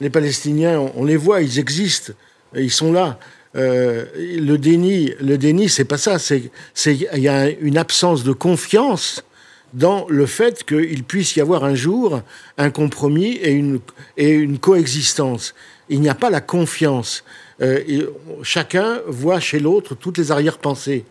les 0.00 0.10
Palestiniens, 0.10 0.78
on, 0.96 1.04
les 1.04 1.16
voit, 1.16 1.40
ils 1.40 1.58
existent, 1.58 2.12
ils 2.54 2.70
sont 2.70 2.92
là. 2.92 3.16
Euh, 3.56 4.04
le 4.16 4.56
déni, 4.56 5.12
le 5.20 5.38
déni, 5.38 5.68
c'est 5.68 5.86
pas 5.86 5.98
ça. 5.98 6.18
C'est, 6.18 6.50
il 6.84 7.20
y 7.20 7.28
a 7.28 7.48
une 7.48 7.78
absence 7.78 8.22
de 8.22 8.32
confiance 8.32 9.24
dans 9.72 10.06
le 10.08 10.26
fait 10.26 10.64
qu'il 10.64 11.04
puisse 11.04 11.36
y 11.36 11.40
avoir 11.40 11.64
un 11.64 11.74
jour 11.74 12.20
un 12.58 12.70
compromis 12.70 13.32
et 13.36 13.50
une, 13.52 13.80
et 14.16 14.30
une 14.30 14.58
coexistence. 14.58 15.54
Il 15.88 16.00
n'y 16.00 16.08
a 16.08 16.14
pas 16.14 16.30
la 16.30 16.40
confiance. 16.40 17.24
Euh, 17.62 18.06
chacun 18.42 19.00
voit 19.06 19.38
chez 19.40 19.58
l'autre 19.60 19.94
toutes 19.94 20.18
les 20.18 20.32
arrière-pensées. 20.32 21.04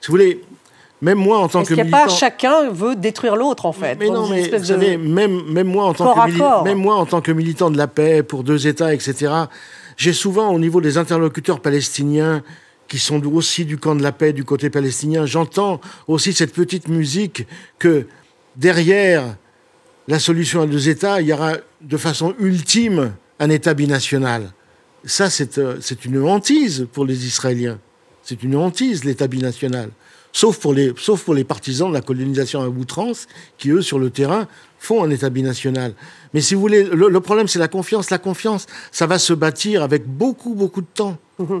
Si 0.00 0.08
vous 0.08 0.12
voulez, 0.12 0.40
même 1.02 1.18
moi 1.18 1.38
en 1.38 1.48
tant 1.48 1.60
Est-ce 1.60 1.70
que 1.70 1.74
qu'il 1.74 1.84
n'y 1.84 1.92
a 1.92 1.96
militant. 1.98 2.06
pas 2.12 2.18
chacun 2.18 2.70
veut 2.70 2.96
détruire 2.96 3.36
l'autre 3.36 3.66
en 3.66 3.72
fait 3.72 3.96
Mais 3.98 4.08
non, 4.08 4.28
mais 4.28 4.48
de- 4.48 4.96
même, 4.96 5.42
même, 5.52 5.66
moi 5.66 5.84
en 5.84 5.94
tant 5.94 6.14
que 6.14 6.30
mili- 6.30 6.64
même 6.64 6.78
moi 6.78 6.94
en 6.96 7.06
tant 7.06 7.20
que 7.20 7.32
militant 7.32 7.70
de 7.70 7.76
la 7.76 7.86
paix 7.86 8.22
pour 8.22 8.42
deux 8.44 8.66
États, 8.66 8.94
etc., 8.94 9.32
j'ai 9.96 10.12
souvent 10.12 10.48
au 10.52 10.58
niveau 10.58 10.80
des 10.80 10.96
interlocuteurs 10.98 11.60
palestiniens 11.60 12.42
qui 12.88 12.98
sont 12.98 13.24
aussi 13.26 13.64
du 13.64 13.78
camp 13.78 13.94
de 13.94 14.02
la 14.02 14.12
paix, 14.12 14.32
du 14.32 14.44
côté 14.44 14.70
palestinien, 14.70 15.26
j'entends 15.26 15.80
aussi 16.06 16.32
cette 16.32 16.52
petite 16.52 16.88
musique 16.88 17.46
que 17.78 18.06
derrière 18.56 19.36
la 20.06 20.18
solution 20.18 20.62
à 20.62 20.66
deux 20.66 20.88
États, 20.88 21.20
il 21.20 21.28
y 21.28 21.32
aura 21.32 21.54
de 21.80 21.96
façon 21.96 22.34
ultime 22.38 23.14
un 23.38 23.50
État 23.50 23.74
binational. 23.74 24.52
Ça, 25.04 25.30
c'est 25.30 25.58
euh, 25.58 25.78
une 26.04 26.22
hantise 26.22 26.86
pour 26.92 27.04
les 27.04 27.26
Israéliens. 27.26 27.78
C'est 28.22 28.42
une 28.42 28.56
hantise, 28.56 29.04
l'État 29.04 29.26
binational. 29.26 29.90
Sauf 30.32 30.58
pour, 30.58 30.74
les, 30.74 30.92
sauf 30.96 31.22
pour 31.22 31.34
les 31.34 31.44
partisans 31.44 31.88
de 31.88 31.94
la 31.94 32.00
colonisation 32.00 32.62
à 32.62 32.68
outrance, 32.68 33.28
qui, 33.58 33.70
eux, 33.70 33.82
sur 33.82 33.98
le 33.98 34.10
terrain, 34.10 34.48
font 34.84 35.02
un 35.04 35.10
État 35.10 35.30
binational. 35.30 35.94
Mais 36.32 36.40
si 36.40 36.54
vous 36.54 36.60
voulez, 36.60 36.82
le, 36.84 37.08
le 37.08 37.20
problème, 37.20 37.46
c'est 37.48 37.58
la 37.60 37.68
confiance. 37.68 38.10
La 38.10 38.18
confiance, 38.18 38.66
ça 38.90 39.06
va 39.06 39.18
se 39.18 39.32
bâtir 39.32 39.82
avec 39.82 40.06
beaucoup, 40.06 40.54
beaucoup 40.54 40.80
de 40.80 40.86
temps, 40.92 41.16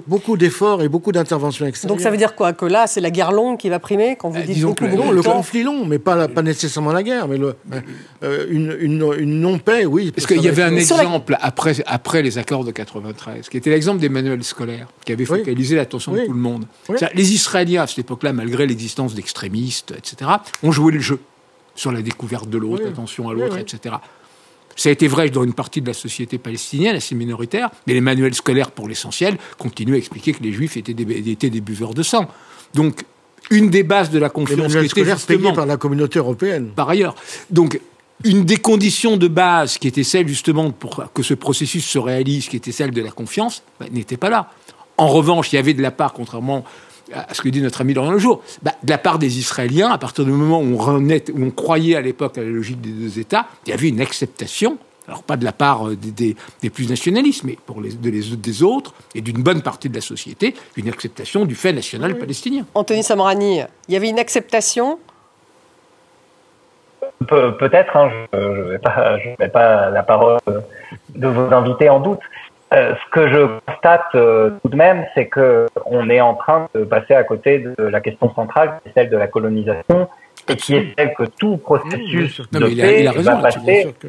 beaucoup 0.08 0.36
d'efforts 0.36 0.82
et 0.82 0.88
beaucoup 0.88 1.12
d'interventions 1.12 1.64
extérieures. 1.66 1.96
Donc 1.96 2.02
ça 2.02 2.10
veut 2.10 2.16
dire 2.16 2.34
quoi 2.34 2.52
Que 2.52 2.64
là, 2.66 2.86
c'est 2.88 3.00
la 3.00 3.10
guerre 3.10 3.30
longue 3.30 3.56
qui 3.58 3.68
va 3.68 3.78
primer 3.78 4.16
quand 4.18 4.30
vous 4.30 4.40
dites 4.40 4.50
Disons 4.50 4.68
beaucoup, 4.70 4.84
que 4.84 4.90
beaucoup 4.90 5.02
non, 5.04 5.10
de 5.12 5.16
le 5.16 5.22
temps 5.22 5.32
conflit 5.36 5.62
long, 5.62 5.86
mais 5.86 6.00
pas, 6.00 6.16
la- 6.16 6.26
pas 6.28 6.42
nécessairement 6.42 6.92
la 6.92 7.04
guerre, 7.04 7.28
mais 7.28 7.38
le, 7.38 7.54
euh, 8.24 8.46
une, 8.50 8.76
une, 8.80 9.12
une 9.18 9.40
non-paix, 9.40 9.86
oui. 9.86 10.10
Parce 10.10 10.26
qu'il 10.26 10.42
y 10.42 10.48
avait 10.48 10.62
un 10.62 10.74
exemple 10.74 11.36
après, 11.40 11.76
après 11.86 12.22
les 12.22 12.36
accords 12.38 12.64
de 12.64 12.72
93, 12.72 13.48
qui 13.48 13.56
était 13.56 13.70
l'exemple 13.70 14.00
des 14.00 14.08
manuels 14.08 14.42
scolaires, 14.42 14.88
qui 15.04 15.12
avait 15.12 15.28
Oui. 15.30 15.38
focalisé 15.38 15.76
l'attention 15.76 16.12
de 16.12 16.20
tout 16.24 16.32
le 16.32 16.38
monde. 16.38 16.66
Oui. 16.88 16.96
Les 17.14 17.32
Israéliens, 17.32 17.82
à 17.82 17.86
cette 17.86 18.00
époque-là, 18.00 18.32
malgré 18.32 18.66
l'existence 18.66 19.14
d'extrémistes, 19.14 19.92
etc., 19.96 20.30
ont 20.64 20.72
joué 20.72 20.92
le 20.92 21.00
jeu 21.00 21.20
sur 21.74 21.92
la 21.92 22.02
découverte 22.02 22.48
de 22.48 22.58
l'autre, 22.58 22.82
Oui. 22.84 22.90
l'attention 22.90 23.28
à 23.28 23.34
l'autre, 23.34 23.56
oui. 23.56 23.60
etc. 23.62 23.96
Ça 24.76 24.88
a 24.88 24.92
été 24.92 25.06
vrai 25.06 25.30
dans 25.30 25.44
une 25.44 25.52
partie 25.54 25.80
de 25.80 25.86
la 25.86 25.94
société 25.94 26.36
palestinienne, 26.38 26.96
assez 26.96 27.14
minoritaire, 27.14 27.70
mais 27.86 27.94
les 27.94 28.00
manuels 28.00 28.34
scolaires, 28.34 28.70
pour 28.72 28.88
l'essentiel, 28.88 29.36
continuent 29.58 29.94
à 29.94 29.98
expliquer 29.98 30.32
que 30.32 30.42
les 30.42 30.52
Juifs 30.52 30.76
étaient 30.76 30.94
des, 30.94 31.30
étaient 31.30 31.50
des 31.50 31.60
buveurs 31.60 31.94
de 31.94 32.02
sang. 32.02 32.28
Donc, 32.74 33.04
une 33.50 33.70
des 33.70 33.82
bases 33.82 34.10
de 34.10 34.18
la 34.18 34.30
confiance 34.30 34.72
qui 34.74 35.00
était 35.00 35.04
justement 35.12 35.52
par 35.52 35.66
la 35.66 35.76
communauté 35.76 36.18
européenne. 36.18 36.70
par 36.74 36.88
ailleurs. 36.88 37.14
Donc, 37.50 37.78
une 38.24 38.44
des 38.44 38.56
conditions 38.56 39.16
de 39.16 39.28
base 39.28 39.76
qui 39.78 39.86
était 39.86 40.02
celle 40.02 40.26
justement 40.26 40.70
pour 40.70 41.04
que 41.12 41.22
ce 41.22 41.34
processus 41.34 41.84
se 41.84 41.98
réalise, 41.98 42.48
qui 42.48 42.56
était 42.56 42.72
celle 42.72 42.90
de 42.90 43.02
la 43.02 43.10
confiance, 43.10 43.62
bah, 43.78 43.86
n'était 43.92 44.16
pas 44.16 44.30
là. 44.30 44.50
En 44.96 45.08
revanche, 45.08 45.52
il 45.52 45.56
y 45.56 45.58
avait 45.58 45.74
de 45.74 45.82
la 45.82 45.90
part, 45.90 46.12
contrairement 46.12 46.64
à 47.12 47.34
ce 47.34 47.42
que 47.42 47.48
dit 47.48 47.60
notre 47.60 47.80
ami 47.80 47.92
Laurent 47.94 48.12
Lejour, 48.12 48.42
bah, 48.62 48.72
de 48.82 48.90
la 48.90 48.98
part 48.98 49.18
des 49.18 49.38
Israéliens, 49.38 49.90
à 49.90 49.98
partir 49.98 50.24
du 50.24 50.30
moment 50.30 50.60
où 50.60 50.74
on, 50.74 50.76
renaît- 50.78 51.30
où 51.32 51.44
on 51.44 51.50
croyait 51.50 51.96
à 51.96 52.00
l'époque 52.00 52.38
à 52.38 52.42
la 52.42 52.48
logique 52.48 52.80
des 52.80 52.90
deux 52.90 53.18
États, 53.18 53.46
il 53.66 53.70
y 53.70 53.72
avait 53.72 53.88
une 53.88 54.00
acceptation, 54.00 54.78
alors 55.06 55.22
pas 55.22 55.36
de 55.36 55.44
la 55.44 55.52
part 55.52 55.88
euh, 55.88 55.96
des, 55.96 56.10
des- 56.12 56.36
des 56.62 56.70
plus 56.70 56.88
nationalistes, 56.88 57.44
mais 57.44 57.58
pour 57.66 57.80
les, 57.82 57.92
de 57.92 58.10
les- 58.10 58.36
des 58.36 58.62
autres 58.62 58.94
et 59.14 59.20
d'une 59.20 59.42
bonne 59.42 59.60
partie 59.60 59.90
de 59.90 59.94
la 59.94 60.00
société, 60.00 60.54
une 60.76 60.88
acceptation 60.88 61.44
du 61.44 61.54
fait 61.54 61.72
national 61.74 62.16
palestinien. 62.16 62.64
Anthony 62.74 63.02
Samrani, 63.02 63.60
il 63.88 63.92
y 63.94 63.96
avait 63.96 64.08
une 64.08 64.18
acceptation? 64.18 64.98
Pe- 67.28 67.52
Peut-être, 67.58 67.96
hein, 67.96 68.10
je 68.32 68.38
ne 68.38 68.62
vais 68.70 68.78
pas, 68.78 69.18
je 69.18 69.28
mets 69.38 69.48
pas 69.48 69.90
la 69.90 70.02
parole 70.02 70.38
de 71.14 71.26
vos 71.28 71.52
invités 71.54 71.88
en 71.88 72.00
doute. 72.00 72.20
Euh, 72.74 72.94
ce 72.94 73.10
que 73.12 73.28
je 73.28 73.46
constate 73.66 74.02
euh, 74.16 74.50
tout 74.62 74.68
de 74.70 74.76
même, 74.76 75.06
c'est 75.14 75.26
que 75.26 75.66
on 75.86 76.08
est 76.10 76.20
en 76.20 76.34
train 76.34 76.68
de 76.74 76.82
passer 76.84 77.14
à 77.14 77.22
côté 77.22 77.58
de 77.60 77.74
la 77.84 78.00
question 78.00 78.34
centrale, 78.34 78.80
qui 78.82 78.88
est 78.88 78.92
celle 78.94 79.10
de 79.10 79.16
la 79.16 79.28
colonisation, 79.28 80.08
et 80.48 80.56
qui 80.56 80.74
est 80.76 80.86
celle 80.98 81.14
que 81.14 81.24
tout 81.38 81.56
processus 81.58 82.40
Non, 82.52 82.60
de 82.60 82.64
mais 82.64 82.70
il 82.72 82.80
a- 82.80 82.84
paix 82.86 83.00
il 83.02 83.06
a 83.08 83.10
raison 83.12 83.36
va 83.36 83.42
passer, 83.42 83.94
que- 84.00 84.08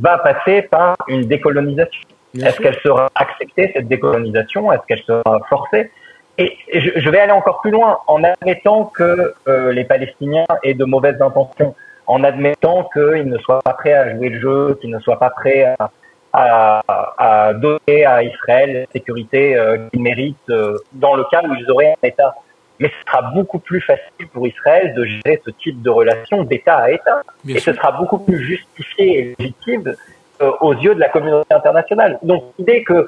va 0.00 0.18
passer 0.18 0.62
par 0.62 0.96
une 1.08 1.22
décolonisation. 1.26 2.00
Est-ce 2.34 2.58
qu'elle 2.60 2.78
sera 2.82 3.08
acceptée, 3.14 3.70
cette 3.74 3.86
décolonisation? 3.88 4.72
Est-ce 4.72 4.82
qu'elle 4.88 5.02
sera 5.02 5.40
forcée? 5.48 5.90
Et 6.38 6.56
et 6.68 6.80
je, 6.80 6.90
je 6.98 7.10
vais 7.10 7.20
aller 7.20 7.32
encore 7.32 7.60
plus 7.60 7.70
loin, 7.70 7.98
en 8.08 8.24
admettant 8.24 8.86
que 8.86 9.34
euh, 9.46 9.70
les 9.72 9.84
Palestiniens 9.84 10.46
aient 10.64 10.74
de 10.74 10.84
mauvaises 10.86 11.20
intentions, 11.20 11.74
en 12.06 12.24
admettant 12.24 12.88
qu'ils 12.92 13.28
ne 13.28 13.38
soient 13.38 13.60
pas 13.62 13.74
prêts 13.74 13.92
à 13.92 14.10
jouer 14.16 14.30
le 14.30 14.40
jeu, 14.40 14.78
qu'ils 14.80 14.90
ne 14.90 14.98
soient 14.98 15.18
pas 15.20 15.30
prêts 15.30 15.76
à, 15.78 15.90
à, 16.32 16.82
à 17.18 17.54
donner 17.54 18.04
à 18.04 18.22
Israël 18.22 18.86
la 18.86 18.92
sécurité 18.92 19.56
euh, 19.56 19.88
qu'il 19.90 20.02
mérite 20.02 20.36
euh, 20.50 20.78
dans 20.92 21.14
le 21.14 21.24
cas 21.30 21.42
où 21.44 21.54
ils 21.54 21.70
auraient 21.70 21.94
un 22.02 22.06
État. 22.06 22.34
Mais 22.80 22.88
ce 22.88 23.10
sera 23.10 23.22
beaucoup 23.34 23.58
plus 23.58 23.80
facile 23.80 24.28
pour 24.32 24.46
Israël 24.46 24.94
de 24.94 25.04
gérer 25.04 25.40
ce 25.44 25.50
type 25.50 25.82
de 25.82 25.90
relation 25.90 26.42
d'État 26.42 26.78
à 26.78 26.90
État. 26.90 27.22
Bien 27.44 27.56
et 27.56 27.58
sûr. 27.60 27.72
ce 27.72 27.78
sera 27.78 27.92
beaucoup 27.92 28.18
plus 28.18 28.42
justifié 28.42 29.18
et 29.18 29.34
légitime 29.38 29.94
euh, 30.40 30.50
aux 30.60 30.74
yeux 30.74 30.94
de 30.94 31.00
la 31.00 31.08
communauté 31.08 31.54
internationale. 31.54 32.18
Donc 32.22 32.44
l'idée 32.58 32.82
que 32.82 33.06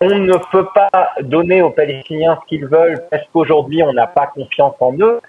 on 0.00 0.18
ne 0.18 0.36
peut 0.52 0.66
pas 0.74 0.90
donner 1.22 1.62
aux 1.62 1.70
Palestiniens 1.70 2.38
ce 2.42 2.48
qu'ils 2.48 2.66
veulent 2.66 3.00
parce 3.10 3.22
qu'aujourd'hui 3.32 3.82
on 3.82 3.92
n'a 3.92 4.06
pas 4.06 4.26
confiance 4.26 4.74
en 4.80 4.92
eux, 4.98 5.20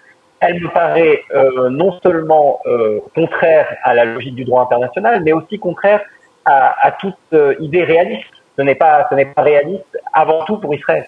elle 0.42 0.62
me 0.62 0.70
paraît 0.70 1.22
euh, 1.34 1.70
non 1.70 1.98
seulement 2.04 2.60
euh, 2.66 3.00
contraire 3.14 3.68
à 3.84 3.94
la 3.94 4.06
logique 4.06 4.36
du 4.36 4.44
droit 4.44 4.64
international, 4.64 5.22
mais 5.24 5.32
aussi 5.32 5.60
contraire 5.60 6.02
à, 6.46 6.76
à 6.88 6.92
toute 6.92 7.16
euh, 7.34 7.56
idée 7.60 7.84
réaliste. 7.84 8.24
Ce 8.58 8.62
n'est 8.62 8.76
pas, 8.76 9.06
ce 9.10 9.16
n'est 9.16 9.26
pas 9.26 9.42
réaliste 9.42 9.84
avant 10.14 10.46
tout 10.46 10.58
pour 10.58 10.74
Israël. 10.74 11.08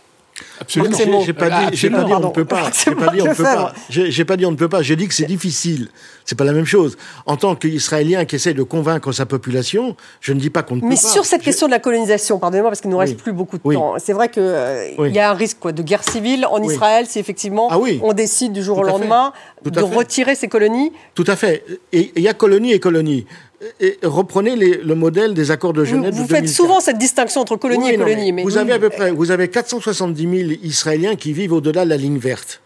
Absolument. 0.62 0.96
Bon. 1.08 1.22
J'ai 1.22 1.34
pas 1.34 1.50
dit, 1.50 1.76
j'ai 1.78 1.90
pas 1.90 2.04
dit 2.04 2.14
on 2.14 2.20
ne 2.20 2.28
peut 2.30 2.46
pas. 2.46 2.70
J'ai 2.86 2.94
pas 2.94 3.08
dit 3.12 3.22
on 3.24 3.26
ne 3.26 3.34
peut 3.34 3.44
pas. 3.44 3.74
J'ai 3.90 4.12
j'ai 4.12 4.24
pas 4.26 4.38
dit 4.38 4.46
on 4.46 4.52
ne 4.52 4.56
peut 4.56 4.70
pas. 4.70 4.84
J'ai 4.84 4.96
dit 4.96 5.08
que 5.08 5.14
c'est 5.16 5.26
difficile. 5.26 5.88
C'est 6.26 6.38
pas 6.38 6.44
la 6.44 6.52
même 6.52 6.66
chose. 6.66 6.96
En 7.26 7.38
tant 7.38 7.56
qu'Israélien 7.56 8.24
qui 8.26 8.36
essaie 8.36 8.54
de 8.54 8.62
convaincre 8.62 9.12
sa 9.14 9.26
population, 9.26 9.96
je 10.22 10.34
ne 10.34 10.40
dis 10.40 10.52
pas 10.52 10.62
qu'on 10.62 10.76
ne 10.76 10.82
peut 10.82 10.88
Mais 10.90 10.96
pas. 10.96 11.02
sur 11.02 11.26
cette 11.26 11.42
question 11.42 11.66
de 11.66 11.72
la 11.72 11.80
colonisation, 11.80 12.38
pardonnez-moi 12.38 12.70
parce 12.70 12.82
qu'il 12.82 12.92
nous 12.92 12.98
reste 13.00 13.14
Oui. 13.16 13.22
plus 13.24 13.34
beaucoup 13.34 13.58
de 13.58 13.62
Oui. 13.66 13.74
temps. 13.76 13.96
C'est 13.98 14.14
vrai 14.14 14.30
qu'il 14.30 14.44
Oui. 15.00 15.12
y 15.12 15.18
a 15.20 15.32
un 15.32 15.34
risque 15.34 15.58
quoi, 15.60 15.72
de 15.72 15.82
guerre 15.82 16.04
civile 16.04 16.46
en 16.46 16.60
Oui. 16.62 16.72
Israël 16.74 17.08
si 17.08 17.18
effectivement 17.18 17.70
Ah 17.72 17.80
oui. 17.80 18.00
on 18.04 18.14
décide 18.14 18.54
du 18.54 18.62
jour 18.62 18.76
Tout 18.78 18.84
au 18.84 18.88
lendemain 18.88 19.34
de 19.64 19.74
fait. 19.74 19.96
retirer 19.96 20.36
ces 20.36 20.48
colonies. 20.50 20.92
Tout 21.16 21.26
à 21.26 21.36
fait. 21.36 21.64
Et 21.94 22.12
il 22.16 22.22
y 22.22 22.28
a 22.28 22.36
colonie 22.36 22.74
et 22.74 22.80
colonie. 22.80 23.26
Et 23.80 23.98
reprenez 24.04 24.56
les- 24.56 24.78
le 24.78 24.94
modèle 24.94 25.34
des 25.34 25.50
accords 25.50 25.74
de 25.74 25.82
Vous, 25.82 25.88
Genève 25.90 26.14
vous 26.14 26.24
de 26.24 26.28
faites 26.28 26.42
2004. 26.44 26.56
souvent 26.56 26.80
cette 26.80 27.00
distinction 27.00 27.42
entre 27.42 27.56
colonie 27.56 27.86
Oui, 27.86 27.92
et 27.94 27.98
colonie. 27.98 28.32
mais 28.32 28.32
Mais 28.32 28.44
vous 28.44 28.58
avez 28.58 28.74
à 28.74 28.80
peu 28.80 28.92
près, 28.92 29.12
vous 29.12 29.32
avez 29.32 29.48
470 29.48 30.22
000 30.48 30.52
Israéliens 30.64 31.16
qui 31.16 31.34
vivent 31.34 31.54
au-delà 31.54 31.84
de 31.84 31.90
la 31.90 31.98
ligne 31.98 32.20
verte. 32.20 32.62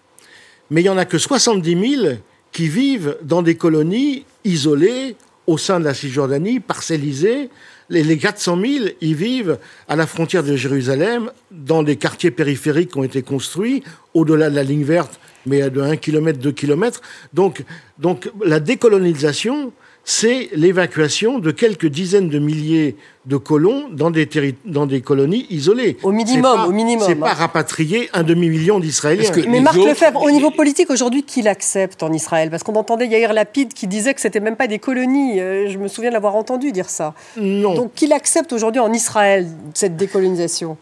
Mais 0.69 0.81
il 0.81 0.85
y 0.85 0.89
en 0.89 0.97
a 0.97 1.05
que 1.05 1.17
70 1.17 1.95
000 2.01 2.13
qui 2.51 2.67
vivent 2.67 3.15
dans 3.21 3.41
des 3.41 3.55
colonies 3.55 4.25
isolées 4.43 5.15
au 5.47 5.57
sein 5.57 5.79
de 5.79 5.85
la 5.85 5.93
Cisjordanie, 5.93 6.59
parcellisées. 6.59 7.49
Les, 7.89 8.03
les 8.03 8.17
400 8.17 8.57
000, 8.61 8.85
ils 9.01 9.15
vivent 9.15 9.57
à 9.89 9.95
la 9.95 10.07
frontière 10.07 10.43
de 10.43 10.55
Jérusalem, 10.55 11.31
dans 11.51 11.83
des 11.83 11.95
quartiers 11.97 12.31
périphériques 12.31 12.91
qui 12.91 12.97
ont 12.97 13.03
été 13.03 13.21
construits 13.21 13.83
au-delà 14.13 14.49
de 14.49 14.55
la 14.55 14.63
ligne 14.63 14.83
verte, 14.83 15.19
mais 15.45 15.69
de 15.69 15.81
1 15.81 15.95
km, 15.97 16.37
2 16.39 16.51
km. 16.51 17.01
Donc, 17.33 17.63
donc 17.97 18.29
la 18.45 18.59
décolonisation, 18.61 19.73
c'est 20.03 20.49
l'évacuation 20.53 21.37
de 21.39 21.51
quelques 21.51 21.85
dizaines 21.85 22.27
de 22.29 22.39
milliers 22.39 22.95
de 23.27 23.37
colons 23.37 23.87
dans 23.91 24.09
des, 24.09 24.25
terri- 24.25 24.55
dans 24.65 24.87
des 24.87 25.01
colonies 25.01 25.45
isolées. 25.51 25.97
Au 26.01 26.11
minimum, 26.11 26.51
C'est 26.51 26.57
pas- 26.57 26.67
au 26.67 26.71
minimum, 26.71 27.05
C'est 27.05 27.13
hein. 27.13 27.17
pas 27.19 27.33
rapatrier 27.33 28.09
un 28.13 28.23
demi-million 28.23 28.79
d'Israéliens. 28.79 29.29
Mais 29.47 29.59
Marc 29.59 29.77
autres- 29.77 29.89
Lefebvre, 29.89 30.23
au 30.23 30.31
niveau 30.31 30.49
politique 30.49 30.89
aujourd'hui, 30.89 31.21
qui 31.23 31.43
l'accepte 31.43 32.01
en 32.01 32.11
Israël? 32.13 32.49
Parce 32.49 32.63
qu'on 32.63 32.73
entendait 32.75 33.05
Yair 33.07 33.31
Lapid 33.33 33.73
qui 33.73 33.85
disait 33.87 34.13
que 34.15 34.21
c'était 34.21 34.39
même 34.39 34.55
pas 34.55 34.67
des 34.67 34.79
colonies. 34.79 35.39
Euh, 35.39 35.69
Je 35.69 35.77
me 35.77 35.87
souviens 35.87 36.09
de 36.09 36.15
l'avoir 36.15 36.35
entendu 36.35 36.71
dire 36.71 36.89
ça. 36.89 37.13
Non. 37.37 37.75
Donc 37.75 37.93
qui 37.93 38.07
l'accepte 38.07 38.51
aujourd'hui 38.53 38.81
en 38.81 38.91
Israël 38.91 39.47
cette 39.75 39.97
décolonisation? 39.97 40.77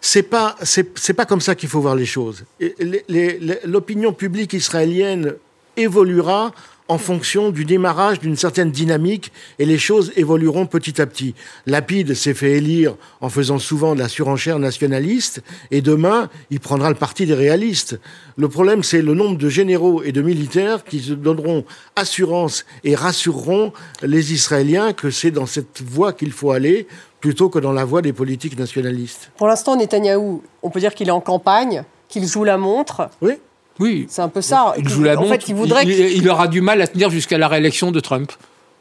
C'est 0.00 0.24
pas 0.24 0.56
c'est 0.62 0.98
c'est 0.98 1.14
pas 1.14 1.24
comme 1.24 1.40
ça 1.40 1.54
qu'il 1.54 1.68
faut 1.68 1.80
voir 1.80 1.94
les 1.94 2.04
choses. 2.04 2.44
Et 2.60 2.74
les- 2.80 3.04
les- 3.08 3.38
les- 3.38 3.58
L'opinion 3.64 4.12
publique 4.12 4.52
israélienne 4.52 5.34
évoluera 5.76 6.52
en 6.88 6.98
fonction 6.98 7.50
du 7.50 7.64
démarrage 7.64 8.20
d'une 8.20 8.36
certaine 8.36 8.70
dynamique 8.70 9.32
et 9.58 9.66
les 9.66 9.78
choses 9.78 10.12
évolueront 10.16 10.66
petit 10.66 11.00
à 11.00 11.06
petit. 11.06 11.34
Lapide 11.66 12.14
s'est 12.14 12.34
fait 12.34 12.52
élire 12.52 12.96
en 13.20 13.28
faisant 13.28 13.58
souvent 13.58 13.94
de 13.94 14.00
la 14.00 14.08
surenchère 14.08 14.58
nationaliste 14.58 15.42
et 15.70 15.80
demain, 15.80 16.28
il 16.50 16.60
prendra 16.60 16.88
le 16.88 16.96
parti 16.96 17.26
des 17.26 17.34
réalistes. 17.34 17.98
Le 18.36 18.48
problème, 18.48 18.82
c'est 18.82 19.02
le 19.02 19.14
nombre 19.14 19.38
de 19.38 19.48
généraux 19.48 20.02
et 20.02 20.12
de 20.12 20.22
militaires 20.22 20.84
qui 20.84 21.00
se 21.00 21.12
donneront 21.12 21.64
assurance 21.96 22.64
et 22.84 22.94
rassureront 22.94 23.72
les 24.02 24.32
Israéliens 24.32 24.92
que 24.92 25.10
c'est 25.10 25.30
dans 25.30 25.46
cette 25.46 25.82
voie 25.82 26.12
qu'il 26.12 26.32
faut 26.32 26.52
aller 26.52 26.86
plutôt 27.20 27.48
que 27.48 27.58
dans 27.58 27.72
la 27.72 27.84
voie 27.84 28.02
des 28.02 28.12
politiques 28.12 28.58
nationalistes. 28.58 29.30
Pour 29.36 29.48
l'instant, 29.48 29.76
Netanyahou, 29.76 30.42
on 30.62 30.70
peut 30.70 30.80
dire 30.80 30.94
qu'il 30.94 31.08
est 31.08 31.12
en 31.12 31.20
campagne, 31.20 31.84
qu'il 32.08 32.26
joue 32.26 32.44
la 32.44 32.56
montre. 32.56 33.10
Oui. 33.20 33.32
Oui. 33.78 34.06
C'est 34.08 34.22
un 34.22 34.28
peu 34.28 34.40
ça. 34.40 34.74
Il 34.78 34.88
joue 34.88 35.02
la 35.02 35.16
en 35.16 35.20
montre. 35.22 35.32
fait, 35.32 35.48
il 35.48 35.54
voudrait. 35.54 35.84
il, 35.84 35.94
qu'il- 35.94 36.16
il 36.22 36.28
aura 36.30 36.48
du 36.48 36.60
mal 36.60 36.80
à 36.80 36.86
tenir 36.86 37.10
jusqu'à 37.10 37.38
la 37.38 37.48
réélection 37.48 37.90
de 37.92 38.00
Trump. 38.00 38.32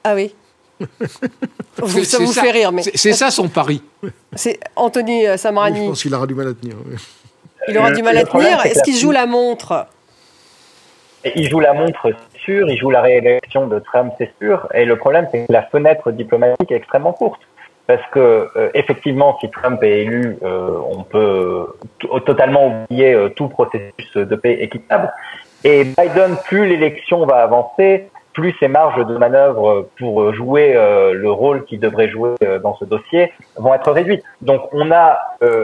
Ah 0.04 0.16
oui. 0.16 0.34
Vous- 1.78 2.04
ça 2.04 2.18
C'est 2.18 2.24
vous 2.26 2.32
fait 2.34 2.52
rire, 2.52 2.72
mais 2.72 2.82
c'est- 2.84 3.14
ça 3.14 3.32
son 3.32 3.48
pari. 3.50 3.82
c'est 4.36 4.60
Anthony 4.76 5.26
euh, 5.28 5.34
Je 5.34 5.38
Samrani. 5.38 5.88
pense 5.88 6.02
qu'il 6.02 6.14
aura 6.14 6.28
du 6.28 6.34
mal 6.36 6.48
à 6.50 6.54
tenir. 6.54 6.76
oui. 6.86 6.96
Il 7.68 7.78
aura 7.78 7.89
Le- 7.89 7.96
du 7.96 8.04
mal 8.04 8.18
à 8.18 8.24
tenir. 8.24 8.66
Est-ce 8.66 8.84
qu'il 8.84 8.96
joue 8.98 9.12
la 9.12 9.26
montre 9.26 9.88
il 11.36 11.50
joue 11.50 11.60
la 11.60 11.74
montre, 11.74 12.12
c'est 12.34 12.39
sûr, 12.41 12.70
il 12.70 12.78
joue 12.78 12.91
la 12.91 13.02
réélection 13.02 13.66
de 13.66 13.80
Trump, 13.80 14.14
c'est 14.20 14.32
sûr. 14.39 14.68
Et 14.76 14.86
le 14.86 14.96
problème, 14.96 15.28
c'est 15.32 15.48
que 15.48 15.52
la 15.52 15.64
fenêtre 15.64 16.12
diplomatique 16.12 16.72
est 16.72 16.76
extrêmement 16.76 17.14
courte. 17.14 17.41
Parce 17.88 18.02
que 18.12 18.50
euh, 18.56 18.70
effectivement, 18.74 19.38
si 19.40 19.50
Trump 19.52 19.82
est 19.84 20.02
élu, 20.02 20.38
euh, 20.44 20.70
on 20.90 21.04
peut 21.04 21.68
totalement 22.26 22.84
oublier 22.84 23.16
tout 23.36 23.48
processus 23.48 24.16
de 24.16 24.36
paix 24.36 24.58
équitable. 24.62 25.12
Et 25.64 25.84
Biden, 25.84 26.36
plus 26.46 26.68
l'élection 26.68 27.26
va 27.26 27.38
avancer, 27.38 28.10
plus 28.34 28.56
ses 28.60 28.68
marges 28.68 29.06
de 29.06 29.18
manœuvre 29.18 29.88
pour 29.98 30.34
jouer 30.34 30.74
le 30.74 31.32
rôle 31.32 31.66
qu'il 31.66 31.80
devrait 31.80 32.10
jouer 32.10 32.36
dans 32.62 32.76
ce 32.76 32.86
dossier 32.86 33.32
vont 33.56 33.74
être 33.74 33.92
réduites. 33.92 34.24
Donc 34.42 34.62
on 34.74 34.92
a 34.92 35.20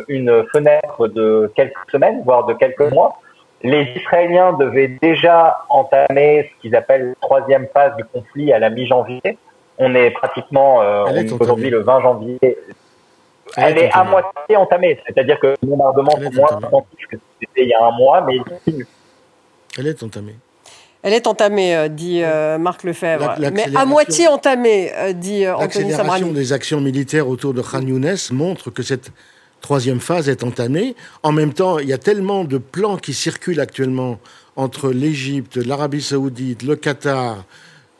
une 0.07 0.43
fenêtre 0.51 1.07
de 1.07 1.51
quelques 1.55 1.91
semaines, 1.91 2.21
voire 2.25 2.45
de 2.45 2.53
quelques 2.53 2.91
mois, 2.91 3.19
les 3.63 3.87
Israéliens 3.95 4.53
devaient 4.53 4.97
déjà 5.01 5.59
entamer 5.69 6.49
ce 6.49 6.61
qu'ils 6.61 6.75
appellent 6.75 7.09
la 7.09 7.15
troisième 7.21 7.67
phase 7.67 7.95
du 7.95 8.03
conflit 8.05 8.51
à 8.53 8.59
la 8.59 8.69
mi-janvier. 8.69 9.37
On 9.77 9.95
est 9.95 10.11
pratiquement 10.11 10.81
euh, 10.81 11.05
aujourd'hui 11.39 11.69
le 11.69 11.81
20 11.81 12.01
janvier. 12.01 12.39
Elle, 13.57 13.77
est, 13.77 13.91
à 13.91 14.03
moitié 14.03 14.55
entamée, 14.55 14.99
c'est-à-dire 15.05 15.37
que 15.39 15.47
le 15.47 15.67
bombardement 15.67 16.17
est 16.17 16.33
moins 16.33 16.51
intensif 16.51 17.07
que 17.09 17.17
c'était 17.39 17.63
il 17.63 17.67
y 17.67 17.73
a 17.73 17.85
un 17.85 17.91
mois, 17.91 18.21
mais 18.21 18.35
il 18.35 18.43
continue. 18.43 18.87
Elle 19.77 19.87
est 19.87 20.03
entamée. 20.03 20.35
Elle 21.03 21.13
est 21.13 21.27
entamée, 21.27 21.75
euh, 21.75 21.87
dit 21.89 22.21
euh, 22.23 22.57
Marc 22.57 22.83
Lefebvre. 22.83 23.35
mais 23.39 23.75
à 23.75 23.85
moitié 23.85 24.27
entamée, 24.27 24.91
dit 25.15 25.47
Anthony 25.47 25.91
Samrani. 25.91 25.91
L'accélération 25.91 26.27
des 26.31 26.53
actions 26.53 26.79
militaires 26.79 27.27
autour 27.27 27.53
de 27.53 27.61
Khan 27.61 27.81
Younes 27.81 28.15
montre 28.31 28.69
que 28.69 28.83
cette 28.83 29.11
troisième 29.61 29.99
phase 29.99 30.27
est 30.27 30.43
entamée. 30.43 30.95
En 31.23 31.31
même 31.31 31.53
temps, 31.53 31.79
il 31.79 31.87
y 31.87 31.93
a 31.93 31.97
tellement 31.97 32.43
de 32.43 32.57
plans 32.57 32.97
qui 32.97 33.13
circulent 33.13 33.59
actuellement 33.59 34.19
entre 34.55 34.91
l'Égypte, 34.91 35.57
l'Arabie 35.57 36.01
saoudite, 36.01 36.63
le 36.63 36.75
Qatar. 36.75 37.45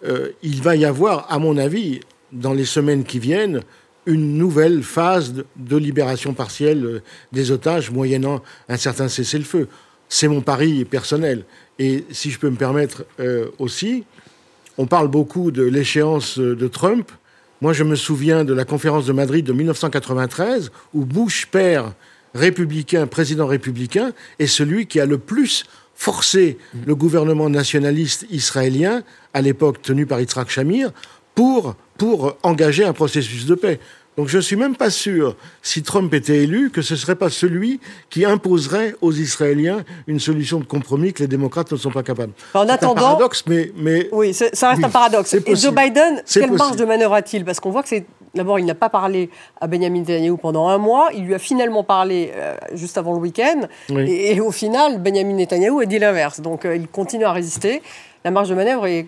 Euh, 0.03 0.29
il 0.41 0.61
va 0.61 0.75
y 0.75 0.85
avoir, 0.85 1.31
à 1.31 1.39
mon 1.39 1.57
avis, 1.57 1.99
dans 2.31 2.53
les 2.53 2.65
semaines 2.65 3.03
qui 3.03 3.19
viennent, 3.19 3.61
une 4.05 4.37
nouvelle 4.37 4.81
phase 4.81 5.33
de, 5.55 5.77
libération 5.77 6.33
partielle 6.33 6.85
euh, 6.85 7.01
des 7.31 7.51
otages, 7.51 7.91
moyennant 7.91 8.41
un 8.67 8.77
certain 8.77 9.07
cessez-le-feu. 9.07 9.67
C'est 10.09 10.27
mon 10.27 10.41
pari 10.41 10.85
personnel. 10.85 11.45
Et 11.77 12.05
si 12.11 12.31
je 12.31 12.39
peux 12.39 12.49
me 12.49 12.55
permettre 12.55 13.05
euh, 13.19 13.49
aussi, 13.59 14.03
on 14.77 14.87
parle 14.87 15.07
beaucoup 15.07 15.51
de 15.51 15.63
l'échéance 15.63 16.39
de 16.39 16.67
Trump. 16.67 17.11
Moi, 17.61 17.73
je 17.73 17.83
me 17.83 17.95
souviens 17.95 18.43
de 18.43 18.53
la 18.53 18.65
conférence 18.65 19.05
de 19.05 19.13
Madrid 19.13 19.45
de 19.45 19.53
1993, 19.53 20.71
où 20.93 21.05
Bush, 21.05 21.45
père 21.45 21.93
républicain, 22.33 23.07
président 23.07 23.45
républicain, 23.45 24.13
est 24.39 24.47
celui 24.47 24.87
qui 24.87 24.99
a 24.99 25.05
le 25.05 25.17
plus 25.17 25.65
forcé 26.01 26.57
le 26.87 26.95
gouvernement 26.95 27.47
nationaliste 27.47 28.25
israélien, 28.31 29.03
à 29.35 29.41
l'époque 29.41 29.83
tenu 29.83 30.07
par 30.07 30.19
Yitzhak 30.19 30.49
Shamir, 30.49 30.89
pour 31.35 31.75
engager 32.41 32.83
un 32.83 32.93
processus 32.93 33.45
de 33.45 33.53
paix. 33.53 33.79
Donc 34.17 34.27
je 34.27 34.37
ne 34.37 34.41
suis 34.41 34.57
même 34.57 34.75
pas 34.75 34.89
sûr, 34.89 35.35
si 35.61 35.83
Trump 35.83 36.13
était 36.13 36.39
élu, 36.39 36.69
que 36.69 36.81
ce 36.81 36.93
ne 36.93 36.99
serait 36.99 37.15
pas 37.15 37.29
celui 37.29 37.79
qui 38.09 38.25
imposerait 38.25 38.95
aux 39.01 39.13
Israéliens 39.13 39.83
une 40.07 40.19
solution 40.19 40.59
de 40.59 40.65
compromis 40.65 41.13
que 41.13 41.23
les 41.23 41.27
démocrates 41.27 41.71
ne 41.71 41.77
sont 41.77 41.91
pas 41.91 42.03
capables. 42.03 42.33
En 42.53 42.67
attendant, 42.67 42.91
un 42.91 43.03
paradoxe, 43.03 43.43
mais, 43.47 43.71
mais 43.77 44.09
oui, 44.11 44.33
ça 44.33 44.69
reste 44.69 44.83
un 44.83 44.89
paradoxe. 44.89 45.33
Et 45.33 45.55
Joe 45.55 45.73
Biden, 45.73 46.21
quelle 46.31 46.51
marge 46.51 46.75
de 46.75 46.85
manœuvre 46.85 47.13
a-t-il? 47.13 47.45
Parce 47.45 47.59
qu'on 47.59 47.71
voit 47.71 47.83
que 47.83 47.89
c'est 47.89 48.05
d'abord 48.33 48.59
il 48.59 48.65
n'a 48.65 48.75
pas 48.75 48.89
parlé 48.89 49.29
à 49.59 49.67
Benjamin 49.67 49.99
Netanyahu 49.99 50.37
pendant 50.37 50.67
un 50.67 50.77
mois. 50.77 51.09
Il 51.13 51.25
lui 51.25 51.33
a 51.33 51.39
finalement 51.39 51.83
parlé 51.83 52.31
euh, 52.35 52.55
juste 52.73 52.97
avant 52.97 53.13
le 53.13 53.19
week-end. 53.19 53.61
Et, 53.89 54.39
au 54.39 54.51
final, 54.51 55.01
Benjamin 55.01 55.33
Netanyahu 55.33 55.81
a 55.81 55.85
dit 55.85 55.99
l'inverse. 55.99 56.41
Donc 56.41 56.65
euh, 56.65 56.75
il 56.75 56.87
continue 56.87 57.25
à 57.25 57.31
résister. 57.31 57.81
La 58.23 58.31
marge 58.31 58.49
de 58.49 58.55
manœuvre 58.55 58.87
est 58.87 59.07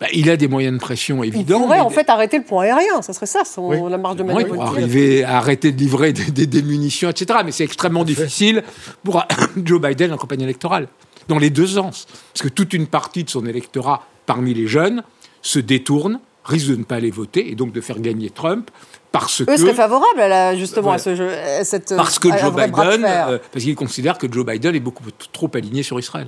bah, 0.00 0.06
il 0.12 0.28
a 0.28 0.36
des 0.36 0.46
moyens 0.46 0.74
de 0.74 0.80
pression 0.80 1.22
évidents. 1.22 1.60
Il 1.60 1.62
pourrait 1.62 1.80
en 1.80 1.88
fait 1.88 2.10
arrêter 2.10 2.36
le 2.36 2.44
point 2.44 2.64
aérien, 2.64 3.00
ça 3.00 3.14
serait 3.14 3.26
ça, 3.26 3.42
la 3.88 3.96
marge 3.96 4.16
de 4.16 4.24
manœuvre. 4.24 4.54
pour 4.54 4.62
arriver 4.62 5.24
à 5.24 5.38
arrêter 5.38 5.72
de 5.72 5.78
livrer 5.78 6.12
des, 6.12 6.62
munitions, 6.62 7.08
etc. 7.08 7.40
Mais 7.44 7.52
c'est 7.52 7.64
extrêmement 7.64 8.04
difficile 8.04 8.62
pour 9.02 9.24
Joe 9.56 9.80
Biden 9.80 10.12
en 10.12 10.18
campagne 10.18 10.42
électorale, 10.42 10.88
dans 11.28 11.38
les 11.38 11.48
deux 11.48 11.66
sens. 11.66 12.06
Parce 12.32 12.42
que 12.42 12.48
toute 12.48 12.74
une 12.74 12.86
partie 12.86 13.24
de 13.24 13.30
son 13.30 13.46
électorat, 13.46 14.02
parmi 14.26 14.52
les 14.52 14.66
jeunes, 14.66 15.02
se 15.40 15.58
détourne, 15.58 16.20
risque 16.44 16.68
de 16.68 16.76
ne 16.76 16.84
pas 16.84 16.96
aller 16.96 17.10
voter 17.10 17.50
et 17.50 17.54
donc 17.54 17.72
de 17.72 17.80
faire 17.80 18.00
gagner 18.00 18.28
Trump. 18.28 18.70
Parce 19.12 19.40
Eux 19.40 19.46
que, 19.46 19.56
seraient 19.56 19.72
favorables 19.72 20.20
à 20.20 20.54
justement 20.56 20.92
à, 20.92 20.98
ce 20.98 21.14
jeu, 21.14 21.30
cette 21.62 21.96
parce 21.96 22.18
que 22.18 22.28
Joe 22.36 22.54
Biden, 22.54 23.02
euh, 23.06 23.38
parce 23.50 23.64
qu'il 23.64 23.74
considère 23.74 24.18
que 24.18 24.30
Joe 24.30 24.44
Biden 24.44 24.74
est 24.74 24.80
beaucoup 24.80 25.04
trop 25.32 25.50
aligné 25.54 25.82
sur 25.82 25.98
Israël 25.98 26.26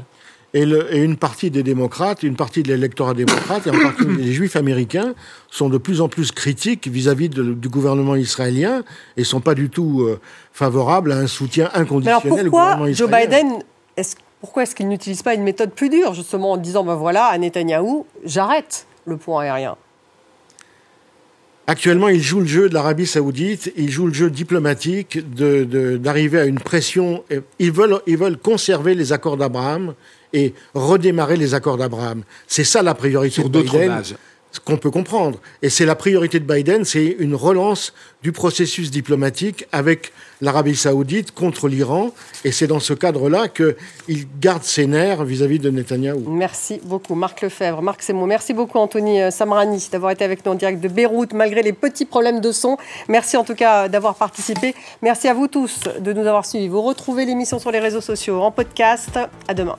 et, 0.54 0.62
une 0.62 1.16
partie 1.16 1.50
des 1.50 1.62
démocrates, 1.62 2.22
une 2.22 2.36
partie 2.36 2.62
de 2.62 2.68
l'électorat 2.68 3.14
démocrate, 3.14 3.66
et 3.66 3.70
en 3.70 3.78
particulier 3.78 4.24
les 4.24 4.32
juifs 4.32 4.56
américains, 4.56 5.14
sont 5.50 5.68
de 5.68 5.78
plus 5.78 6.00
en 6.00 6.08
plus 6.08 6.32
critiques 6.32 6.88
vis-à-vis 6.88 7.28
du 7.28 7.68
gouvernement 7.68 8.16
israélien 8.16 8.82
et 9.16 9.24
sont 9.24 9.40
pas 9.40 9.54
du 9.54 9.68
tout 9.68 10.02
euh, 10.02 10.20
favorables 10.52 11.12
à 11.12 11.18
un 11.18 11.26
soutien 11.26 11.70
inconditionnel 11.74 12.48
au 12.48 12.50
gouvernement 12.50 12.86
israélien. 12.86 13.18
Joe 13.18 13.28
Biden, 13.28 13.62
est 13.96 14.16
pourquoi 14.40 14.62
est-ce 14.62 14.74
qu'il 14.74 14.88
n'utilise 14.88 15.22
pas 15.22 15.34
une 15.34 15.42
méthode 15.42 15.72
plus 15.72 15.88
dure, 15.88 16.14
justement, 16.14 16.52
en 16.52 16.56
disant, 16.56 16.84
ben 16.84 16.94
voilà, 16.94 17.26
à 17.26 17.36
Netanyahou, 17.38 18.06
j'arrête 18.24 18.86
le 19.04 19.16
pont 19.16 19.38
aérien? 19.38 19.76
Actuellement, 21.66 22.08
il 22.08 22.22
joue 22.22 22.40
le 22.40 22.46
jeu 22.46 22.68
de 22.70 22.74
l'Arabie 22.74 23.06
saoudite, 23.06 23.72
il 23.76 23.90
joue 23.90 24.06
le 24.06 24.14
jeu 24.14 24.30
diplomatique 24.30 25.18
d'arriver 25.34 26.38
à 26.40 26.44
une 26.46 26.60
pression. 26.60 27.24
Ils 27.58 27.72
veulent, 27.72 28.00
ils 28.06 28.16
veulent 28.16 28.38
conserver 28.38 28.94
les 28.94 29.12
accords 29.12 29.36
d'Abraham 29.36 29.92
et 30.32 30.54
redémarrer 30.74 31.36
les 31.36 31.54
accords 31.54 31.76
d'Abraham. 31.76 32.22
C'est 32.46 32.64
ça 32.64 32.82
la 32.82 32.94
priorité 32.94 33.42
de 33.42 33.48
Biden. 33.48 34.02
Ce 34.50 34.60
qu'on 34.60 34.78
peut 34.78 34.90
comprendre. 34.90 35.38
Et 35.60 35.68
c'est 35.68 35.84
la 35.84 35.94
priorité 35.94 36.40
de 36.40 36.50
Biden, 36.50 36.86
c'est 36.86 37.16
une 37.18 37.34
relance 37.34 37.92
du 38.22 38.32
processus 38.32 38.90
diplomatique 38.90 39.66
avec 39.72 40.10
l'Arabie 40.40 40.74
saoudite 40.74 41.32
contre 41.32 41.68
l'Iran. 41.68 42.12
Et 42.44 42.50
c'est 42.50 42.66
dans 42.66 42.80
ce 42.80 42.94
cadre-là 42.94 43.48
qu'il 43.48 43.76
garde 44.40 44.62
ses 44.62 44.86
nerfs 44.86 45.22
vis-à-vis 45.24 45.58
de 45.58 45.68
Netanyahou. 45.68 46.24
Merci 46.30 46.80
beaucoup, 46.82 47.14
Marc 47.14 47.42
Lefebvre. 47.42 47.82
Marc 47.82 48.00
c'est 48.02 48.14
moi. 48.14 48.26
Merci 48.26 48.54
beaucoup, 48.54 48.78
Anthony 48.78 49.20
euh, 49.20 49.30
Samrani, 49.30 49.86
d'avoir 49.92 50.12
été 50.12 50.24
avec 50.24 50.44
nous 50.46 50.52
en 50.52 50.54
direct 50.54 50.80
de 50.80 50.88
Beyrouth, 50.88 51.34
malgré 51.34 51.60
les 51.60 51.74
petits 51.74 52.06
problèmes 52.06 52.40
de 52.40 52.50
son. 52.50 52.78
Merci 53.06 53.36
en 53.36 53.44
tout 53.44 53.54
cas 53.54 53.88
d'avoir 53.88 54.14
participé. 54.14 54.74
Merci 55.02 55.28
à 55.28 55.34
vous 55.34 55.48
tous 55.48 55.80
de 56.00 56.12
nous 56.14 56.26
avoir 56.26 56.46
suivis. 56.46 56.68
Vous 56.68 56.82
retrouvez 56.82 57.26
l'émission 57.26 57.58
sur 57.58 57.70
les 57.70 57.80
réseaux 57.80 58.00
sociaux 58.00 58.40
en 58.40 58.50
podcast. 58.50 59.18
À 59.46 59.52
demain. 59.52 59.76